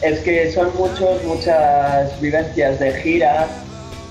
Es 0.00 0.20
que 0.20 0.52
son 0.52 0.70
muchos, 0.76 1.22
muchas 1.24 2.18
vivencias 2.20 2.80
de 2.80 2.92
gira. 3.02 3.46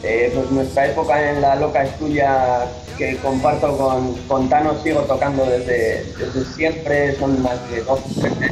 Eh, 0.03 0.31
pues 0.33 0.49
nuestra 0.51 0.87
época 0.87 1.29
en 1.29 1.41
La 1.41 1.55
Loca 1.55 1.83
es 1.83 1.97
tuya, 1.97 2.65
que 2.99 3.15
comparto 3.17 3.77
con, 3.77 4.13
con 4.27 4.49
Tano, 4.49 4.75
sigo 4.83 4.99
tocando 5.03 5.45
desde, 5.45 6.03
desde 6.17 6.45
siempre, 6.53 7.15
son 7.17 7.41
más 7.41 7.57
de 7.71 7.81
12 7.81 8.29
meses 8.29 8.51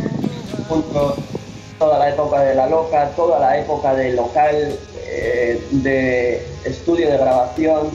juntos. 0.69 1.15
Toda 1.77 1.99
la 1.99 2.09
época 2.09 2.41
de 2.41 2.55
La 2.55 2.67
Loca, 2.67 3.11
toda 3.15 3.39
la 3.39 3.59
época 3.59 3.93
de 3.93 4.13
local, 4.13 4.79
eh, 5.05 5.61
de 5.71 6.47
estudio 6.63 7.11
de 7.11 7.17
grabación, 7.17 7.89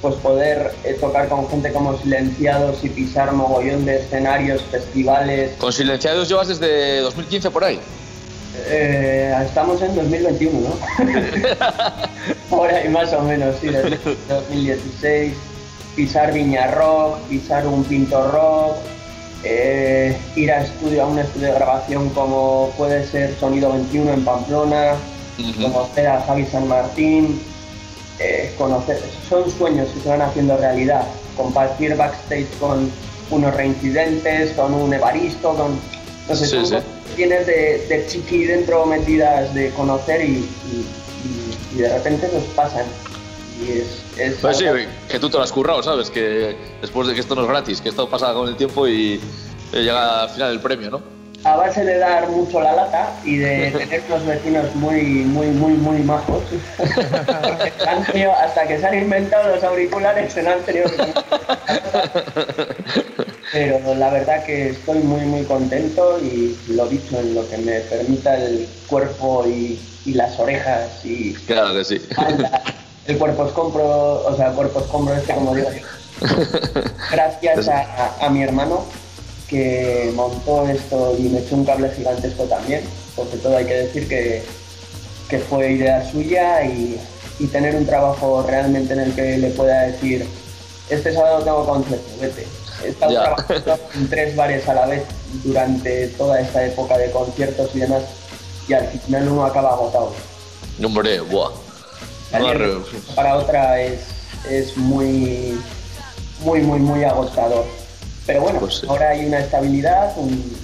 pues 0.00 0.14
poder 0.16 0.72
eh, 0.84 0.96
tocar 1.00 1.28
con 1.28 1.48
gente 1.50 1.72
como 1.72 1.98
Silenciados 1.98 2.82
y 2.84 2.88
pisar 2.88 3.32
mogollón 3.32 3.84
de 3.84 3.96
escenarios, 3.96 4.62
festivales, 4.70 5.50
con 5.58 5.72
Silenciados 5.72 6.28
llevas 6.28 6.48
desde 6.48 7.00
2015 7.00 7.50
por 7.50 7.64
ahí. 7.64 7.80
Eh, 8.68 9.36
estamos 9.44 9.82
en 9.82 9.94
2021, 9.96 10.60
¿no? 10.60 10.76
Por 12.56 12.70
ahí 12.70 12.88
más 12.88 13.12
o 13.12 13.20
menos, 13.22 13.56
sí, 13.60 13.68
desde 13.68 13.98
2016. 14.28 15.34
Pisar 15.96 16.32
Viña 16.32 16.70
Rock, 16.72 17.18
pisar 17.28 17.66
un 17.66 17.82
Pinto 17.84 18.30
Rock, 18.30 18.76
eh, 19.42 20.16
ir 20.36 20.52
a 20.52 20.62
estudio, 20.62 21.02
a 21.04 21.06
un 21.06 21.18
estudio 21.18 21.48
de 21.48 21.54
grabación 21.54 22.10
como 22.10 22.70
puede 22.76 23.06
ser 23.06 23.34
Sonido 23.40 23.72
21 23.72 24.12
en 24.12 24.24
Pamplona, 24.24 24.94
conocer 25.62 26.06
a 26.06 26.20
Javi 26.22 26.44
San 26.46 26.68
Martín, 26.68 27.40
eh, 28.18 28.54
conocer, 28.58 29.00
son 29.28 29.50
sueños 29.50 29.88
que 29.94 30.00
se 30.00 30.08
van 30.08 30.22
haciendo 30.22 30.56
realidad, 30.56 31.02
compartir 31.36 31.96
backstage 31.96 32.46
con 32.60 32.90
unos 33.30 33.54
reincidentes, 33.54 34.52
con 34.52 34.72
un 34.74 34.92
Evaristo, 34.94 35.54
con... 35.54 35.78
Sé, 36.34 36.44
Sí, 36.46 36.58
sí. 36.66 36.76
tienes 37.14 37.46
de, 37.46 37.86
de 37.88 38.06
chiqui 38.08 38.44
dentro 38.46 38.84
metidas 38.84 39.52
de 39.54 39.70
conocer 39.70 40.22
y, 40.22 40.32
y- 40.32 40.86
y- 41.24 41.76
y 41.76 41.82
de 41.82 41.88
repente 41.92 42.28
nos 42.32 42.42
pasan. 42.54 42.84
Y 43.60 43.78
es... 43.80 44.04
es 44.18 44.36
Pues 44.40 44.58
sí, 44.58 44.66
que 45.08 45.18
tú 45.18 45.30
te 45.30 45.36
lo 45.36 45.42
has 45.42 45.52
currado, 45.52 45.82
¿sabes? 45.82 46.10
Que 46.10 46.56
después 46.80 47.08
de 47.08 47.14
que 47.14 47.20
esto 47.20 47.34
no 47.34 47.42
es 47.42 47.48
gratis, 47.48 47.80
que 47.80 47.88
esto 47.88 48.08
pasa 48.08 48.32
con 48.34 48.48
el 48.48 48.56
tiempo 48.56 48.86
y 48.86 49.14
eh, 49.72 49.82
llega 49.82 50.22
al 50.22 50.30
final 50.30 50.52
el 50.52 50.60
premio, 50.60 50.90
¿no? 50.90 51.16
a 51.44 51.56
base 51.56 51.84
de 51.84 51.98
dar 51.98 52.28
mucho 52.28 52.60
la 52.60 52.72
lata 52.74 53.20
y 53.24 53.36
de 53.36 53.70
tener 53.78 54.04
unos 54.08 54.26
vecinos 54.26 54.74
muy, 54.74 55.02
muy, 55.24 55.46
muy, 55.48 55.74
muy 55.74 55.98
majos. 56.00 56.42
Han 57.86 58.04
tenido- 58.04 58.32
hasta 58.32 58.66
que 58.66 58.78
se 58.78 58.86
han 58.86 58.98
inventado 58.98 59.54
los 59.54 59.62
auriculares, 59.62 60.32
se 60.32 60.40
han 60.46 60.62
tenido 60.64 60.86
Pero 63.52 63.94
la 63.94 64.10
verdad 64.10 64.44
que 64.44 64.70
estoy 64.70 64.98
muy, 64.98 65.24
muy 65.24 65.44
contento 65.44 66.18
y 66.20 66.56
lo 66.68 66.86
dicho, 66.88 67.20
en 67.20 67.34
lo 67.34 67.48
que 67.48 67.58
me 67.58 67.80
permita 67.82 68.36
el 68.36 68.68
cuerpo 68.88 69.46
y, 69.46 69.80
y 70.04 70.14
las 70.14 70.38
orejas 70.40 71.04
y 71.04 71.32
Claro 71.34 71.74
que 71.74 71.84
sí. 71.84 72.00
el 73.06 73.18
cuerpo 73.18 73.46
escombro, 73.46 74.26
o 74.26 74.36
sea, 74.36 74.48
el 74.48 74.54
cuerpo 74.54 74.80
escombro 74.80 75.14
este 75.14 75.34
como 75.34 75.54
digo. 75.54 75.68
Gracias 77.12 77.68
a, 77.68 78.28
mi 78.30 78.42
hermano 78.42 78.84
que 79.48 80.12
montó 80.14 80.66
esto 80.68 81.14
y 81.18 81.24
me 81.24 81.40
echó 81.40 81.56
un 81.56 81.64
cable 81.64 81.90
gigantesco 81.90 82.44
también, 82.44 82.82
porque 83.14 83.36
todo 83.36 83.56
hay 83.56 83.66
que 83.66 83.74
decir 83.74 84.08
que, 84.08 84.42
que 85.28 85.38
fue 85.38 85.72
idea 85.72 86.10
suya 86.10 86.64
y, 86.64 86.98
y 87.38 87.46
tener 87.48 87.76
un 87.76 87.86
trabajo 87.86 88.44
realmente 88.46 88.94
en 88.94 89.00
el 89.00 89.14
que 89.14 89.38
le 89.38 89.50
pueda 89.50 89.82
decir, 89.82 90.26
este 90.88 91.12
sábado 91.12 91.42
tengo 91.44 91.66
concierto, 91.66 92.08
vete. 92.20 92.46
He 92.84 92.88
estado 92.88 93.12
trabajando 93.12 93.78
en 93.94 94.08
tres 94.08 94.36
bares 94.36 94.68
a 94.68 94.74
la 94.74 94.86
vez 94.86 95.02
durante 95.44 96.08
toda 96.08 96.40
esta 96.40 96.64
época 96.64 96.98
de 96.98 97.10
conciertos 97.10 97.70
y 97.74 97.80
demás, 97.80 98.02
y 98.68 98.72
al 98.72 98.86
final 98.88 99.28
uno 99.28 99.44
acaba 99.44 99.72
agotado. 99.72 100.12
Hombre, 100.82 101.20
buah. 101.20 101.65
Para 103.14 103.36
otra 103.36 103.80
es, 103.80 104.00
es 104.48 104.76
muy, 104.76 105.58
muy, 106.40 106.60
muy, 106.60 106.78
muy 106.80 107.04
agotador. 107.04 107.64
Pero 108.26 108.40
bueno, 108.42 108.60
Pues 108.60 108.76
sí. 108.76 108.86
ahora 108.88 109.10
hay 109.10 109.24
una 109.26 109.38
estabilidad, 109.40 110.12
un 110.16 110.56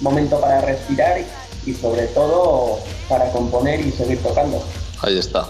momento 0.00 0.40
para 0.40 0.60
respirar 0.60 1.20
y, 1.66 1.74
sobre 1.74 2.06
todo 2.08 2.78
para 3.08 3.30
componer 3.32 3.80
y 3.80 3.90
seguir 3.92 4.22
tocando. 4.22 4.62
Ahí 5.00 5.18
está. 5.18 5.48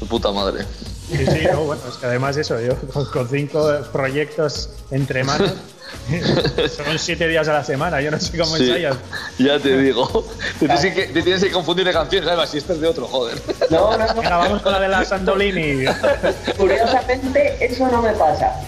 De 0.00 0.06
puta 0.06 0.32
madre. 0.32 0.64
Sí, 1.08 1.26
sí, 1.26 1.46
no, 1.52 1.64
bueno, 1.64 1.82
es 1.88 1.94
que 1.96 2.06
además 2.06 2.36
eso, 2.36 2.60
yo 2.60 2.74
con, 2.92 3.04
con 3.06 3.28
cinco 3.28 3.68
proyectos 3.92 4.70
entre 4.90 5.22
manos, 5.24 5.52
son 6.76 6.98
siete 6.98 7.28
días 7.28 7.46
a 7.48 7.52
la 7.52 7.64
semana, 7.64 8.00
yo 8.00 8.10
no 8.10 8.18
sé 8.18 8.36
cómo 8.36 8.56
Sí, 8.56 8.64
ensayas. 8.68 8.96
ya 9.38 9.58
te 9.58 9.76
digo. 9.78 10.26
Te 10.58 10.66
tienes, 10.66 10.94
que, 10.94 11.06
te 11.06 11.22
tienes 11.22 11.42
que 11.44 11.50
confundir 11.50 11.84
de 11.86 11.92
canciones, 11.92 12.28
además, 12.28 12.50
si 12.50 12.58
este 12.58 12.72
es 12.74 12.80
de 12.80 12.88
otro, 12.88 13.06
joder. 13.06 13.40
No, 13.70 13.96
no, 13.96 14.06
no. 14.06 14.14
Venga, 14.14 14.36
vamos 14.36 14.62
con 14.62 14.72
la 14.72 14.80
de 14.80 14.88
la 14.88 15.04
Sandolini. 15.04 15.84
Curiosamente, 16.56 17.56
eso 17.60 17.86
no 17.88 18.02
me 18.02 18.12
pasa. 18.12 18.60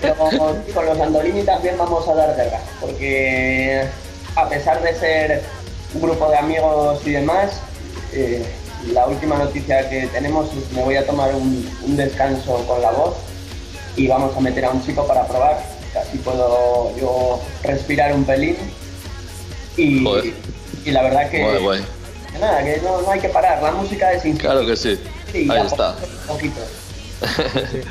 Pero 0.00 0.14
con 0.16 0.86
los 0.86 1.00
Andolini 1.00 1.42
también 1.44 1.76
vamos 1.78 2.08
a 2.08 2.14
dar 2.14 2.34
guerra, 2.36 2.60
porque 2.80 3.84
a 4.36 4.48
pesar 4.48 4.82
de 4.82 4.94
ser 4.98 5.42
un 5.94 6.02
grupo 6.02 6.30
de 6.30 6.36
amigos 6.38 7.00
y 7.06 7.10
demás, 7.12 7.60
eh, 8.12 8.44
la 8.92 9.06
última 9.06 9.36
noticia 9.36 9.88
que 9.88 10.06
tenemos 10.08 10.48
es 10.56 10.64
que 10.64 10.74
me 10.76 10.82
voy 10.82 10.96
a 10.96 11.06
tomar 11.06 11.34
un, 11.34 11.70
un 11.82 11.96
descanso 11.96 12.64
con 12.66 12.80
la 12.82 12.90
voz 12.90 13.14
y 13.96 14.08
vamos 14.08 14.36
a 14.36 14.40
meter 14.40 14.64
a 14.64 14.70
un 14.70 14.84
chico 14.84 15.06
para 15.06 15.26
probar. 15.26 15.62
Así 16.00 16.18
puedo 16.18 16.96
yo 16.98 17.40
respirar 17.62 18.12
un 18.14 18.24
pelín. 18.24 18.56
Y, 19.76 20.02
Joder. 20.04 20.32
Y 20.84 20.90
la 20.90 21.02
verdad 21.02 21.30
que, 21.30 21.42
Guay, 21.42 21.62
guay. 21.62 21.84
que 22.32 22.38
nada, 22.38 22.64
que 22.64 22.80
no, 22.82 23.02
no 23.02 23.10
hay 23.10 23.20
que 23.20 23.28
parar, 23.28 23.62
la 23.62 23.72
música 23.72 24.10
es 24.12 24.24
infinita. 24.24 24.42
Claro 24.52 24.66
que 24.66 24.76
sí. 24.76 24.98
Sí, 25.32 25.48
Ahí 25.50 25.66
está. 25.66 25.94
poquito, 26.26 26.60
poquito. 26.60 26.60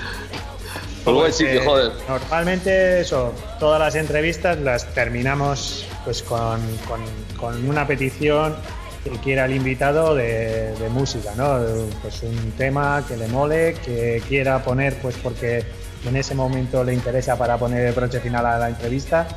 Pues 1.03 1.35
chiqui, 1.37 1.57
eh, 1.57 1.61
joder. 1.65 1.91
Normalmente 2.07 3.01
eso, 3.01 3.33
todas 3.59 3.79
las 3.79 3.95
entrevistas 3.95 4.57
las 4.59 4.85
terminamos 4.93 5.83
pues 6.03 6.21
con, 6.21 6.61
con- 6.87 7.37
con 7.39 7.67
una 7.67 7.87
petición 7.87 8.55
que 9.03 9.09
quiera 9.19 9.45
el 9.45 9.55
invitado 9.55 10.13
de, 10.13 10.73
de 10.75 10.89
música, 10.89 11.31
¿no? 11.35 11.57
Pues 12.03 12.21
un 12.21 12.51
tema 12.51 13.03
que 13.07 13.17
le 13.17 13.27
mole, 13.29 13.73
que 13.83 14.21
quiera 14.27 14.63
poner, 14.63 14.93
pues 15.01 15.15
porque 15.23 15.63
en 16.05 16.15
ese 16.15 16.35
momento 16.35 16.83
le 16.83 16.93
interesa 16.93 17.37
para 17.37 17.57
poner 17.57 17.85
el 17.85 17.93
broche 17.93 18.19
final 18.19 18.45
a 18.45 18.57
la 18.57 18.69
entrevista. 18.69 19.27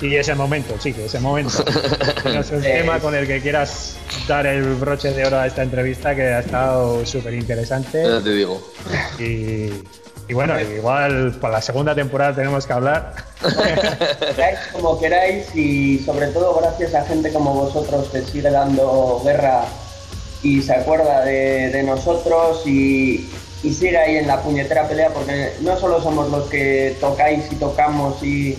Y 0.00 0.16
ese 0.16 0.34
momento, 0.34 0.74
sí, 0.80 0.92
que 0.92 1.04
ese 1.04 1.20
momento. 1.20 1.64
No 2.24 2.40
es 2.40 2.50
un 2.50 2.60
tema 2.60 2.98
con 2.98 3.14
el 3.14 3.26
que 3.26 3.40
quieras 3.40 3.96
dar 4.26 4.46
el 4.46 4.74
broche 4.74 5.12
de 5.12 5.24
oro 5.24 5.38
a 5.38 5.46
esta 5.46 5.62
entrevista 5.62 6.14
que 6.14 6.22
ha 6.22 6.40
estado 6.40 7.04
súper 7.06 7.34
interesante. 7.34 8.04
Ya 8.04 8.20
te 8.20 8.30
digo. 8.30 8.60
Y, 9.18 9.70
y 10.28 10.34
bueno, 10.34 10.60
igual 10.60 11.36
para 11.40 11.54
la 11.54 11.62
segunda 11.62 11.94
temporada 11.94 12.34
tenemos 12.34 12.66
que 12.66 12.72
hablar. 12.72 13.14
Queráis 14.20 14.58
como 14.72 14.98
queráis 14.98 15.54
y 15.54 15.98
sobre 16.00 16.28
todo 16.28 16.58
gracias 16.60 16.94
a 16.94 17.04
gente 17.04 17.32
como 17.32 17.54
vosotros 17.54 18.08
que 18.08 18.22
sigue 18.22 18.50
dando 18.50 19.20
guerra 19.24 19.64
y 20.42 20.62
se 20.62 20.74
acuerda 20.74 21.24
de, 21.24 21.70
de 21.70 21.82
nosotros 21.82 22.66
y, 22.66 23.30
y 23.62 23.72
sigue 23.72 23.96
ahí 23.96 24.16
en 24.16 24.26
la 24.26 24.42
puñetera 24.42 24.88
pelea 24.88 25.10
porque 25.10 25.52
no 25.60 25.78
solo 25.78 26.02
somos 26.02 26.30
los 26.30 26.48
que 26.48 26.96
tocáis 27.00 27.44
y 27.50 27.56
tocamos 27.56 28.22
y, 28.22 28.58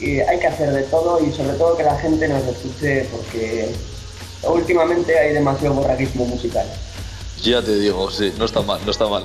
y 0.00 0.20
hay 0.20 0.38
que 0.38 0.46
hacer 0.46 0.72
de 0.72 0.82
todo 0.84 1.20
y 1.24 1.30
sobre 1.32 1.54
todo 1.58 1.76
que 1.76 1.82
la 1.82 1.98
gente 1.98 2.28
nos 2.28 2.42
escuche 2.44 3.08
porque 3.12 3.70
últimamente 4.48 5.18
hay 5.18 5.34
demasiado 5.34 5.74
borraquismo 5.74 6.24
musical. 6.24 6.66
Ya 7.42 7.60
te 7.60 7.74
digo, 7.74 8.08
sí, 8.10 8.32
no 8.38 8.44
está 8.44 8.62
mal, 8.62 8.80
no 8.84 8.90
está 8.90 9.06
mal. 9.08 9.24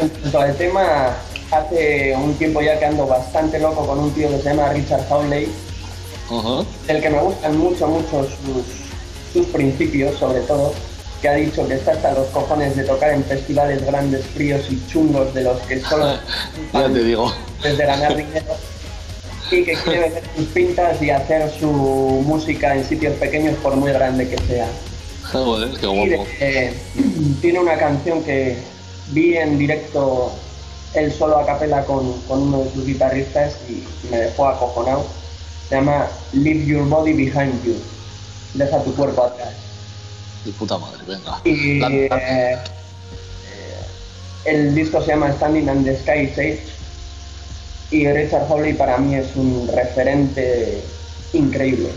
En 0.00 0.08
cuanto 0.08 0.38
al 0.40 0.56
tema, 0.56 1.16
hace 1.50 2.14
un 2.16 2.34
tiempo 2.34 2.62
ya 2.62 2.78
que 2.78 2.86
ando 2.86 3.06
bastante 3.06 3.58
loco 3.58 3.86
con 3.86 3.98
un 3.98 4.10
tío 4.12 4.28
que 4.30 4.38
se 4.38 4.44
llama 4.44 4.70
Richard 4.72 5.04
Hawley, 5.10 5.48
Ajá. 6.30 6.64
del 6.86 7.02
que 7.02 7.10
me 7.10 7.20
gustan 7.20 7.58
mucho, 7.58 7.86
mucho 7.88 8.24
sus, 8.24 8.64
sus 9.34 9.46
principios, 9.52 10.18
sobre 10.18 10.40
todo, 10.40 10.72
que 11.20 11.28
ha 11.28 11.34
dicho 11.34 11.66
que 11.66 11.74
está 11.74 11.92
hasta 11.92 12.12
los 12.12 12.26
cojones 12.28 12.76
de 12.76 12.84
tocar 12.84 13.10
en 13.12 13.24
festivales 13.24 13.84
grandes, 13.84 14.24
fríos 14.26 14.62
y 14.70 14.84
chungos 14.86 15.32
de 15.34 15.42
los 15.42 15.58
que 15.62 15.80
solo 15.80 16.14
Ya 16.72 16.88
te 16.88 17.02
digo. 17.04 17.32
desde 17.62 17.86
ganar 17.86 18.16
dinero 18.16 18.54
y 19.50 19.64
que 19.64 19.74
quiere 19.74 20.00
vender 20.00 20.24
sus 20.36 20.46
pintas 20.46 21.00
y 21.00 21.10
hacer 21.10 21.50
su 21.58 21.68
música 21.70 22.74
en 22.74 22.84
sitios 22.84 23.14
pequeños 23.14 23.54
por 23.62 23.76
muy 23.76 23.92
grande 23.92 24.28
que 24.28 24.36
sea. 24.46 24.66
Joder, 25.32 25.70
qué 25.78 25.86
Y 25.86 26.08
guapo. 26.10 26.26
eh, 26.40 26.74
tiene 27.40 27.60
una 27.60 27.76
canción 27.78 28.22
que 28.24 28.56
vi 29.10 29.36
en 29.36 29.56
directo 29.58 30.32
él 30.94 31.12
solo 31.12 31.38
a 31.38 31.46
capela 31.46 31.84
con, 31.84 32.20
con 32.22 32.42
uno 32.42 32.64
de 32.64 32.72
sus 32.72 32.86
guitarristas 32.86 33.54
y 33.68 33.84
me 34.10 34.18
dejó 34.18 34.48
acojonado. 34.48 35.06
Se 35.68 35.76
llama 35.76 36.06
Leave 36.32 36.64
Your 36.66 36.88
Body 36.88 37.12
Behind 37.12 37.62
You. 37.64 37.74
Deja 38.54 38.82
tu 38.82 38.94
cuerpo 38.94 39.24
atrás. 39.24 39.50
De 40.46 40.52
puta 40.52 40.78
madre, 40.78 41.02
venga. 41.08 41.40
Y 41.44 41.82
eh, 41.82 42.08
eh, 42.12 42.58
el 44.44 44.76
disco 44.76 45.00
se 45.00 45.08
llama 45.08 45.32
Standing 45.32 45.68
on 45.68 45.82
the 45.82 45.96
Sky 45.96 46.20
is 46.20 46.38
Age. 46.38 46.62
Y 47.90 48.06
Richard 48.08 48.46
Hawley 48.48 48.74
para 48.74 48.96
mí 48.98 49.16
es 49.16 49.34
un 49.34 49.68
referente 49.74 50.84
increíble. 51.32 51.90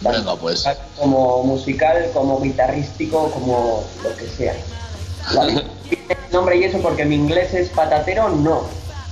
Venga, 0.00 0.34
pues. 0.36 0.64
Como 0.98 1.42
musical, 1.42 2.10
como 2.14 2.40
guitarrístico, 2.40 3.30
como 3.32 3.84
lo 4.02 4.16
que 4.16 4.26
sea. 4.28 4.54
Tiene 5.90 6.16
nombre 6.32 6.56
y 6.56 6.64
eso 6.64 6.78
porque 6.80 7.04
mi 7.04 7.16
inglés 7.16 7.52
es 7.52 7.68
patatero, 7.68 8.30
no. 8.30 8.62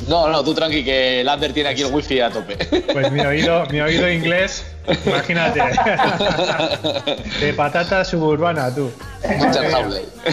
No, 0.07 0.29
no, 0.29 0.43
tú 0.43 0.55
tranqui, 0.55 0.83
que 0.83 1.23
Lander 1.25 1.53
tiene 1.53 1.71
aquí 1.71 1.83
el 1.83 1.93
wifi 1.93 2.21
a 2.21 2.31
tope. 2.31 2.57
Pues 2.93 3.13
mi 3.13 3.21
oído, 3.21 3.67
mi 3.67 3.81
oído 3.81 4.11
inglés, 4.11 4.65
imagínate. 5.07 5.61
De 7.41 7.53
patata 7.55 8.05
suburbana, 8.05 8.75
tú. 8.75 8.91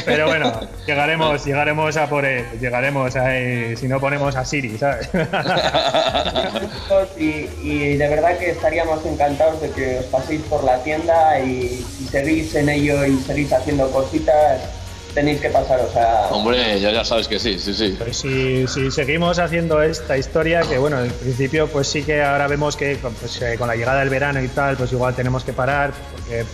Pero 0.06 0.28
bueno, 0.28 0.60
llegaremos, 0.86 1.45
llegaremos 1.45 1.97
a 1.97 2.08
por 2.08 2.26
él, 2.26 2.45
llegaremos 2.60 3.16
a 3.16 3.36
él, 3.36 3.78
si 3.78 3.88
no 3.88 3.99
ponemos 3.99 4.36
a 4.36 4.45
Siri, 4.45 4.78
¿sabes? 4.78 5.10
Y, 7.18 7.49
y 7.62 7.97
de 7.97 8.08
verdad 8.08 8.38
que 8.38 8.51
estaríamos 8.51 9.06
encantados 9.06 9.62
de 9.62 9.70
que 9.72 9.99
os 9.99 10.06
paséis 10.06 10.41
por 10.43 10.64
la 10.64 10.78
tienda 10.84 11.39
y 11.39 11.86
si 11.97 12.08
seguís 12.08 12.53
en 12.56 12.70
ello 12.70 13.06
y 13.06 13.18
seguís 13.18 13.51
haciendo 13.53 13.89
cositas, 13.91 14.62
tenéis 15.16 15.39
que 15.41 15.49
pasaros 15.49 15.95
a... 15.95 16.28
Hombre, 16.30 16.80
ya, 16.80 16.91
ya 16.91 17.03
sabes 17.05 17.28
que 17.28 17.39
sí, 17.39 17.57
sí, 17.57 17.74
sí. 17.74 17.95
Pues 17.97 18.18
si, 18.18 18.68
si 18.68 18.91
seguimos 18.91 19.39
haciendo 19.39 19.82
esta 19.82 20.18
historia, 20.18 20.61
que 20.61 20.78
bueno, 20.78 21.01
en 21.01 21.09
principio 21.09 21.68
pues 21.68 21.88
sí 21.88 22.03
que 22.03 22.22
ahora 22.22 22.47
vemos 22.47 22.76
que 22.76 22.97
con, 22.97 23.13
pues, 23.13 23.41
eh, 23.41 23.55
con 23.57 23.68
la 23.68 23.76
llegada 23.76 24.01
del 24.01 24.09
verano 24.09 24.43
y 24.43 24.49
tal, 24.49 24.76
pues 24.76 24.91
igual 24.91 25.16
tenemos 25.16 25.43
que 25.43 25.53
parar, 25.53 25.93
porque 26.11 26.45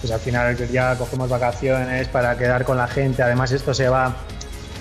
pues 0.00 0.12
al 0.12 0.20
final 0.20 0.70
ya 0.70 0.98
cogemos 0.98 1.30
vacaciones 1.30 2.08
para 2.08 2.36
quedar 2.36 2.64
con 2.64 2.76
la 2.76 2.88
gente, 2.88 3.22
además 3.22 3.52
esto 3.52 3.72
se 3.72 3.88
va, 3.88 4.16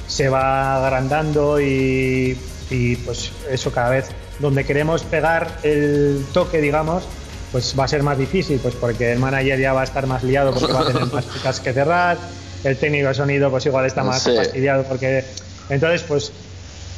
se 0.07 0.27
va 0.27 0.83
agrandando 0.83 1.61
y, 1.61 2.37
y, 2.69 2.95
pues 2.97 3.31
eso 3.49 3.71
cada 3.71 3.91
vez 3.91 4.09
donde 4.39 4.65
queremos 4.65 5.03
pegar 5.03 5.59
el 5.61 6.25
toque, 6.33 6.59
digamos, 6.59 7.03
pues 7.51 7.75
va 7.79 7.85
a 7.85 7.87
ser 7.87 8.01
más 8.01 8.17
difícil, 8.17 8.59
pues 8.59 8.73
porque 8.73 9.13
el 9.13 9.19
manager 9.19 9.59
ya 9.59 9.73
va 9.73 9.81
a 9.81 9.83
estar 9.83 10.07
más 10.07 10.23
liado 10.23 10.51
porque 10.51 10.73
va 10.73 10.81
a 10.81 10.87
tener 10.87 11.05
más 11.13 11.31
chicas 11.31 11.59
que 11.59 11.71
cerrar, 11.71 12.17
el 12.63 12.77
técnico 12.77 13.07
de 13.09 13.13
sonido 13.13 13.49
pues 13.51 13.65
igual 13.65 13.85
está 13.85 14.03
más 14.03 14.21
Sí. 14.23 14.35
fastidiado 14.35 14.83
porque 14.83 15.23
entonces 15.69 16.03
pues 16.07 16.31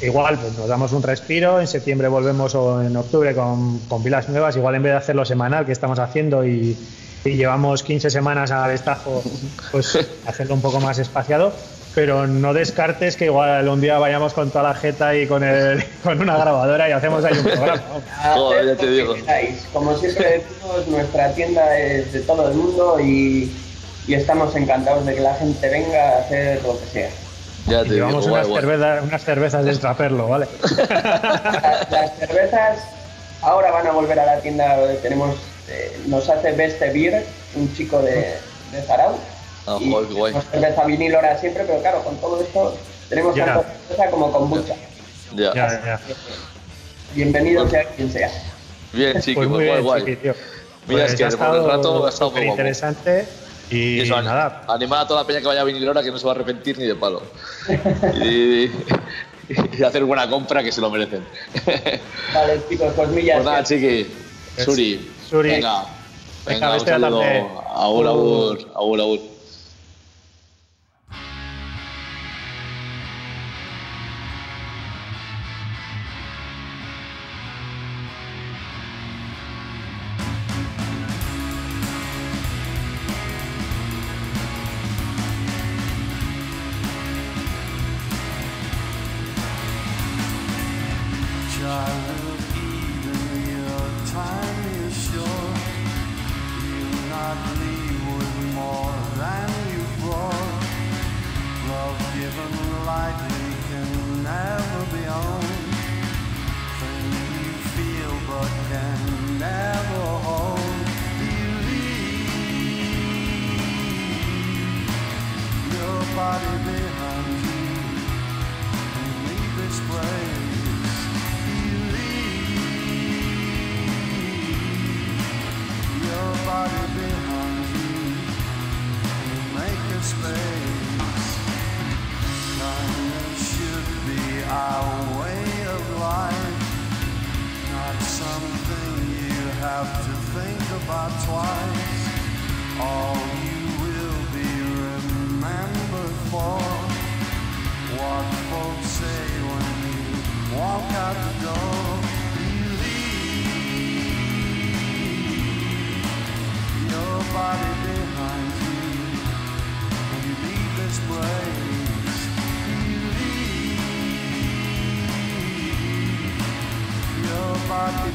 igual 0.02 0.38
pues 0.38 0.56
nos 0.58 0.68
damos 0.68 0.92
un 0.92 1.02
respiro, 1.02 1.60
en 1.60 1.66
septiembre 1.66 2.08
volvemos 2.08 2.54
o 2.54 2.82
en 2.82 2.96
octubre 2.96 3.34
con, 3.34 3.78
con 3.88 4.02
pilas 4.02 4.28
nuevas, 4.28 4.54
igual 4.56 4.74
en 4.74 4.82
vez 4.82 4.92
de 4.92 4.98
hacerlo 4.98 5.24
semanal 5.24 5.64
que 5.66 5.72
estamos 5.72 5.98
haciendo 5.98 6.44
y, 6.44 6.76
y 7.24 7.30
llevamos 7.30 7.82
15 7.82 8.10
semanas 8.10 8.50
a 8.50 8.68
destajo, 8.68 9.22
pues 9.72 9.98
hacerlo 10.26 10.54
un 10.54 10.60
poco 10.62 10.80
más 10.80 10.98
espaciado. 10.98 11.52
Pero 11.94 12.26
no 12.26 12.52
descartes 12.52 13.16
que 13.16 13.24
igual 13.24 13.66
un 13.70 13.80
día 13.80 13.98
vayamos 13.98 14.34
con 14.34 14.50
toda 14.50 14.64
la 14.64 14.74
jeta 14.74 15.16
y 15.16 15.26
con, 15.26 15.42
el, 15.42 15.82
con 16.04 16.20
una 16.20 16.36
grabadora 16.36 16.90
y 16.90 16.92
hacemos 16.92 17.24
ahí 17.24 17.38
un 17.38 17.44
programa. 17.44 17.82
Joder, 18.34 18.66
ya 18.66 18.76
te 18.76 18.90
digo. 18.90 19.14
Como 19.72 19.96
siempre 19.96 20.44
decimos, 20.44 20.86
nuestra 20.88 21.32
tienda 21.32 21.78
es 21.78 22.12
de 22.12 22.20
todo 22.20 22.50
el 22.50 22.54
mundo 22.54 23.00
y, 23.00 23.50
y 24.06 24.14
estamos 24.14 24.54
encantados 24.54 25.04
de 25.06 25.14
que 25.14 25.20
la 25.20 25.34
gente 25.34 25.68
venga 25.68 26.10
a 26.10 26.18
hacer 26.20 26.62
lo 26.62 26.78
que 26.80 26.86
sea. 26.86 27.10
Ya 27.66 27.78
te 27.82 27.84
digo, 27.84 27.94
llevamos 28.06 28.28
guay, 28.28 28.34
unas, 28.34 28.48
guay. 28.48 28.60
cervezas, 28.60 29.02
unas 29.04 29.24
cervezas 29.24 29.64
de 29.64 29.70
extraperlo, 29.72 30.28
¿vale? 30.28 30.46
Las, 30.62 31.90
las 31.90 32.16
cervezas 32.18 32.78
ahora 33.42 33.70
van 33.72 33.86
a 33.88 33.90
volver 33.92 34.18
a 34.20 34.26
la 34.26 34.40
tienda. 34.40 34.76
Tenemos, 35.02 35.36
eh, 35.68 35.98
nos 36.06 36.28
hace 36.28 36.52
Beste 36.52 36.90
Beer, 36.90 37.24
un 37.56 37.74
chico 37.74 38.00
de, 38.02 38.36
de 38.72 38.82
Zarau. 38.86 39.16
Ah, 39.66 39.78
y 39.80 39.90
joder, 39.90 40.12
guay. 40.12 40.34
cerveza 40.52 40.84
vinil 40.84 41.14
ahora 41.16 41.36
siempre, 41.38 41.64
pero 41.66 41.80
claro, 41.80 42.04
con 42.04 42.16
todo 42.18 42.40
esto 42.40 42.76
tenemos 43.08 43.34
Ya. 43.34 43.46
tanto 43.46 43.64
cerveza 43.88 44.10
como 44.10 44.30
kombucha. 44.30 44.74
Ya. 45.34 45.52
Ya, 45.52 45.68
ya. 45.84 46.00
Bienvenido 47.14 47.68
sea 47.68 47.84
quien 47.96 48.12
sea. 48.12 48.30
Bien, 48.92 49.20
chiqui, 49.20 49.34
Pues 49.34 49.48
pues, 49.48 49.48
muy 49.48 49.64
guay, 49.66 49.72
bien, 49.72 49.84
guay. 49.84 50.00
Chiqui, 50.02 50.16
tío. 50.16 50.34
Mira, 50.86 51.06
es 51.06 51.14
que 51.16 51.24
ha 51.24 51.28
por 51.30 51.56
el 51.56 51.64
rato 51.64 52.06
ha 52.06 52.10
estado 52.10 52.30
muy 52.30 52.42
súper 52.42 52.46
guapo. 52.46 52.62
Y, 53.70 53.76
Y 53.76 54.00
eso, 54.00 54.20
nada, 54.22 54.64
animar 54.68 55.00
a 55.00 55.06
toda 55.06 55.22
la 55.22 55.26
peña 55.26 55.40
que 55.40 55.46
vaya 55.46 55.60
a 55.60 55.64
venir 55.64 55.86
ahora 55.86 56.02
que 56.02 56.10
no 56.10 56.18
se 56.18 56.24
va 56.26 56.32
a 56.32 56.34
arrepentir 56.34 56.78
ni 56.78 56.84
de 56.84 56.94
palo. 56.94 57.22
y, 58.24 58.70
y 59.78 59.82
hacer 59.84 60.04
buena 60.04 60.28
compra 60.28 60.62
que 60.62 60.72
se 60.72 60.80
lo 60.80 60.90
merecen. 60.90 61.24
Vale, 62.34 62.60
chicos, 62.68 62.92
pues 62.94 63.08
millas. 63.10 63.36
Pues 63.36 63.46
nada, 63.46 63.64
chiqui. 63.64 64.06
Suri. 64.64 65.10
Suri. 65.28 65.50
Venga. 65.50 65.84
Venga, 66.46 66.70
Venga, 66.70 66.82
un 66.82 66.86
saludo. 66.86 67.22
Agur, 67.74 68.06
agur. 68.06 68.58
Agur, 68.74 69.00
agur. 69.00 69.35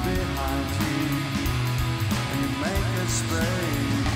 behind 0.04 0.66
you 0.82 1.00
and 2.30 2.40
you 2.42 2.50
make 2.60 2.90
a 2.98 3.08
space. 3.08 4.08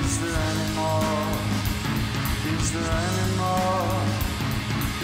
Is 0.00 0.12
there 0.20 0.40
any 0.50 0.68
more? 0.74 1.30
Is 2.54 2.66
there 2.74 2.90
any 3.06 3.28
more? 3.36 4.02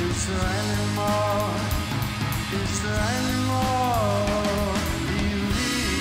Is 0.06 0.26
there 0.26 0.48
any 0.60 0.86
more? 0.98 1.50
Is 2.60 2.74
there 2.82 3.02
any 3.16 3.36
more? 3.50 4.74
You 5.22 5.36
leave 5.56 5.94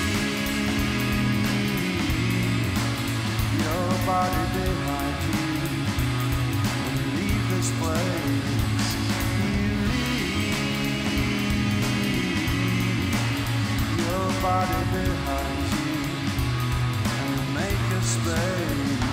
your 3.61 3.87
body 4.09 4.43
behind 4.57 5.17
you 5.29 5.45
and 6.87 6.99
leave 7.17 7.45
this 7.51 7.69
place. 7.79 8.60
body 14.41 14.83
behind 14.91 15.71
you 15.71 16.01
and 17.05 17.53
make 17.53 17.97
a 17.99 18.01
space. 18.01 19.10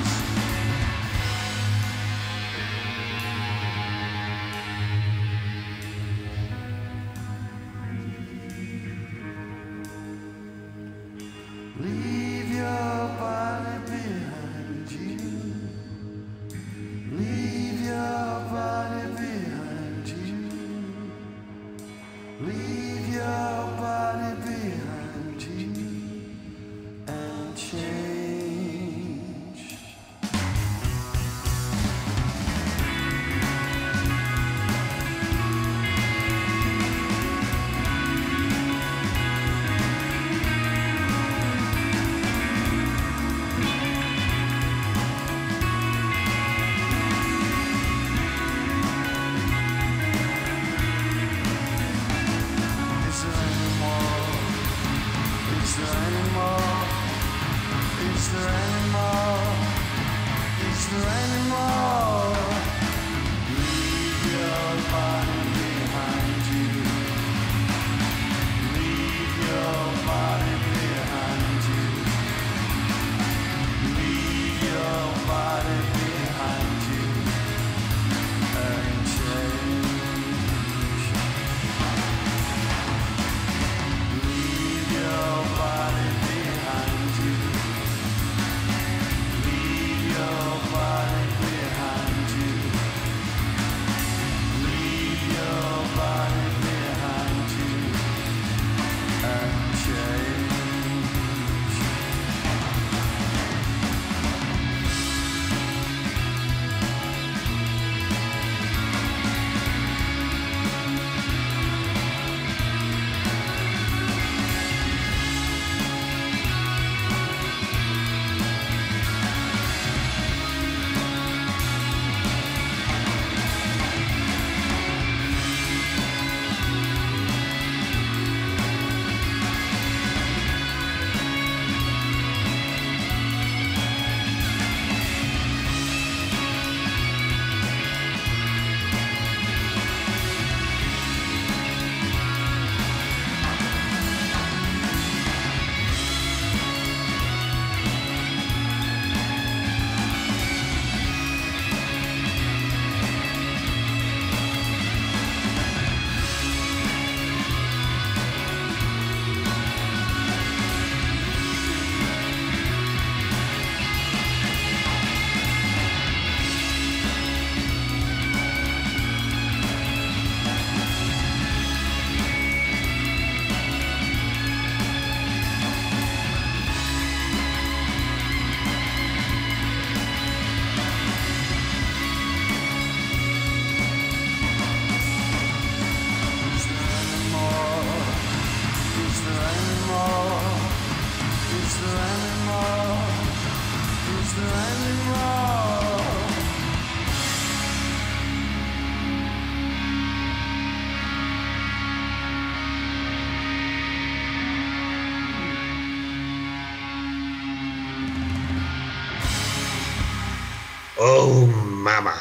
Oh, 211.00 211.46
mama, 211.64 212.14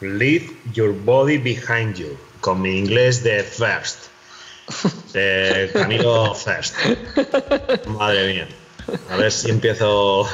leave 0.00 0.50
your 0.74 0.92
body 0.92 1.38
behind 1.38 1.96
you. 1.96 2.18
Con 2.40 2.60
mi 2.60 2.76
inglés 2.76 3.22
de 3.22 3.44
first. 3.44 4.10
De 5.12 5.68
First. 6.34 6.74
Madre 7.86 8.32
mía. 8.32 8.48
A 9.10 9.16
ver 9.16 9.30
si 9.30 9.50
empiezo 9.50 10.26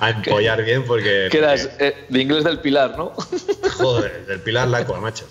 a, 0.00 0.08
empollar 0.08 0.64
bien 0.64 0.84
porque... 0.84 1.28
Que 1.30 1.38
eras 1.38 1.68
eh, 1.78 2.06
de 2.08 2.20
inglés 2.20 2.44
del 2.44 2.60
Pilar, 2.60 2.96
¿no? 2.96 3.12
Joder, 3.76 4.26
del 4.26 4.40
Pilar 4.40 4.68
Lacua, 4.68 5.00
macho. 5.00 5.26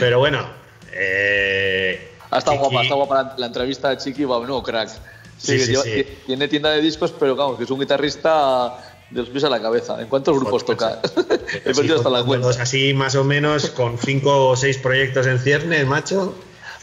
Pero 0.00 0.18
bueno... 0.18 0.48
Eh, 0.92 2.14
ha 2.30 2.40
guapa, 2.40 2.80
ha 2.80 2.82
estado 2.82 3.04
guapa 3.04 3.34
la, 3.36 3.46
entrevista 3.46 3.90
de 3.90 3.98
Chiqui, 3.98 4.24
va, 4.24 4.44
no, 4.44 4.62
crack. 4.62 4.90
Sí, 5.36 5.58
sí, 5.58 5.74
sí. 5.76 5.90
ti- 5.94 6.04
Tiene 6.26 6.48
tienda 6.48 6.70
de 6.70 6.80
discos, 6.80 7.12
pero 7.18 7.36
vamos, 7.36 7.58
que 7.58 7.64
es 7.64 7.70
un 7.70 7.80
guitarrista 7.80 8.76
de 9.10 9.20
los 9.20 9.28
pies 9.30 9.44
a 9.44 9.50
la 9.50 9.60
cabeza. 9.60 10.00
¿En 10.00 10.08
cuántos 10.08 10.38
grupos 10.38 10.64
toca? 10.64 11.00
He 11.64 11.70
así, 11.70 11.74
perdido 11.74 11.96
hasta 11.96 12.08
la 12.10 12.18
contándolos 12.20 12.56
cuenta. 12.56 12.62
así 12.62 12.94
más 12.94 13.14
o 13.14 13.24
menos 13.24 13.70
con 13.70 13.98
cinco 13.98 14.48
o 14.48 14.56
seis 14.56 14.78
proyectos 14.78 15.26
en 15.26 15.38
ciernes, 15.38 15.86
macho. 15.86 16.34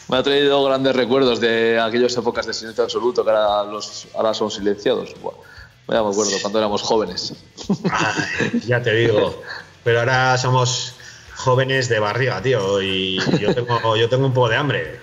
Me 0.07 0.17
ha 0.17 0.23
traído 0.23 0.63
grandes 0.65 0.95
recuerdos 0.95 1.39
de 1.39 1.79
aquellas 1.79 2.15
épocas 2.17 2.45
de 2.45 2.53
silencio 2.53 2.83
absoluto 2.83 3.23
que 3.23 3.31
ahora, 3.31 3.71
los, 3.71 4.07
ahora 4.13 4.33
son 4.33 4.51
silenciados. 4.51 5.15
Buah, 5.21 5.33
ya 5.87 6.03
me 6.03 6.09
acuerdo, 6.09 6.31
cuando 6.41 6.59
éramos 6.59 6.81
jóvenes. 6.81 7.33
Ay, 7.89 8.51
ya 8.67 8.81
te 8.81 8.93
digo. 8.93 9.41
Pero 9.83 9.99
ahora 9.99 10.37
somos 10.37 10.95
jóvenes 11.35 11.87
de 11.89 11.99
barriga, 11.99 12.41
tío, 12.41 12.81
y 12.81 13.19
yo 13.39 13.53
tengo, 13.53 13.95
yo 13.95 14.09
tengo 14.09 14.25
un 14.27 14.33
poco 14.33 14.49
de 14.49 14.55
hambre. 14.57 14.99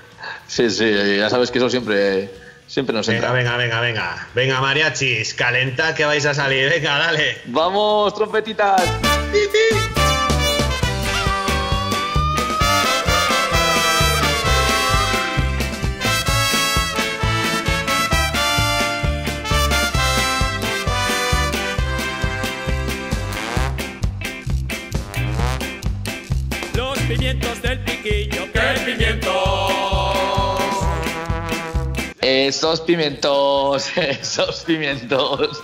Sí, 0.46 0.68
sí, 0.70 1.16
ya 1.16 1.28
sabes 1.30 1.50
que 1.50 1.58
eso 1.58 1.68
siempre, 1.70 2.30
siempre 2.68 2.94
nos 2.94 3.06
Venga, 3.08 3.18
entra. 3.18 3.32
venga, 3.32 3.56
venga, 3.56 3.80
venga. 3.80 4.28
Venga, 4.34 4.60
mariachis, 4.60 5.34
calentad 5.34 5.94
que 5.96 6.04
vais 6.04 6.24
a 6.26 6.34
salir. 6.34 6.70
Venga, 6.70 6.96
dale. 6.98 7.38
¡Vamos, 7.46 8.14
trompetitas! 8.14 8.80
Esos 32.46 32.80
pimientos, 32.82 33.90
esos 33.96 34.60
pimientos. 34.64 35.60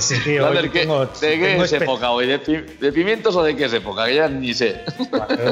Sí, 0.00 0.14
tío, 0.24 0.42
Lander, 0.42 0.64
hoy 0.64 0.70
¿qué- 0.70 0.80
tengo- 0.80 1.06
¿De 1.06 1.38
qué 1.38 1.46
tengo 1.46 1.64
es 1.64 1.72
época 1.72 2.10
hoy? 2.10 2.26
¿De, 2.26 2.38
pi- 2.38 2.76
de 2.78 2.92
pimientos 2.92 3.34
o 3.36 3.42
de 3.42 3.56
qué 3.56 3.64
es 3.64 3.72
época? 3.72 4.04
Que 4.06 4.16
ya 4.16 4.28
ni 4.28 4.52
sé. 4.52 4.84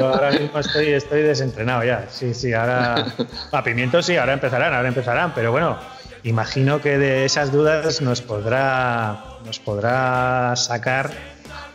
Ahora 0.03 0.31
mismo 0.31 0.59
estoy, 0.59 0.89
estoy 0.91 1.21
desentrenado 1.23 1.83
ya. 1.83 2.05
Sí, 2.11 2.33
sí, 2.33 2.53
ahora. 2.53 3.05
A 3.51 3.63
pimientos 3.63 4.05
sí, 4.05 4.17
ahora 4.17 4.33
empezarán, 4.33 4.73
ahora 4.73 4.87
empezarán. 4.87 5.33
Pero 5.33 5.51
bueno, 5.51 5.77
imagino 6.23 6.79
que 6.81 6.97
de 6.99 7.25
esas 7.25 7.51
dudas 7.51 8.01
nos 8.01 8.21
podrá, 8.21 9.23
nos 9.45 9.59
podrá 9.59 10.55
sacar 10.55 11.11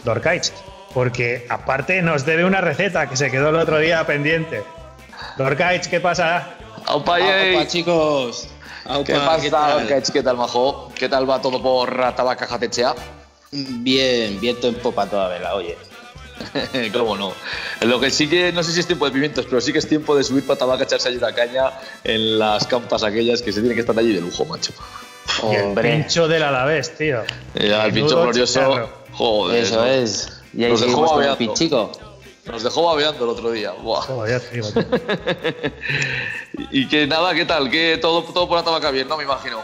Dorkaich. 0.04 0.52
Porque 0.94 1.46
aparte 1.48 2.02
nos 2.02 2.24
debe 2.26 2.44
una 2.44 2.60
receta 2.60 3.08
que 3.08 3.16
se 3.16 3.30
quedó 3.30 3.48
el 3.48 3.56
otro 3.56 3.78
día 3.78 4.06
pendiente. 4.06 4.62
Dorkaich, 5.38 5.86
¿qué 5.86 5.98
pasa? 6.00 6.50
¡Aupa, 6.86 7.18
yey! 7.18 7.54
Aupa, 7.54 7.66
chicos. 7.66 8.48
¿Qué 9.04 9.14
pasa? 9.14 9.50
tal? 9.50 9.86
¿Qué, 9.86 10.02
¿Qué 10.12 10.22
tal, 10.22 10.36
majo? 10.36 10.90
¿Qué 10.94 11.08
tal 11.08 11.28
va 11.28 11.40
todo 11.40 11.62
por 11.62 11.94
Tabaca 12.14 12.46
Jatechea? 12.46 12.94
Bien, 13.50 14.40
viento 14.40 14.66
en 14.68 14.74
popa 14.76 15.06
toda 15.06 15.28
vela, 15.28 15.54
oye. 15.54 15.76
¿Cómo 16.92 17.16
no? 17.16 17.32
Lo 17.82 18.00
que 18.00 18.10
sí 18.10 18.28
que, 18.28 18.52
no 18.52 18.62
sé 18.62 18.72
si 18.72 18.80
es 18.80 18.86
tiempo 18.86 19.04
de 19.04 19.12
pimientos, 19.12 19.46
pero 19.48 19.60
sí 19.60 19.72
que 19.72 19.78
es 19.78 19.88
tiempo 19.88 20.16
de 20.16 20.24
subir 20.24 20.46
para 20.46 20.58
Tabaca, 20.58 20.84
echarse 20.84 21.08
allí 21.08 21.18
una 21.18 21.32
caña 21.32 21.70
en 22.02 22.38
las 22.38 22.66
campas 22.66 23.02
aquellas 23.04 23.42
que 23.42 23.52
se 23.52 23.60
tienen 23.60 23.76
que 23.76 23.82
estar 23.82 23.96
allí 23.98 24.12
de 24.14 24.20
lujo, 24.20 24.44
macho. 24.46 24.72
Y 25.50 25.54
el 25.54 25.62
Hombre, 25.66 25.92
pincho 25.98 26.26
del 26.26 26.42
Alavés, 26.42 26.96
tío. 26.96 27.22
Ya, 27.54 27.84
el 27.86 27.92
pincho 27.92 28.20
glorioso. 28.22 28.60
chicharro. 28.60 28.90
Joder. 29.12 29.62
eso 29.62 29.76
¿no? 29.76 29.86
es. 29.86 30.42
Y 30.54 30.64
ahí 30.64 30.70
dejó 30.70 30.78
seguimos 30.78 31.12
con 31.12 31.22
el 31.22 31.28
babeando. 31.28 31.54
pichico. 31.54 31.92
Nos 32.46 32.62
dejó 32.62 32.82
babeando 32.86 33.24
el 33.24 33.30
otro 33.30 33.50
día. 33.52 33.72
Buah. 33.72 34.00
Joder, 34.02 34.40
ya 34.40 34.48
te 34.48 34.54
digo, 34.56 34.68
tío. 34.70 34.84
Y 36.70 36.88
que 36.88 37.06
nada, 37.06 37.34
¿qué 37.34 37.44
tal? 37.44 37.70
Que 37.70 37.98
todo, 37.98 38.22
todo 38.24 38.48
por 38.48 38.58
la 38.58 38.64
tabaca 38.64 38.90
bien, 38.90 39.08
¿no? 39.08 39.16
Me 39.16 39.24
imagino. 39.24 39.60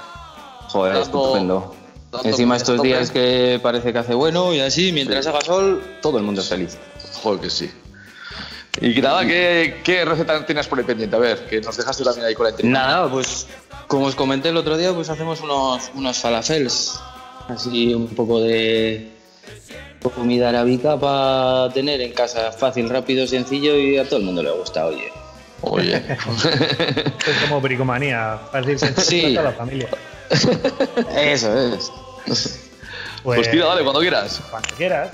Joder, 0.68 0.92
Dando- 0.94 1.06
estupendo. 1.06 1.74
dando 2.12 2.28
Encima 2.28 2.56
estos 2.56 2.76
tope. 2.76 2.88
días 2.88 3.10
que 3.10 3.58
parece 3.62 3.92
que 3.92 3.98
hace 3.98 4.14
bueno 4.14 4.54
y 4.54 4.60
así, 4.60 4.92
mientras 4.92 5.26
haga 5.26 5.40
sol, 5.40 5.82
todo 6.02 6.18
el 6.18 6.24
mundo 6.24 6.40
es 6.40 6.48
feliz. 6.48 6.78
Joder, 7.22 7.40
que 7.40 7.50
sí. 7.50 7.70
Y 8.80 8.94
que 8.94 9.02
nada, 9.02 9.26
¿qué, 9.26 9.80
qué 9.82 10.04
receta 10.04 10.46
tienes 10.46 10.68
por 10.68 10.78
ahí 10.78 10.84
pendiente? 10.84 11.16
A 11.16 11.18
ver, 11.18 11.48
que 11.48 11.60
nos 11.60 11.76
dejaste 11.76 12.04
también 12.04 12.26
ahí 12.26 12.34
con 12.34 12.46
la. 12.46 12.54
Nada, 12.62 13.10
pues 13.10 13.48
como 13.88 14.06
os 14.06 14.14
comenté 14.14 14.50
el 14.50 14.56
otro 14.56 14.76
día, 14.76 14.92
pues 14.94 15.08
hacemos 15.10 15.40
unos, 15.40 15.90
unos 15.94 16.16
falafels. 16.18 17.00
Así 17.48 17.92
un 17.94 18.06
poco 18.08 18.40
de 18.40 19.10
comida 20.00 20.48
arábica 20.50 20.98
para 20.98 21.72
tener 21.74 22.00
en 22.00 22.12
casa 22.12 22.52
fácil, 22.52 22.88
rápido, 22.88 23.26
sencillo 23.26 23.76
y 23.76 23.98
a 23.98 24.04
todo 24.08 24.18
el 24.20 24.24
mundo 24.24 24.42
le 24.42 24.50
gusta, 24.52 24.86
oye. 24.86 25.12
Oye. 25.60 25.96
Es 27.26 27.36
como 27.48 27.60
bricomanía. 27.60 28.38
Fácil, 28.52 28.78
sencillo 28.78 29.28
Sí. 29.28 29.34
para 29.34 29.34
toda 29.34 29.50
la 29.50 29.56
familia. 29.56 29.88
Eso 31.20 31.74
es. 31.74 31.90
pues 33.22 33.50
tira, 33.50 33.66
dale, 33.66 33.82
cuando 33.82 34.00
quieras. 34.00 34.40
Cuando 34.50 34.68
quieras. 34.76 35.10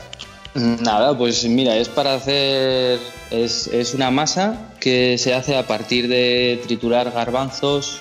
Nada, 0.55 1.17
pues 1.17 1.45
mira, 1.45 1.77
es 1.77 1.89
para 1.89 2.15
hacer. 2.15 3.01
Es, 3.31 3.67
es 3.69 3.95
una 3.95 4.11
masa 4.11 4.71
que 4.81 5.17
se 5.19 5.35
hace 5.35 5.57
a 5.57 5.67
partir 5.67 6.07
de 6.09 6.61
triturar 6.67 7.11
garbanzos 7.11 8.01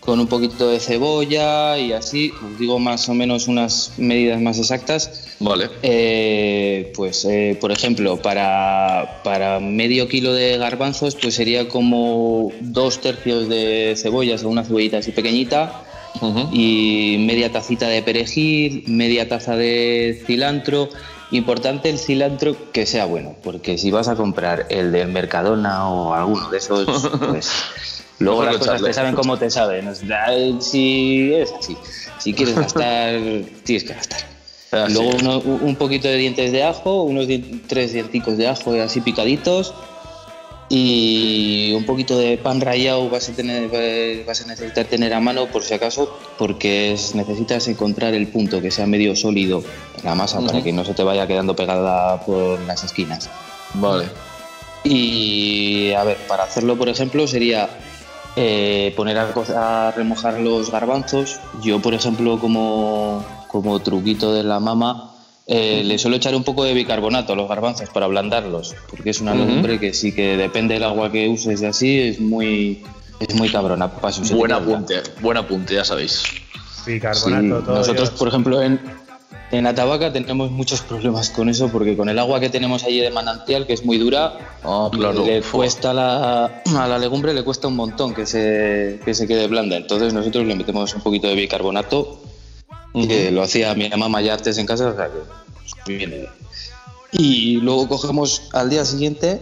con 0.00 0.20
un 0.20 0.26
poquito 0.26 0.68
de 0.68 0.80
cebolla 0.80 1.78
y 1.78 1.92
así. 1.92 2.32
Os 2.44 2.58
digo 2.58 2.78
más 2.78 3.08
o 3.08 3.14
menos 3.14 3.48
unas 3.48 3.92
medidas 3.96 4.40
más 4.40 4.58
exactas. 4.58 5.25
Vale. 5.38 5.68
Eh, 5.82 6.92
pues, 6.94 7.24
eh, 7.26 7.56
por 7.60 7.70
ejemplo, 7.70 8.16
para, 8.22 9.20
para 9.22 9.60
medio 9.60 10.08
kilo 10.08 10.32
de 10.32 10.56
garbanzos, 10.56 11.14
pues 11.14 11.34
sería 11.34 11.68
como 11.68 12.52
dos 12.60 13.00
tercios 13.00 13.48
de 13.48 13.94
cebollas 13.96 14.44
o 14.44 14.48
una 14.48 14.64
cebollita 14.64 14.98
así 14.98 15.12
pequeñita 15.12 15.82
y 16.52 17.16
media 17.20 17.52
tacita 17.52 17.88
de 17.88 18.02
perejil, 18.02 18.84
media 18.86 19.28
taza 19.28 19.56
de 19.56 20.22
cilantro. 20.26 20.88
Importante 21.32 21.90
el 21.90 21.98
cilantro 21.98 22.56
que 22.72 22.86
sea 22.86 23.04
bueno, 23.04 23.34
porque 23.42 23.78
si 23.78 23.90
vas 23.90 24.08
a 24.08 24.14
comprar 24.14 24.66
el 24.70 24.92
del 24.92 25.08
Mercadona 25.08 25.88
o 25.90 26.14
alguno 26.14 26.48
de 26.50 26.58
esos, 26.58 26.86
pues 27.28 27.50
luego 28.20 28.44
las 28.44 28.56
cosas 28.58 28.80
te 28.80 28.92
saben 28.92 29.14
como 29.14 29.36
te 29.36 29.50
saben. 29.50 29.94
Si 30.62 31.34
es 31.34 31.52
así, 31.52 31.76
si 32.18 32.32
quieres 32.32 32.54
gastar, 32.54 33.20
tienes 33.64 33.84
que 33.84 33.92
gastar. 33.92 34.35
Así 34.84 34.94
Luego 34.94 35.10
uno- 35.20 35.38
un 35.40 35.76
poquito 35.76 36.08
de 36.08 36.16
dientes 36.16 36.52
de 36.52 36.62
ajo, 36.64 37.02
unos 37.02 37.26
di- 37.26 37.62
tres 37.66 37.92
dienticos 37.92 38.36
de 38.36 38.48
ajo 38.48 38.72
así 38.82 39.00
picaditos 39.00 39.74
y 40.68 41.72
un 41.74 41.84
poquito 41.86 42.18
de 42.18 42.38
pan 42.38 42.60
rallado 42.60 43.08
vas 43.08 43.28
a, 43.28 43.32
tener, 43.32 44.24
vas 44.26 44.40
a 44.42 44.46
necesitar 44.48 44.84
tener 44.86 45.14
a 45.14 45.20
mano 45.20 45.46
por 45.46 45.62
si 45.62 45.74
acaso 45.74 46.18
porque 46.38 46.92
es- 46.92 47.14
necesitas 47.14 47.68
encontrar 47.68 48.14
el 48.14 48.26
punto 48.26 48.60
que 48.60 48.70
sea 48.70 48.86
medio 48.86 49.14
sólido 49.14 49.62
en 49.98 50.04
la 50.04 50.14
masa 50.14 50.40
para 50.40 50.62
que 50.62 50.72
no 50.72 50.84
se 50.84 50.94
te 50.94 51.02
vaya 51.04 51.26
quedando 51.26 51.54
pegada 51.54 52.20
por 52.20 52.58
las 52.62 52.82
esquinas. 52.82 53.30
Vale. 53.74 54.06
Y 54.82 55.92
a 55.92 56.04
ver, 56.04 56.16
para 56.28 56.44
hacerlo, 56.44 56.76
por 56.76 56.88
ejemplo, 56.88 57.26
sería 57.26 57.68
eh, 58.36 58.92
poner 58.96 59.18
a, 59.18 59.32
a 59.88 59.90
remojar 59.92 60.40
los 60.40 60.70
garbanzos. 60.70 61.38
Yo, 61.62 61.80
por 61.80 61.94
ejemplo, 61.94 62.38
como, 62.38 63.24
como 63.62 63.80
truquito 63.80 64.32
de 64.32 64.42
la 64.44 64.60
mama, 64.60 65.12
eh, 65.46 65.82
le 65.84 65.98
suelo 65.98 66.16
echar 66.16 66.34
un 66.34 66.42
poco 66.44 66.64
de 66.64 66.74
bicarbonato 66.74 67.32
a 67.32 67.36
los 67.36 67.48
garbanzos 67.48 67.88
para 67.90 68.06
ablandarlos, 68.06 68.74
porque 68.90 69.10
es 69.10 69.20
una 69.20 69.32
Ujú. 69.34 69.44
legumbre 69.44 69.78
que 69.80 69.94
sí 69.94 70.12
que 70.12 70.36
depende 70.36 70.74
del 70.74 70.84
agua 70.84 71.10
que 71.12 71.28
uses 71.28 71.62
y 71.62 71.64
así, 71.66 71.98
es 72.00 72.20
muy, 72.20 72.82
es 73.20 73.34
muy 73.34 73.48
cabrona. 73.48 73.88
para 73.90 74.12
su 74.12 74.22
Buen 74.36 74.52
apunte, 74.52 75.02
buen 75.20 75.36
apunte, 75.36 75.74
ya 75.74 75.84
sabéis. 75.84 76.22
Bicarbonato, 76.86 77.58
Sí, 77.60 77.64
todo. 77.64 77.74
nosotros, 77.76 78.08
Dios. 78.10 78.18
por 78.18 78.28
ejemplo, 78.28 78.62
en, 78.62 78.80
en 79.52 79.66
Atabaca 79.66 80.12
tenemos 80.12 80.50
muchos 80.50 80.80
problemas 80.82 81.30
con 81.30 81.48
eso, 81.48 81.68
porque 81.68 81.96
con 81.96 82.08
el 82.08 82.18
agua 82.18 82.40
que 82.40 82.48
tenemos 82.50 82.82
allí 82.84 82.98
de 83.00 83.10
manantial, 83.10 83.66
que 83.66 83.72
es 83.72 83.84
muy 83.84 83.98
dura, 83.98 84.38
Ah, 84.64 84.88
claro. 84.92 85.24
le 85.24 85.42
cuesta 85.42 85.90
a 85.90 85.94
la, 85.94 86.44
a 86.76 86.88
la 86.88 86.98
legumbre 86.98 87.32
le 87.34 87.44
cuesta 87.44 87.68
un 87.68 87.76
montón 87.76 88.14
que 88.14 88.26
se, 88.26 89.00
que 89.04 89.14
se 89.14 89.26
quede 89.28 89.46
blanda. 89.46 89.76
Entonces 89.76 90.12
nosotros 90.12 90.44
le 90.46 90.54
metemos 90.56 90.92
un 90.94 91.02
poquito 91.02 91.28
de 91.28 91.34
bicarbonato, 91.36 92.20
que 93.06 93.30
lo 93.30 93.42
hacía 93.42 93.74
mi 93.74 93.88
mamá 93.90 94.22
ya 94.22 94.34
antes 94.34 94.56
en 94.58 94.66
casa, 94.66 94.88
o 94.88 94.96
sea 94.96 95.06
que 95.06 95.18
pues, 95.54 95.98
viene 95.98 96.16
bien. 96.16 96.30
Y 97.12 97.56
luego 97.60 97.88
cogemos 97.88 98.48
al 98.52 98.70
día 98.70 98.84
siguiente 98.84 99.40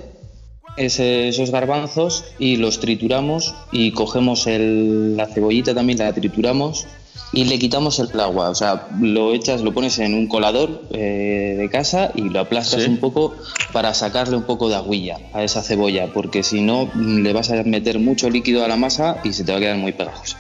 ese- 0.76 1.28
esos 1.28 1.50
garbanzos 1.50 2.24
y 2.38 2.56
los 2.56 2.80
trituramos 2.80 3.54
y 3.72 3.92
cogemos 3.92 4.46
el- 4.46 5.16
la 5.16 5.26
cebollita 5.26 5.74
también, 5.74 5.98
la 5.98 6.12
trituramos 6.12 6.86
y 7.32 7.44
le 7.44 7.58
quitamos 7.58 7.98
el 8.00 8.18
agua. 8.20 8.50
O 8.50 8.54
sea, 8.54 8.88
lo 9.00 9.32
echas, 9.34 9.60
lo 9.62 9.72
pones 9.72 9.98
en 9.98 10.14
un 10.14 10.26
colador 10.28 10.82
eh, 10.92 11.54
de 11.58 11.70
casa 11.70 12.10
y 12.14 12.28
lo 12.28 12.40
aplastas 12.40 12.82
Sí. 12.82 12.88
un 12.90 12.98
poco 12.98 13.34
para 13.72 13.94
sacarle 13.94 14.36
un 14.36 14.44
poco 14.44 14.68
de 14.68 14.76
aguilla 14.76 15.18
a 15.32 15.42
esa 15.42 15.62
cebolla, 15.62 16.12
porque 16.12 16.42
si 16.42 16.60
no 16.60 16.90
mm, 16.92 17.22
le 17.22 17.32
vas 17.32 17.50
a 17.50 17.62
meter 17.64 17.98
mucho 17.98 18.28
líquido 18.30 18.64
a 18.64 18.68
la 18.68 18.76
masa 18.76 19.18
y 19.24 19.32
se 19.32 19.42
te 19.44 19.52
va 19.52 19.58
a 19.58 19.60
quedar 19.60 19.76
muy 19.78 19.92
pegajosa. 19.92 20.38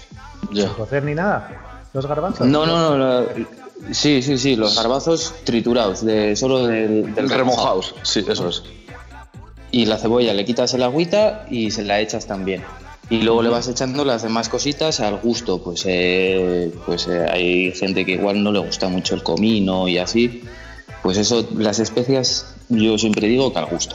Ya. 0.52 0.64
Sin 0.66 0.72
cocer 0.74 1.02
ni 1.04 1.14
nada. 1.14 1.63
Los 1.94 2.06
garbanzos. 2.06 2.46
No, 2.46 2.66
no, 2.66 2.96
no. 2.96 2.98
la- 2.98 3.24
sí, 3.92 4.20
sí, 4.20 4.36
sí, 4.36 4.56
los 4.56 4.76
garbazos 4.76 5.32
triturados, 5.44 6.04
de, 6.04 6.36
solo 6.36 6.66
del, 6.66 7.14
del 7.14 7.30
remojado. 7.30 7.80
Remojados. 7.80 7.94
Sí, 8.02 8.24
eso 8.28 8.48
es. 8.48 8.62
Y 9.70 9.86
la 9.86 9.96
cebolla 9.98 10.34
le 10.34 10.44
quitas 10.44 10.74
el 10.74 10.82
agüita 10.82 11.46
y 11.50 11.70
se 11.70 11.82
la 11.84 12.00
echas 12.00 12.26
también. 12.26 12.62
Y 13.10 13.18
luego 13.22 13.42
le 13.42 13.48
vas 13.50 13.68
echando 13.68 14.04
las 14.04 14.22
demás 14.22 14.48
cositas 14.48 15.00
al 15.00 15.16
gusto. 15.18 15.62
Pues, 15.62 15.84
eh, 15.86 16.72
pues 16.86 17.06
eh, 17.06 17.26
hay 17.30 17.72
gente 17.72 18.04
que 18.04 18.12
igual 18.12 18.42
no 18.42 18.50
le 18.52 18.60
gusta 18.60 18.88
mucho 18.88 19.14
el 19.14 19.22
comino 19.22 19.88
y 19.88 19.98
así. 19.98 20.42
Pues 21.02 21.18
eso, 21.18 21.46
las 21.56 21.80
especias, 21.80 22.54
yo 22.70 22.96
siempre 22.98 23.28
digo 23.28 23.52
que 23.52 23.58
al 23.58 23.66
gusto. 23.66 23.94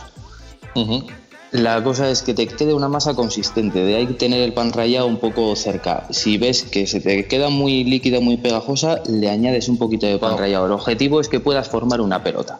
La 1.51 1.83
cosa 1.83 2.09
es 2.11 2.21
que 2.21 2.35
te 2.35 2.45
quede 2.47 2.73
una 2.75 2.87
masa 2.89 3.15
consistente, 3.15 3.79
de 3.83 3.95
ahí 3.95 4.05
tener 4.13 4.41
el 4.41 4.53
pan 4.53 4.71
rallado 4.71 5.07
un 5.07 5.17
poco 5.17 5.55
cerca. 5.55 6.05
Si 6.11 6.37
ves 6.37 6.61
que 6.63 6.85
se 6.85 6.99
te 7.01 7.27
queda 7.27 7.49
muy 7.49 7.83
líquida, 7.83 8.19
muy 8.19 8.37
pegajosa, 8.37 9.01
le 9.07 9.29
añades 9.29 9.67
un 9.67 9.77
poquito 9.79 10.05
de 10.05 10.19
pan 10.19 10.31
Claro. 10.31 10.43
rallado. 10.43 10.65
El 10.67 10.71
objetivo 10.73 11.19
es 11.19 11.27
que 11.27 11.39
puedas 11.39 11.67
formar 11.67 12.01
una 12.01 12.23
pelota. 12.23 12.59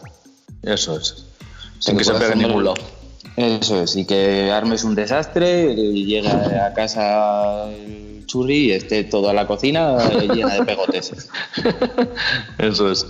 Eso 0.63 0.97
es. 0.97 1.25
Sin 1.77 1.97
que 1.97 2.03
se 2.03 2.13
pegue 2.13 2.25
en 2.25 2.31
formar- 2.31 2.47
ningún 2.47 2.63
lado. 2.65 2.77
Eso 3.37 3.81
es, 3.81 3.95
y 3.95 4.05
que 4.05 4.51
armes 4.51 4.83
un 4.83 4.95
desastre, 4.95 5.71
y 5.71 6.05
llega 6.05 6.65
a 6.65 6.73
casa 6.73 7.69
el 7.69 8.25
churri 8.25 8.65
y 8.67 8.71
esté 8.71 9.03
toda 9.05 9.33
la 9.33 9.45
cocina 9.47 9.97
llena 10.33 10.55
de 10.55 10.65
pegotes. 10.65 11.11
Eso 12.57 12.91
es. 12.91 13.05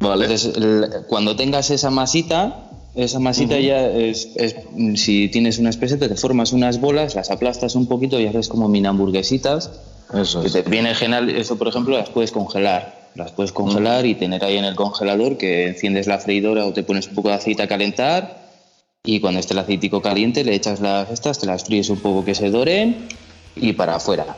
Vale. 0.00 0.24
Entonces, 0.24 0.58
cuando 1.06 1.36
tengas 1.36 1.70
esa 1.70 1.90
masita, 1.90 2.70
esa 2.96 3.18
masita 3.20 3.58
ya 3.60 3.86
es, 3.86 4.28
es- 4.36 4.56
si 4.96 5.28
tienes 5.28 5.58
una 5.58 5.70
espeseta, 5.70 6.08
te 6.08 6.16
formas 6.16 6.52
unas 6.52 6.80
bolas, 6.80 7.14
las 7.14 7.30
aplastas 7.30 7.74
un 7.74 7.86
poquito 7.86 8.18
y 8.18 8.26
haces 8.26 8.48
como 8.48 8.68
mini 8.68 8.86
hamburguesitas, 8.88 9.70
Eso 10.14 10.40
que 10.40 10.46
es. 10.48 10.52
te 10.52 10.62
viene 10.62 10.94
genial, 10.94 11.28
eso 11.30 11.56
por 11.56 11.68
ejemplo 11.68 11.96
las 11.96 12.08
puedes 12.10 12.32
congelar, 12.32 13.10
las 13.14 13.32
puedes 13.32 13.52
congelar 13.52 14.06
y 14.06 14.14
tener 14.14 14.42
ahí 14.44 14.56
en 14.56 14.64
el 14.64 14.74
congelador 14.74 15.36
que 15.36 15.66
enciendes 15.68 16.06
la 16.06 16.18
freidora 16.18 16.66
o 16.66 16.72
te 16.72 16.82
pones 16.82 17.06
un 17.08 17.14
poco 17.14 17.28
de 17.28 17.34
aceite 17.34 17.62
a 17.62 17.68
calentar. 17.68 18.44
Y 19.04 19.20
cuando 19.20 19.38
esté 19.38 19.52
el 19.54 19.60
aceitico 19.60 20.02
caliente 20.02 20.42
le 20.44 20.54
echas 20.54 20.80
las 20.80 21.08
estas, 21.10 21.38
te 21.38 21.46
las 21.46 21.62
fríes 21.64 21.90
un 21.90 22.00
poco 22.00 22.24
que 22.24 22.34
se 22.34 22.50
doren 22.50 23.06
y 23.54 23.72
para 23.74 23.94
afuera. 23.96 24.36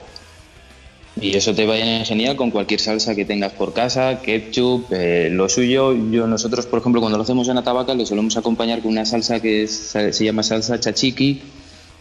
Y 1.21 1.37
eso 1.37 1.55
te 1.55 1.67
va 1.67 1.75
a 1.75 1.79
ir 1.79 2.05
genial 2.07 2.37
con 2.37 2.51
cualquier 2.51 2.81
salsa 2.81 3.15
que 3.15 3.25
tengas 3.25 3.53
por 3.53 3.73
casa, 3.73 4.21
ketchup, 4.23 4.93
eh, 4.93 5.29
lo 5.31 5.49
suyo. 5.49 5.93
Yo 6.11 6.27
nosotros, 6.27 6.67
por 6.67 6.79
ejemplo, 6.81 7.01
cuando 7.01 7.19
lo 7.19 7.25
hacemos 7.25 7.49
en 7.49 7.59
Atabaca, 7.59 7.95
lo 7.95 8.07
solemos 8.07 8.37
acompañar 8.37 8.81
con 8.83 8.93
una 8.93 9.05
salsa 9.05 9.41
que 9.41 9.63
es- 9.65 9.95
se 10.11 10.25
llama 10.25 10.43
salsa 10.43 10.79
chachiki, 10.79 11.41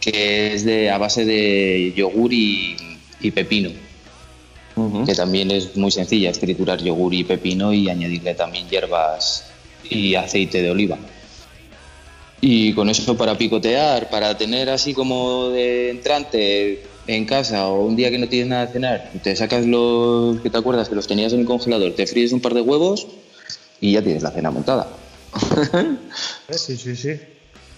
que 0.00 0.54
es 0.54 0.64
de 0.64 0.90
a 0.90 0.98
base 0.98 1.24
de 1.24 1.92
yogur 1.96 2.32
y, 2.32 2.76
y 3.20 3.30
pepino, 3.32 3.70
que 5.04 5.14
también 5.14 5.50
es 5.50 5.76
muy 5.76 5.90
sencilla, 5.90 6.30
es 6.30 6.38
triturar 6.38 6.80
yogur 6.82 7.12
y 7.12 7.24
pepino 7.24 7.72
y 7.72 7.88
añadirle 7.88 8.34
también 8.34 8.68
hierbas 8.68 9.46
y 9.90 10.14
aceite 10.14 10.62
de 10.62 10.70
oliva. 10.70 10.96
Y 12.40 12.72
con 12.74 12.88
eso 12.88 13.16
para 13.16 13.36
picotear, 13.36 14.08
para 14.10 14.38
tener 14.38 14.70
así 14.70 14.94
como 14.94 15.48
de 15.48 15.90
entrante 15.90 16.82
en 17.08 17.24
casa 17.24 17.66
o 17.68 17.84
un 17.84 17.96
día 17.96 18.10
que 18.10 18.18
no 18.18 18.28
tienes 18.28 18.48
nada 18.48 18.66
de 18.66 18.72
cenar, 18.72 19.10
te 19.22 19.34
sacas 19.34 19.66
los 19.66 20.40
que 20.40 20.50
te 20.50 20.58
acuerdas 20.58 20.88
que 20.88 20.94
los 20.94 21.06
tenías 21.06 21.32
en 21.32 21.40
el 21.40 21.46
congelador, 21.46 21.94
te 21.94 22.06
fríes 22.06 22.32
un 22.32 22.40
par 22.40 22.52
de 22.54 22.60
huevos 22.60 23.06
y 23.80 23.92
ya 23.92 24.02
tienes 24.02 24.22
la 24.22 24.30
cena 24.30 24.50
montada. 24.50 24.88
Eh, 25.72 25.86
Sí, 26.56 26.76
sí, 26.76 26.94
sí. 26.96 27.12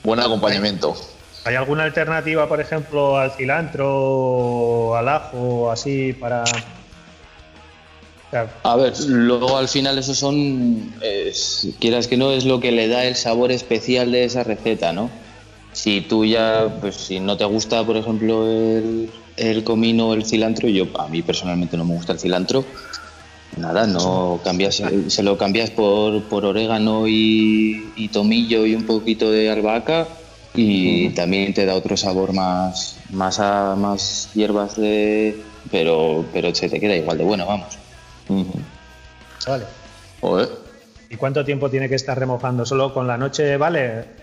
Buen 0.02 0.18
acompañamiento. 0.20 0.94
¿Hay 1.44 1.54
alguna 1.54 1.84
alternativa, 1.84 2.48
por 2.48 2.60
ejemplo, 2.60 3.16
al 3.18 3.30
cilantro 3.32 4.94
al 4.96 5.08
ajo, 5.08 5.70
así, 5.70 6.12
para. 6.12 6.44
A 8.62 8.76
ver, 8.76 8.92
luego 9.08 9.56
al 9.56 9.68
final 9.68 9.98
eso 9.98 10.14
son, 10.14 10.92
es- 11.02 11.66
quieras 11.80 12.06
que 12.06 12.16
no, 12.16 12.30
es 12.32 12.44
lo 12.44 12.60
que 12.60 12.70
le 12.72 12.86
da 12.88 13.04
el 13.04 13.16
sabor 13.16 13.50
especial 13.52 14.12
de 14.12 14.24
esa 14.24 14.44
receta, 14.44 14.92
¿no? 14.92 15.10
Si 15.80 16.02
tú 16.02 16.26
ya, 16.26 16.76
pues 16.78 16.94
si 16.94 17.20
no 17.20 17.38
te 17.38 17.46
gusta, 17.46 17.82
por 17.86 17.96
ejemplo, 17.96 18.46
el, 18.46 19.10
el 19.38 19.64
comino 19.64 20.08
o 20.08 20.14
el 20.14 20.26
cilantro, 20.26 20.68
yo 20.68 20.86
a 20.98 21.08
mí 21.08 21.22
personalmente 21.22 21.78
no 21.78 21.86
me 21.86 21.94
gusta 21.94 22.12
el 22.12 22.18
cilantro, 22.18 22.66
nada, 23.56 23.86
no 23.86 24.42
cambias, 24.44 24.82
se 25.06 25.22
lo 25.22 25.38
cambias 25.38 25.70
por, 25.70 26.22
por 26.24 26.44
orégano 26.44 27.08
y, 27.08 27.92
y 27.96 28.08
tomillo 28.08 28.66
y 28.66 28.74
un 28.74 28.84
poquito 28.84 29.30
de 29.30 29.48
albahaca 29.48 30.06
y 30.54 31.08
también 31.14 31.54
te 31.54 31.64
da 31.64 31.74
otro 31.76 31.96
sabor 31.96 32.34
más, 32.34 32.98
más 33.08 33.40
a 33.40 33.74
más 33.74 34.28
hierbas 34.34 34.76
de, 34.76 35.42
pero, 35.70 36.26
pero 36.30 36.54
se 36.54 36.68
te 36.68 36.78
queda 36.78 36.94
igual 36.94 37.16
de 37.16 37.24
bueno, 37.24 37.46
vamos. 37.46 37.78
Vale. 39.46 39.64
Joder. 40.20 40.50
¿Y 41.08 41.16
cuánto 41.16 41.42
tiempo 41.42 41.70
tiene 41.70 41.88
que 41.88 41.94
estar 41.94 42.18
remojando? 42.18 42.66
¿Solo 42.66 42.92
con 42.92 43.06
la 43.06 43.16
noche 43.16 43.56
vale? 43.56 44.20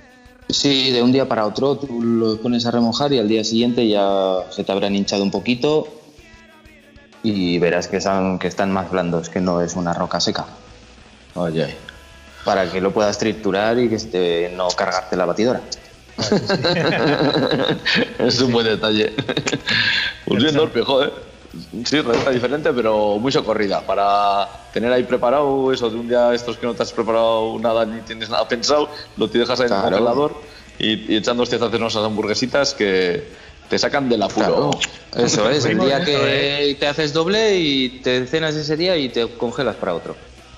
Sí, 0.50 0.92
de 0.92 1.02
un 1.02 1.12
día 1.12 1.28
para 1.28 1.46
otro 1.46 1.76
tú 1.76 2.02
lo 2.02 2.38
pones 2.38 2.66
a 2.66 2.72
remojar 2.72 3.12
y 3.12 3.20
al 3.20 3.28
día 3.28 3.44
siguiente 3.44 3.88
ya 3.88 4.46
se 4.50 4.64
te 4.64 4.72
habrán 4.72 4.96
hinchado 4.96 5.24
un 5.24 5.32
poquito 5.32 5.88
y 7.22 7.60
verás 7.60 7.88
que, 7.88 8.00
son, 8.00 8.40
que 8.40 8.48
están 8.48 8.72
más 8.72 8.90
blandos, 8.90 9.30
que 9.30 9.42
no 9.42 9.60
es 9.62 9.76
una 9.76 9.94
roca 9.94 10.20
seca. 10.22 10.46
Ay. 11.36 11.76
Para 12.46 12.72
que 12.72 12.80
lo 12.80 12.94
puedas 12.94 13.18
triturar 13.18 13.78
y 13.78 13.90
que 13.90 14.00
se 14.00 14.08
te- 14.08 14.50
no 14.56 14.70
cargarte 14.70 15.18
la 15.18 15.26
batidora. 15.26 15.62
es 18.20 18.42
un 18.42 18.52
buen 18.52 18.66
detalle. 18.66 19.14
Bien, 20.28 20.56
Dorpe, 20.56 20.82
joder. 20.82 21.14
Sí, 21.86 22.02
receta 22.02 22.32
diferente, 22.32 22.72
pero 22.74 23.18
muy 23.20 23.32
socorrida. 23.32 23.82
Para 23.82 24.48
tener 24.74 24.92
ahí 24.92 25.04
preparado 25.04 25.72
eso 25.72 25.90
de 25.90 25.96
un 25.98 26.08
día 26.08 26.34
estos 26.34 26.58
que 26.58 26.66
no 26.66 26.74
te 26.74 26.84
has 26.84 26.92
preparado 26.92 27.58
nada 27.60 27.86
ni 27.86 28.02
tienes 28.02 28.30
nada 28.30 28.48
pensado, 28.48 28.90
lo 29.18 29.30
te 29.30 29.40
dejas 29.40 29.60
ahí 29.60 29.68
en 29.68 29.74
el 29.74 29.80
Claro. 29.80 29.98
congelador 29.98 30.42
y, 30.80 31.14
y 31.14 31.18
echando 31.18 31.44
hostias 31.44 31.62
a 31.62 31.66
hacer 31.66 31.80
unas 31.80 31.96
hamburguesitas 31.96 32.74
que 32.74 33.28
te 33.70 33.78
sacan 33.78 34.08
del 34.10 34.24
apuro. 34.24 34.80
Claro, 35.12 35.26
eso 35.28 35.50
es, 35.50 35.66
el 35.66 35.80
día 35.80 36.04
que 36.04 36.78
te 36.80 36.88
haces 36.88 37.14
doble 37.14 37.58
y 37.58 38.02
te 38.02 38.26
cenas 38.28 38.56
ese 38.56 38.78
día 38.78 38.96
y 38.98 39.10
te 39.10 39.28
congelas 39.28 39.76
para 39.76 39.94
otro. 39.94 40.16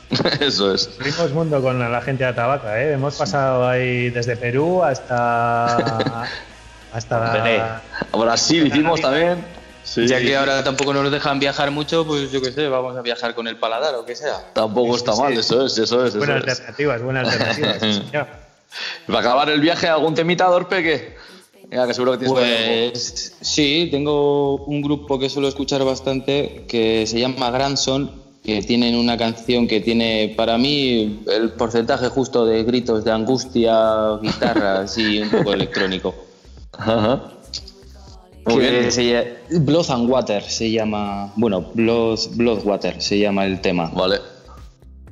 eso 0.39 0.73
es. 0.73 0.89
Abrimos 0.99 1.31
mundo 1.31 1.61
con 1.61 1.79
la 1.79 2.01
gente 2.01 2.23
de 2.23 2.31
Atabaca, 2.31 2.81
¿eh? 2.81 2.93
Hemos 2.93 3.15
pasado 3.15 3.67
ahí 3.67 4.09
desde 4.09 4.35
Perú 4.35 4.83
hasta. 4.83 6.23
hasta. 6.93 7.81
Brasil 8.13 8.67
hicimos 8.67 9.01
también. 9.01 9.58
Sí, 9.91 10.07
Ya 10.07 10.19
que 10.19 10.35
ahora 10.35 10.63
tampoco 10.63 10.93
nos 10.93 11.11
dejan 11.11 11.39
viajar 11.39 11.71
mucho, 11.71 12.05
pues 12.05 12.31
yo 12.31 12.41
qué 12.41 12.51
sé, 12.51 12.67
vamos 12.67 12.95
a 12.95 13.01
viajar 13.01 13.33
con 13.33 13.47
el 13.47 13.57
paladar 13.57 13.95
o 13.95 14.05
que 14.05 14.15
sea. 14.15 14.51
Tampoco 14.53 14.93
Sí, 14.93 14.97
está 14.97 15.13
sí, 15.13 15.21
mal, 15.21 15.33
sí. 15.33 15.39
eso 15.39 15.65
es, 15.65 15.77
eso 15.79 16.05
es. 16.05 16.09
Eso 16.09 16.17
Buena 16.19 16.37
es. 16.37 16.41
alternativa, 16.47 16.95
es 16.95 17.01
buena 17.01 17.19
alternativa. 17.21 17.73
sí, 17.79 17.93
señor. 17.93 18.27
Para 19.07 19.19
acabar 19.19 19.49
el 19.49 19.59
viaje, 19.61 19.87
¿algún 19.87 20.13
temita, 20.13 20.45
Dorpe? 20.45 20.83
Que, 20.83 21.15
Venga, 21.69 21.87
que 21.87 21.93
seguro 21.95 22.11
que 22.13 22.25
tienes 22.25 22.33
Pues 22.91 23.35
sí, 23.41 23.87
tengo 23.89 24.57
un 24.65 24.81
grupo 24.81 25.17
que 25.17 25.27
suelo 25.29 25.47
escuchar 25.47 25.83
bastante 25.83 26.65
que 26.67 27.05
se 27.07 27.19
llama 27.19 27.49
Grandson, 27.49 28.11
que 28.43 28.61
tienen 28.61 28.95
una 28.95 29.17
canción 29.17 29.67
que 29.67 29.81
tiene 29.81 30.33
para 30.37 30.57
mí 30.59 31.23
el 31.31 31.51
porcentaje 31.53 32.09
justo 32.09 32.45
de 32.45 32.63
gritos 32.63 33.03
de 33.03 33.11
angustia, 33.11 34.17
guitarras 34.21 34.97
y 34.99 35.19
un 35.21 35.29
poco 35.29 35.53
electrónico. 35.53 36.13
Ajá. 36.77 37.33
Muy 38.49 38.63
Que 38.65 38.71
bien. 38.71 38.91
se 38.91 39.03
lla- 39.03 39.59
Blood 39.63 39.89
and 39.91 40.09
Water 40.09 40.43
se 40.43 40.71
llama, 40.71 41.31
bueno, 41.35 41.61
Blood, 41.73 42.19
Bloodwater 42.35 43.01
se 43.01 43.19
llama 43.19 43.45
el 43.45 43.61
tema 43.61 43.89
Vale. 43.93 44.19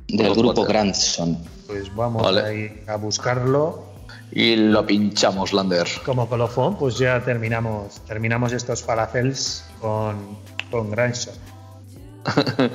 del 0.08 0.34
grupo. 0.34 0.64
Grandson. 0.64 1.38
Pues 1.66 1.94
vamos 1.94 2.22
Vale. 2.22 2.40
ahí 2.42 2.82
a 2.86 2.96
buscarlo. 2.96 3.86
Y 4.32 4.56
lo 4.56 4.86
pinchamos, 4.86 5.52
Lander. 5.52 5.86
Como 6.04 6.28
colofón, 6.28 6.76
pues 6.76 6.98
ya 6.98 7.22
terminamos, 7.24 8.00
terminamos 8.06 8.52
estos 8.52 8.82
falafels 8.82 9.64
con, 9.80 10.16
con 10.70 10.90
Grandson. 10.90 11.34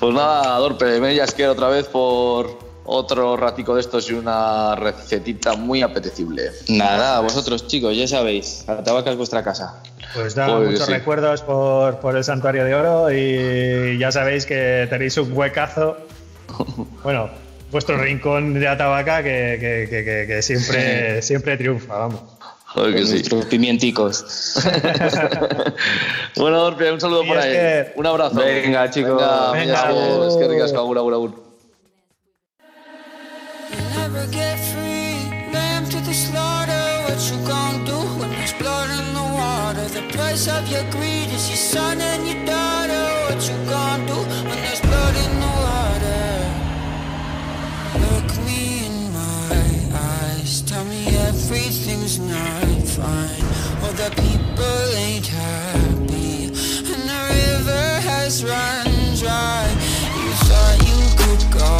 Pues 0.00 0.14
nada, 0.14 0.58
Dorpe, 0.58 0.98
me 1.00 1.14
que 1.36 1.46
otra 1.46 1.68
vez 1.68 1.86
por 1.86 2.58
otro 2.84 3.36
ratico 3.36 3.76
de 3.76 3.80
estos 3.80 4.10
y 4.10 4.14
una 4.14 4.74
recetita 4.74 5.54
muy 5.54 5.82
apetecible. 5.82 6.50
Nada, 6.68 7.20
vosotros 7.20 7.68
chicos, 7.68 7.96
ya 7.96 8.08
sabéis, 8.08 8.64
la 8.66 8.82
tabaca 8.82 9.10
es 9.12 9.16
vuestra 9.16 9.44
casa. 9.44 9.80
Pues 10.14 10.34
da 10.34 10.48
muchos 10.48 10.86
sí. 10.86 10.92
recuerdos 10.92 11.42
por, 11.42 11.98
por 12.00 12.16
el 12.16 12.24
Santuario 12.24 12.64
de 12.64 12.74
Oro 12.74 13.10
y 13.12 13.96
ya 13.98 14.12
sabéis 14.12 14.44
que 14.46 14.86
tenéis 14.90 15.16
un 15.18 15.32
huecazo. 15.32 15.96
Bueno, 17.02 17.30
vuestro 17.70 17.96
rincón 17.96 18.54
de 18.54 18.68
Atabaca 18.68 19.22
que, 19.22 19.56
que- 19.58 19.86
que- 19.90 20.04
que- 20.04 20.26
que 20.26 20.42
siempre, 20.42 21.20
siempre 21.28 21.56
triunfa, 21.56 21.96
vamos. 21.96 22.20
Joder 22.66 22.94
que 22.94 23.04
sí. 23.04 23.10
nuestros 23.12 23.44
pimienticos. 23.46 24.54
bueno, 26.36 26.58
Dorpia, 26.58 26.92
un 26.92 27.00
saludo 27.00 27.24
Y 27.24 27.28
por 27.28 27.36
es 27.38 27.44
ahí. 27.44 27.52
que- 27.52 27.92
Un 27.96 28.06
abrazo. 28.06 28.34
Venga, 28.36 28.88
chicos. 28.90 29.22
Venga, 29.52 29.82
agur. 29.88 30.38
que 30.38 30.48
ricas, 30.48 30.72
agur, 30.72 30.96
agur, 30.98 31.14
agur. 31.14 31.30
never 33.96 34.26
get 34.30 34.58
free. 34.72 35.30
Lamb 35.52 35.88
to 35.90 35.98
the 36.00 36.14
slaughter. 36.14 36.72
What 37.08 37.18
you 37.30 37.36
gonna 37.46 37.84
do 37.84 38.11
price 40.12 40.46
of 40.48 40.68
your 40.68 40.84
greed 40.90 41.30
is 41.32 41.48
your 41.48 41.56
son 41.56 42.00
and 42.00 42.26
your 42.28 42.44
daughter. 42.44 43.04
What 43.26 43.40
you 43.48 43.56
gonna 43.68 44.06
do 44.06 44.18
when 44.48 44.58
there's 44.64 44.80
blood 44.80 45.16
in 45.24 45.32
the 45.42 45.52
water? 45.66 46.26
Look 48.04 48.30
me 48.46 48.86
in 48.86 49.12
my 49.12 49.56
eyes. 49.94 50.62
Tell 50.62 50.84
me 50.84 51.02
everything's 51.28 52.18
not 52.18 52.82
fine. 52.96 53.44
All 53.82 53.94
the 54.02 54.10
people 54.22 54.84
ain't 55.06 55.26
happy, 55.26 56.52
and 56.92 57.02
the 57.10 57.20
river 57.38 57.86
has 58.10 58.44
run 58.44 58.86
dry. 59.22 59.64
You 60.24 60.32
thought 60.48 60.78
you 60.90 61.00
could 61.20 61.44
go 61.62 61.72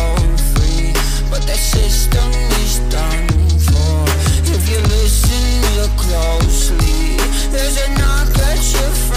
free, 0.53 0.93
but 1.31 1.43
the 1.51 1.59
system 1.75 2.31
is 2.65 2.79
done 2.97 3.29
for. 3.69 3.97
If 4.55 4.63
you 4.71 4.81
listen 4.97 5.45
real 5.69 5.91
closely, 6.05 7.17
there's 7.51 7.77
a 7.77 7.89
knock 7.91 8.01
at 8.01 8.02
your 8.71 9.12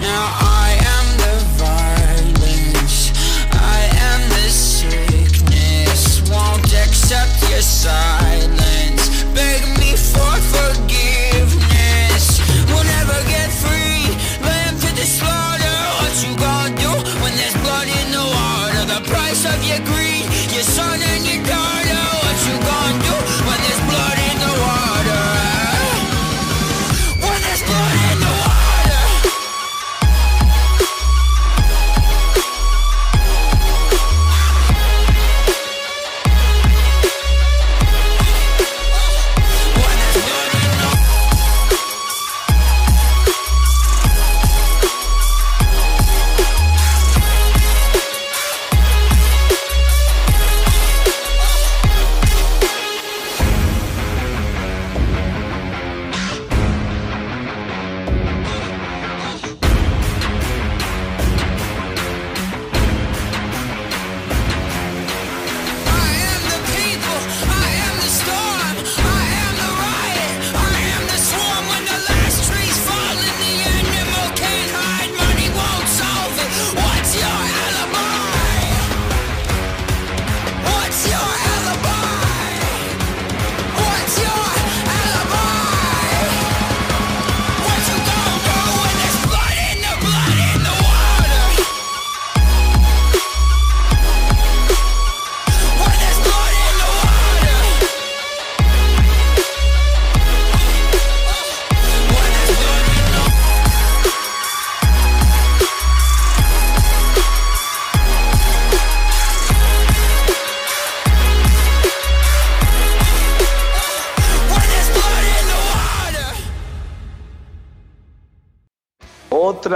Now 0.00 0.24
I 0.40 0.78
am 0.94 1.06
the 1.18 1.34
violence. 1.58 3.12
I 3.52 3.90
am 4.08 4.20
the 4.30 4.48
sickness. 4.48 6.22
Won't 6.30 6.72
accept 6.72 7.50
your 7.50 7.60
silence. 7.60 8.25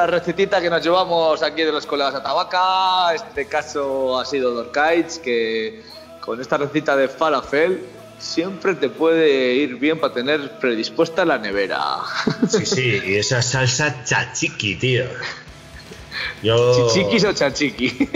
Otra 0.01 0.19
recetita 0.19 0.63
que 0.63 0.71
nos 0.71 0.83
llevamos 0.83 1.43
aquí 1.43 1.63
de 1.63 1.73
los 1.73 1.85
colegas 1.85 2.15
de 2.15 2.21
Tabaca, 2.23 3.15
este 3.15 3.45
caso 3.47 4.19
ha 4.19 4.25
sido 4.25 4.53
Dorkaits, 4.53 5.19
que 5.19 5.83
con 6.23 6.41
esta 6.41 6.57
receta 6.57 6.97
de 6.97 7.07
falafel 7.07 7.83
siempre 8.19 8.75
te 8.77 8.89
puede 8.89 9.53
ir 9.57 9.77
bien 9.77 10.01
para 10.01 10.15
tener 10.15 10.53
predispuesta 10.59 11.27
la 11.27 11.37
nevera. 11.37 11.99
Sí, 12.49 12.65
sí, 12.65 13.03
y 13.05 13.17
esa 13.17 13.43
salsa 13.43 14.03
chachiqui, 14.03 14.77
tío. 14.77 15.05
Yo. 16.43 16.89
¿Chichiquis 16.89 17.25
o 17.25 17.35
chachiqui? 17.35 18.09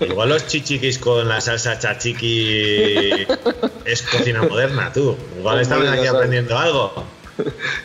Igual 0.00 0.30
los 0.30 0.48
chichiquis 0.48 0.98
con 0.98 1.28
la 1.28 1.40
salsa 1.40 1.78
chachiqui 1.78 3.24
es 3.84 4.02
cocina 4.02 4.42
moderna, 4.42 4.92
tú. 4.92 5.16
Igual 5.38 5.60
estamos 5.60 5.86
aquí 5.86 6.08
aprendiendo 6.08 6.58
algo. 6.58 7.04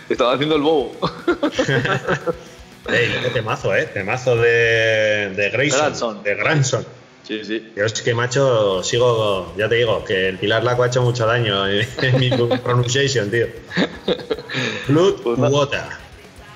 Estaba 0.09 0.33
haciendo 0.33 0.55
el 0.55 0.63
bobo. 0.63 0.95
Ey, 2.89 3.19
qué 3.21 3.29
temazo, 3.29 3.75
eh. 3.75 3.85
Temazo 3.85 4.35
de, 4.35 5.33
de 5.35 5.49
Grayson. 5.51 5.79
Granson. 5.79 6.23
De 6.23 6.35
Granson. 6.35 6.85
Sí, 7.23 7.43
sí. 7.45 7.73
Yo 7.75 7.85
es 7.85 8.01
que, 8.01 8.13
macho, 8.13 8.83
sigo, 8.83 9.53
ya 9.57 9.69
te 9.69 9.75
digo, 9.75 10.03
que 10.03 10.29
el 10.29 10.39
Pilar 10.39 10.63
Laco 10.63 10.83
ha 10.83 10.87
hecho 10.87 11.01
mucho 11.01 11.25
daño 11.25 11.67
en, 11.67 11.87
en 12.01 12.19
mi 12.19 12.29
pronunciation, 12.57 13.29
tío. 13.29 13.47
Blood 14.87 15.21
Pues. 15.21 15.37
Water. 15.39 15.83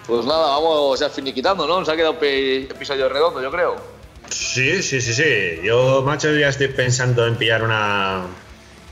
Pues 0.07 0.25
nada, 0.25 0.47
vamos 0.49 0.99
ya 0.99 1.09
finiquitando, 1.09 1.65
¿no? 1.67 1.79
Nos 1.79 1.89
ha 1.89 1.95
quedado 1.95 2.19
pe- 2.19 2.63
episodio 2.63 3.07
redondo, 3.09 3.41
yo 3.41 3.49
creo. 3.51 3.75
Sí, 4.29 4.81
sí, 4.83 5.01
sí, 5.01 5.13
sí. 5.13 5.59
Yo, 5.63 6.01
macho, 6.03 6.33
ya 6.35 6.49
estoy 6.49 6.67
pensando 6.69 7.25
en 7.25 7.35
pillar 7.35 7.63
una, 7.63 8.25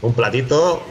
un 0.01 0.13
platito. 0.13 0.81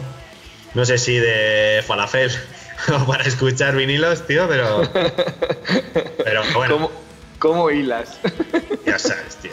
No 0.75 0.85
sé 0.85 0.99
si 0.99 1.17
de 1.17 1.83
falafel 1.87 2.31
o 3.03 3.07
para 3.07 3.25
escuchar 3.25 3.75
vinilos, 3.77 4.27
tío, 4.27 4.47
pero. 4.49 4.83
Pero 6.25 6.43
bueno, 6.55 6.75
¿Cómo, 6.75 6.91
cómo 7.39 7.71
hilas? 7.71 8.19
ya 8.87 8.99
sabes, 8.99 9.37
tío. 9.37 9.53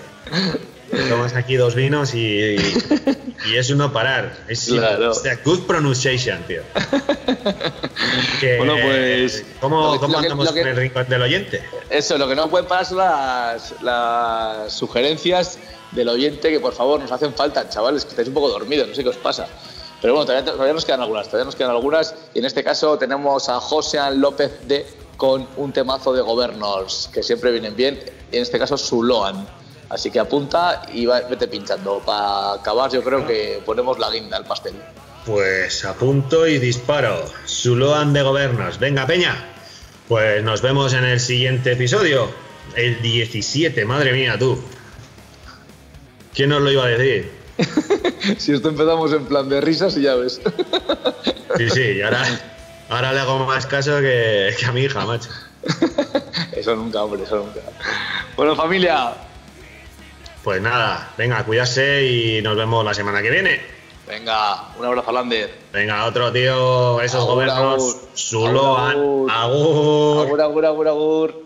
Tomas 1.08 1.36
aquí 1.36 1.56
dos 1.56 1.76
vinos 1.76 2.16
y, 2.16 2.56
y 3.46 3.56
es 3.56 3.70
uno 3.70 3.94
parar. 3.94 4.36
Es 4.48 4.66
Claro. 4.68 5.12
o 5.12 5.14
sea, 5.14 5.40
good 5.46 5.62
pronunciation, 5.68 6.42
tío. 6.48 6.62
Que, 8.40 8.58
Bueno, 8.58 8.76
pues, 8.82 9.44
¿Cómo, 9.60 9.94
lo 9.94 10.00
cómo 10.00 10.14
lo 10.14 10.20
andamos 10.20 10.52
que- 10.52 10.60
con 10.62 10.70
el 10.70 10.76
rincón 10.76 11.08
del 11.08 11.22
oyente? 11.22 11.64
Eso, 11.90 12.18
lo 12.18 12.28
que 12.28 12.36
no 12.36 12.50
pueden 12.50 12.68
parar 12.68 12.86
son 12.86 12.98
las, 12.98 13.74
las 13.82 14.74
sugerencias 14.74 15.60
del 15.92 16.10
oyente 16.10 16.50
que 16.50 16.60
por 16.60 16.74
favor 16.74 17.00
nos 17.00 17.12
hacen 17.12 17.34
falta, 17.34 17.70
chavales, 17.70 18.04
que 18.04 18.12
estáis 18.12 18.28
un 18.28 18.34
poco 18.34 18.50
dormidos, 18.50 18.88
no 18.88 18.96
sé 18.96 19.04
qué 19.04 19.10
os 19.10 19.18
pasa. 19.18 19.48
Pero 20.02 20.14
bueno, 20.14 20.26
todavía, 20.26 20.52
todavía 20.52 20.74
nos 20.74 20.86
quedan 20.86 21.02
algunas, 21.02 21.28
todavía 21.28 21.46
nos 21.46 21.56
quedan 21.56 21.72
algunas. 21.72 22.16
Y 22.34 22.40
en 22.40 22.46
este 22.46 22.64
caso 22.64 22.98
tenemos 22.98 23.50
a 23.50 23.60
Josean 23.60 24.22
López 24.22 24.52
de 24.68 24.86
con 25.20 25.46
un 25.58 25.74
temazo 25.74 26.14
de 26.14 26.22
Governors, 26.22 27.10
que 27.14 27.22
siempre 27.22 27.52
vienen 27.52 27.76
bien, 27.76 28.00
en 28.32 28.42
este 28.42 28.58
caso 28.58 28.78
Zuloan. 28.78 29.46
Así 29.90 30.10
que 30.12 30.20
apunta 30.20 30.84
y 30.94 31.06
va- 31.06 31.20
vete 31.22 31.48
pinchando. 31.50 32.00
Para 32.06 32.54
acabar, 32.54 32.90
yo 32.90 33.04
creo 33.04 33.28
que 33.28 33.62
ponemos 33.66 34.00
la 34.00 34.10
guinda 34.10 34.38
al 34.38 34.46
pastel. 34.46 34.76
Pues 35.26 35.84
apunto 35.84 36.48
y 36.48 36.58
disparo. 36.58 37.22
Zuloan 37.46 38.14
de 38.14 38.22
Gobernos. 38.22 38.80
Venga, 38.80 39.06
Peña. 39.06 39.36
Pues 40.08 40.42
nos 40.42 40.62
vemos 40.62 40.94
en 40.94 41.04
el 41.04 41.20
siguiente 41.20 41.74
episodio. 41.74 42.30
El 42.78 43.02
17, 43.02 43.84
madre 43.84 44.14
mía, 44.14 44.38
tú. 44.40 44.58
¿Quién 46.34 46.50
nos 46.52 46.62
lo 46.62 46.72
iba 46.72 46.86
a 46.86 46.88
decir? 46.88 47.32
si 48.38 48.54
esto 48.54 48.70
empezamos 48.70 49.12
en 49.12 49.26
plan 49.26 49.50
de 49.50 49.60
risas 49.60 49.98
y 49.98 50.04
ya 50.04 50.16
ves. 50.16 50.40
Sí, 51.58 51.70
sí, 51.70 51.82
y 51.98 52.02
ahora, 52.02 52.24
ahora 52.90 53.14
le 53.14 53.20
hago 53.20 53.40
más 53.46 53.66
caso 53.66 54.00
que, 54.00 54.54
que 54.60 54.66
a 54.66 54.72
mi 54.72 54.82
hija, 54.82 55.06
macho. 55.06 55.30
eso 56.54 56.76
nunca, 56.76 57.04
hombre, 57.04 57.24
eso 57.24 57.38
nunca. 57.38 57.60
Bueno, 58.36 58.56
familia, 58.56 59.14
Pues 60.44 60.62
nada, 60.62 61.10
venga, 61.18 61.44
cuidarse 61.44 62.06
y 62.06 62.42
nos 62.42 62.56
vemos 62.56 62.84
la 62.86 62.94
semana 62.94 63.22
que 63.22 63.30
viene. 63.30 63.62
venga, 64.08 64.70
un 64.80 64.86
abrazo 64.86 65.10
a 65.10 65.14
Lander. 65.14 65.54
Venga, 65.74 66.06
otro 66.06 66.32
tío, 66.32 67.00
esos 67.02 67.22
Agur, 67.24 67.36
gobiernos, 67.36 67.84
agur. 67.84 68.10
Zuloan, 68.16 68.92
Agur, 68.92 69.32
agur. 69.32 70.42
Agur, 70.42 70.66
agur, 70.66 70.88
agur, 70.88 71.44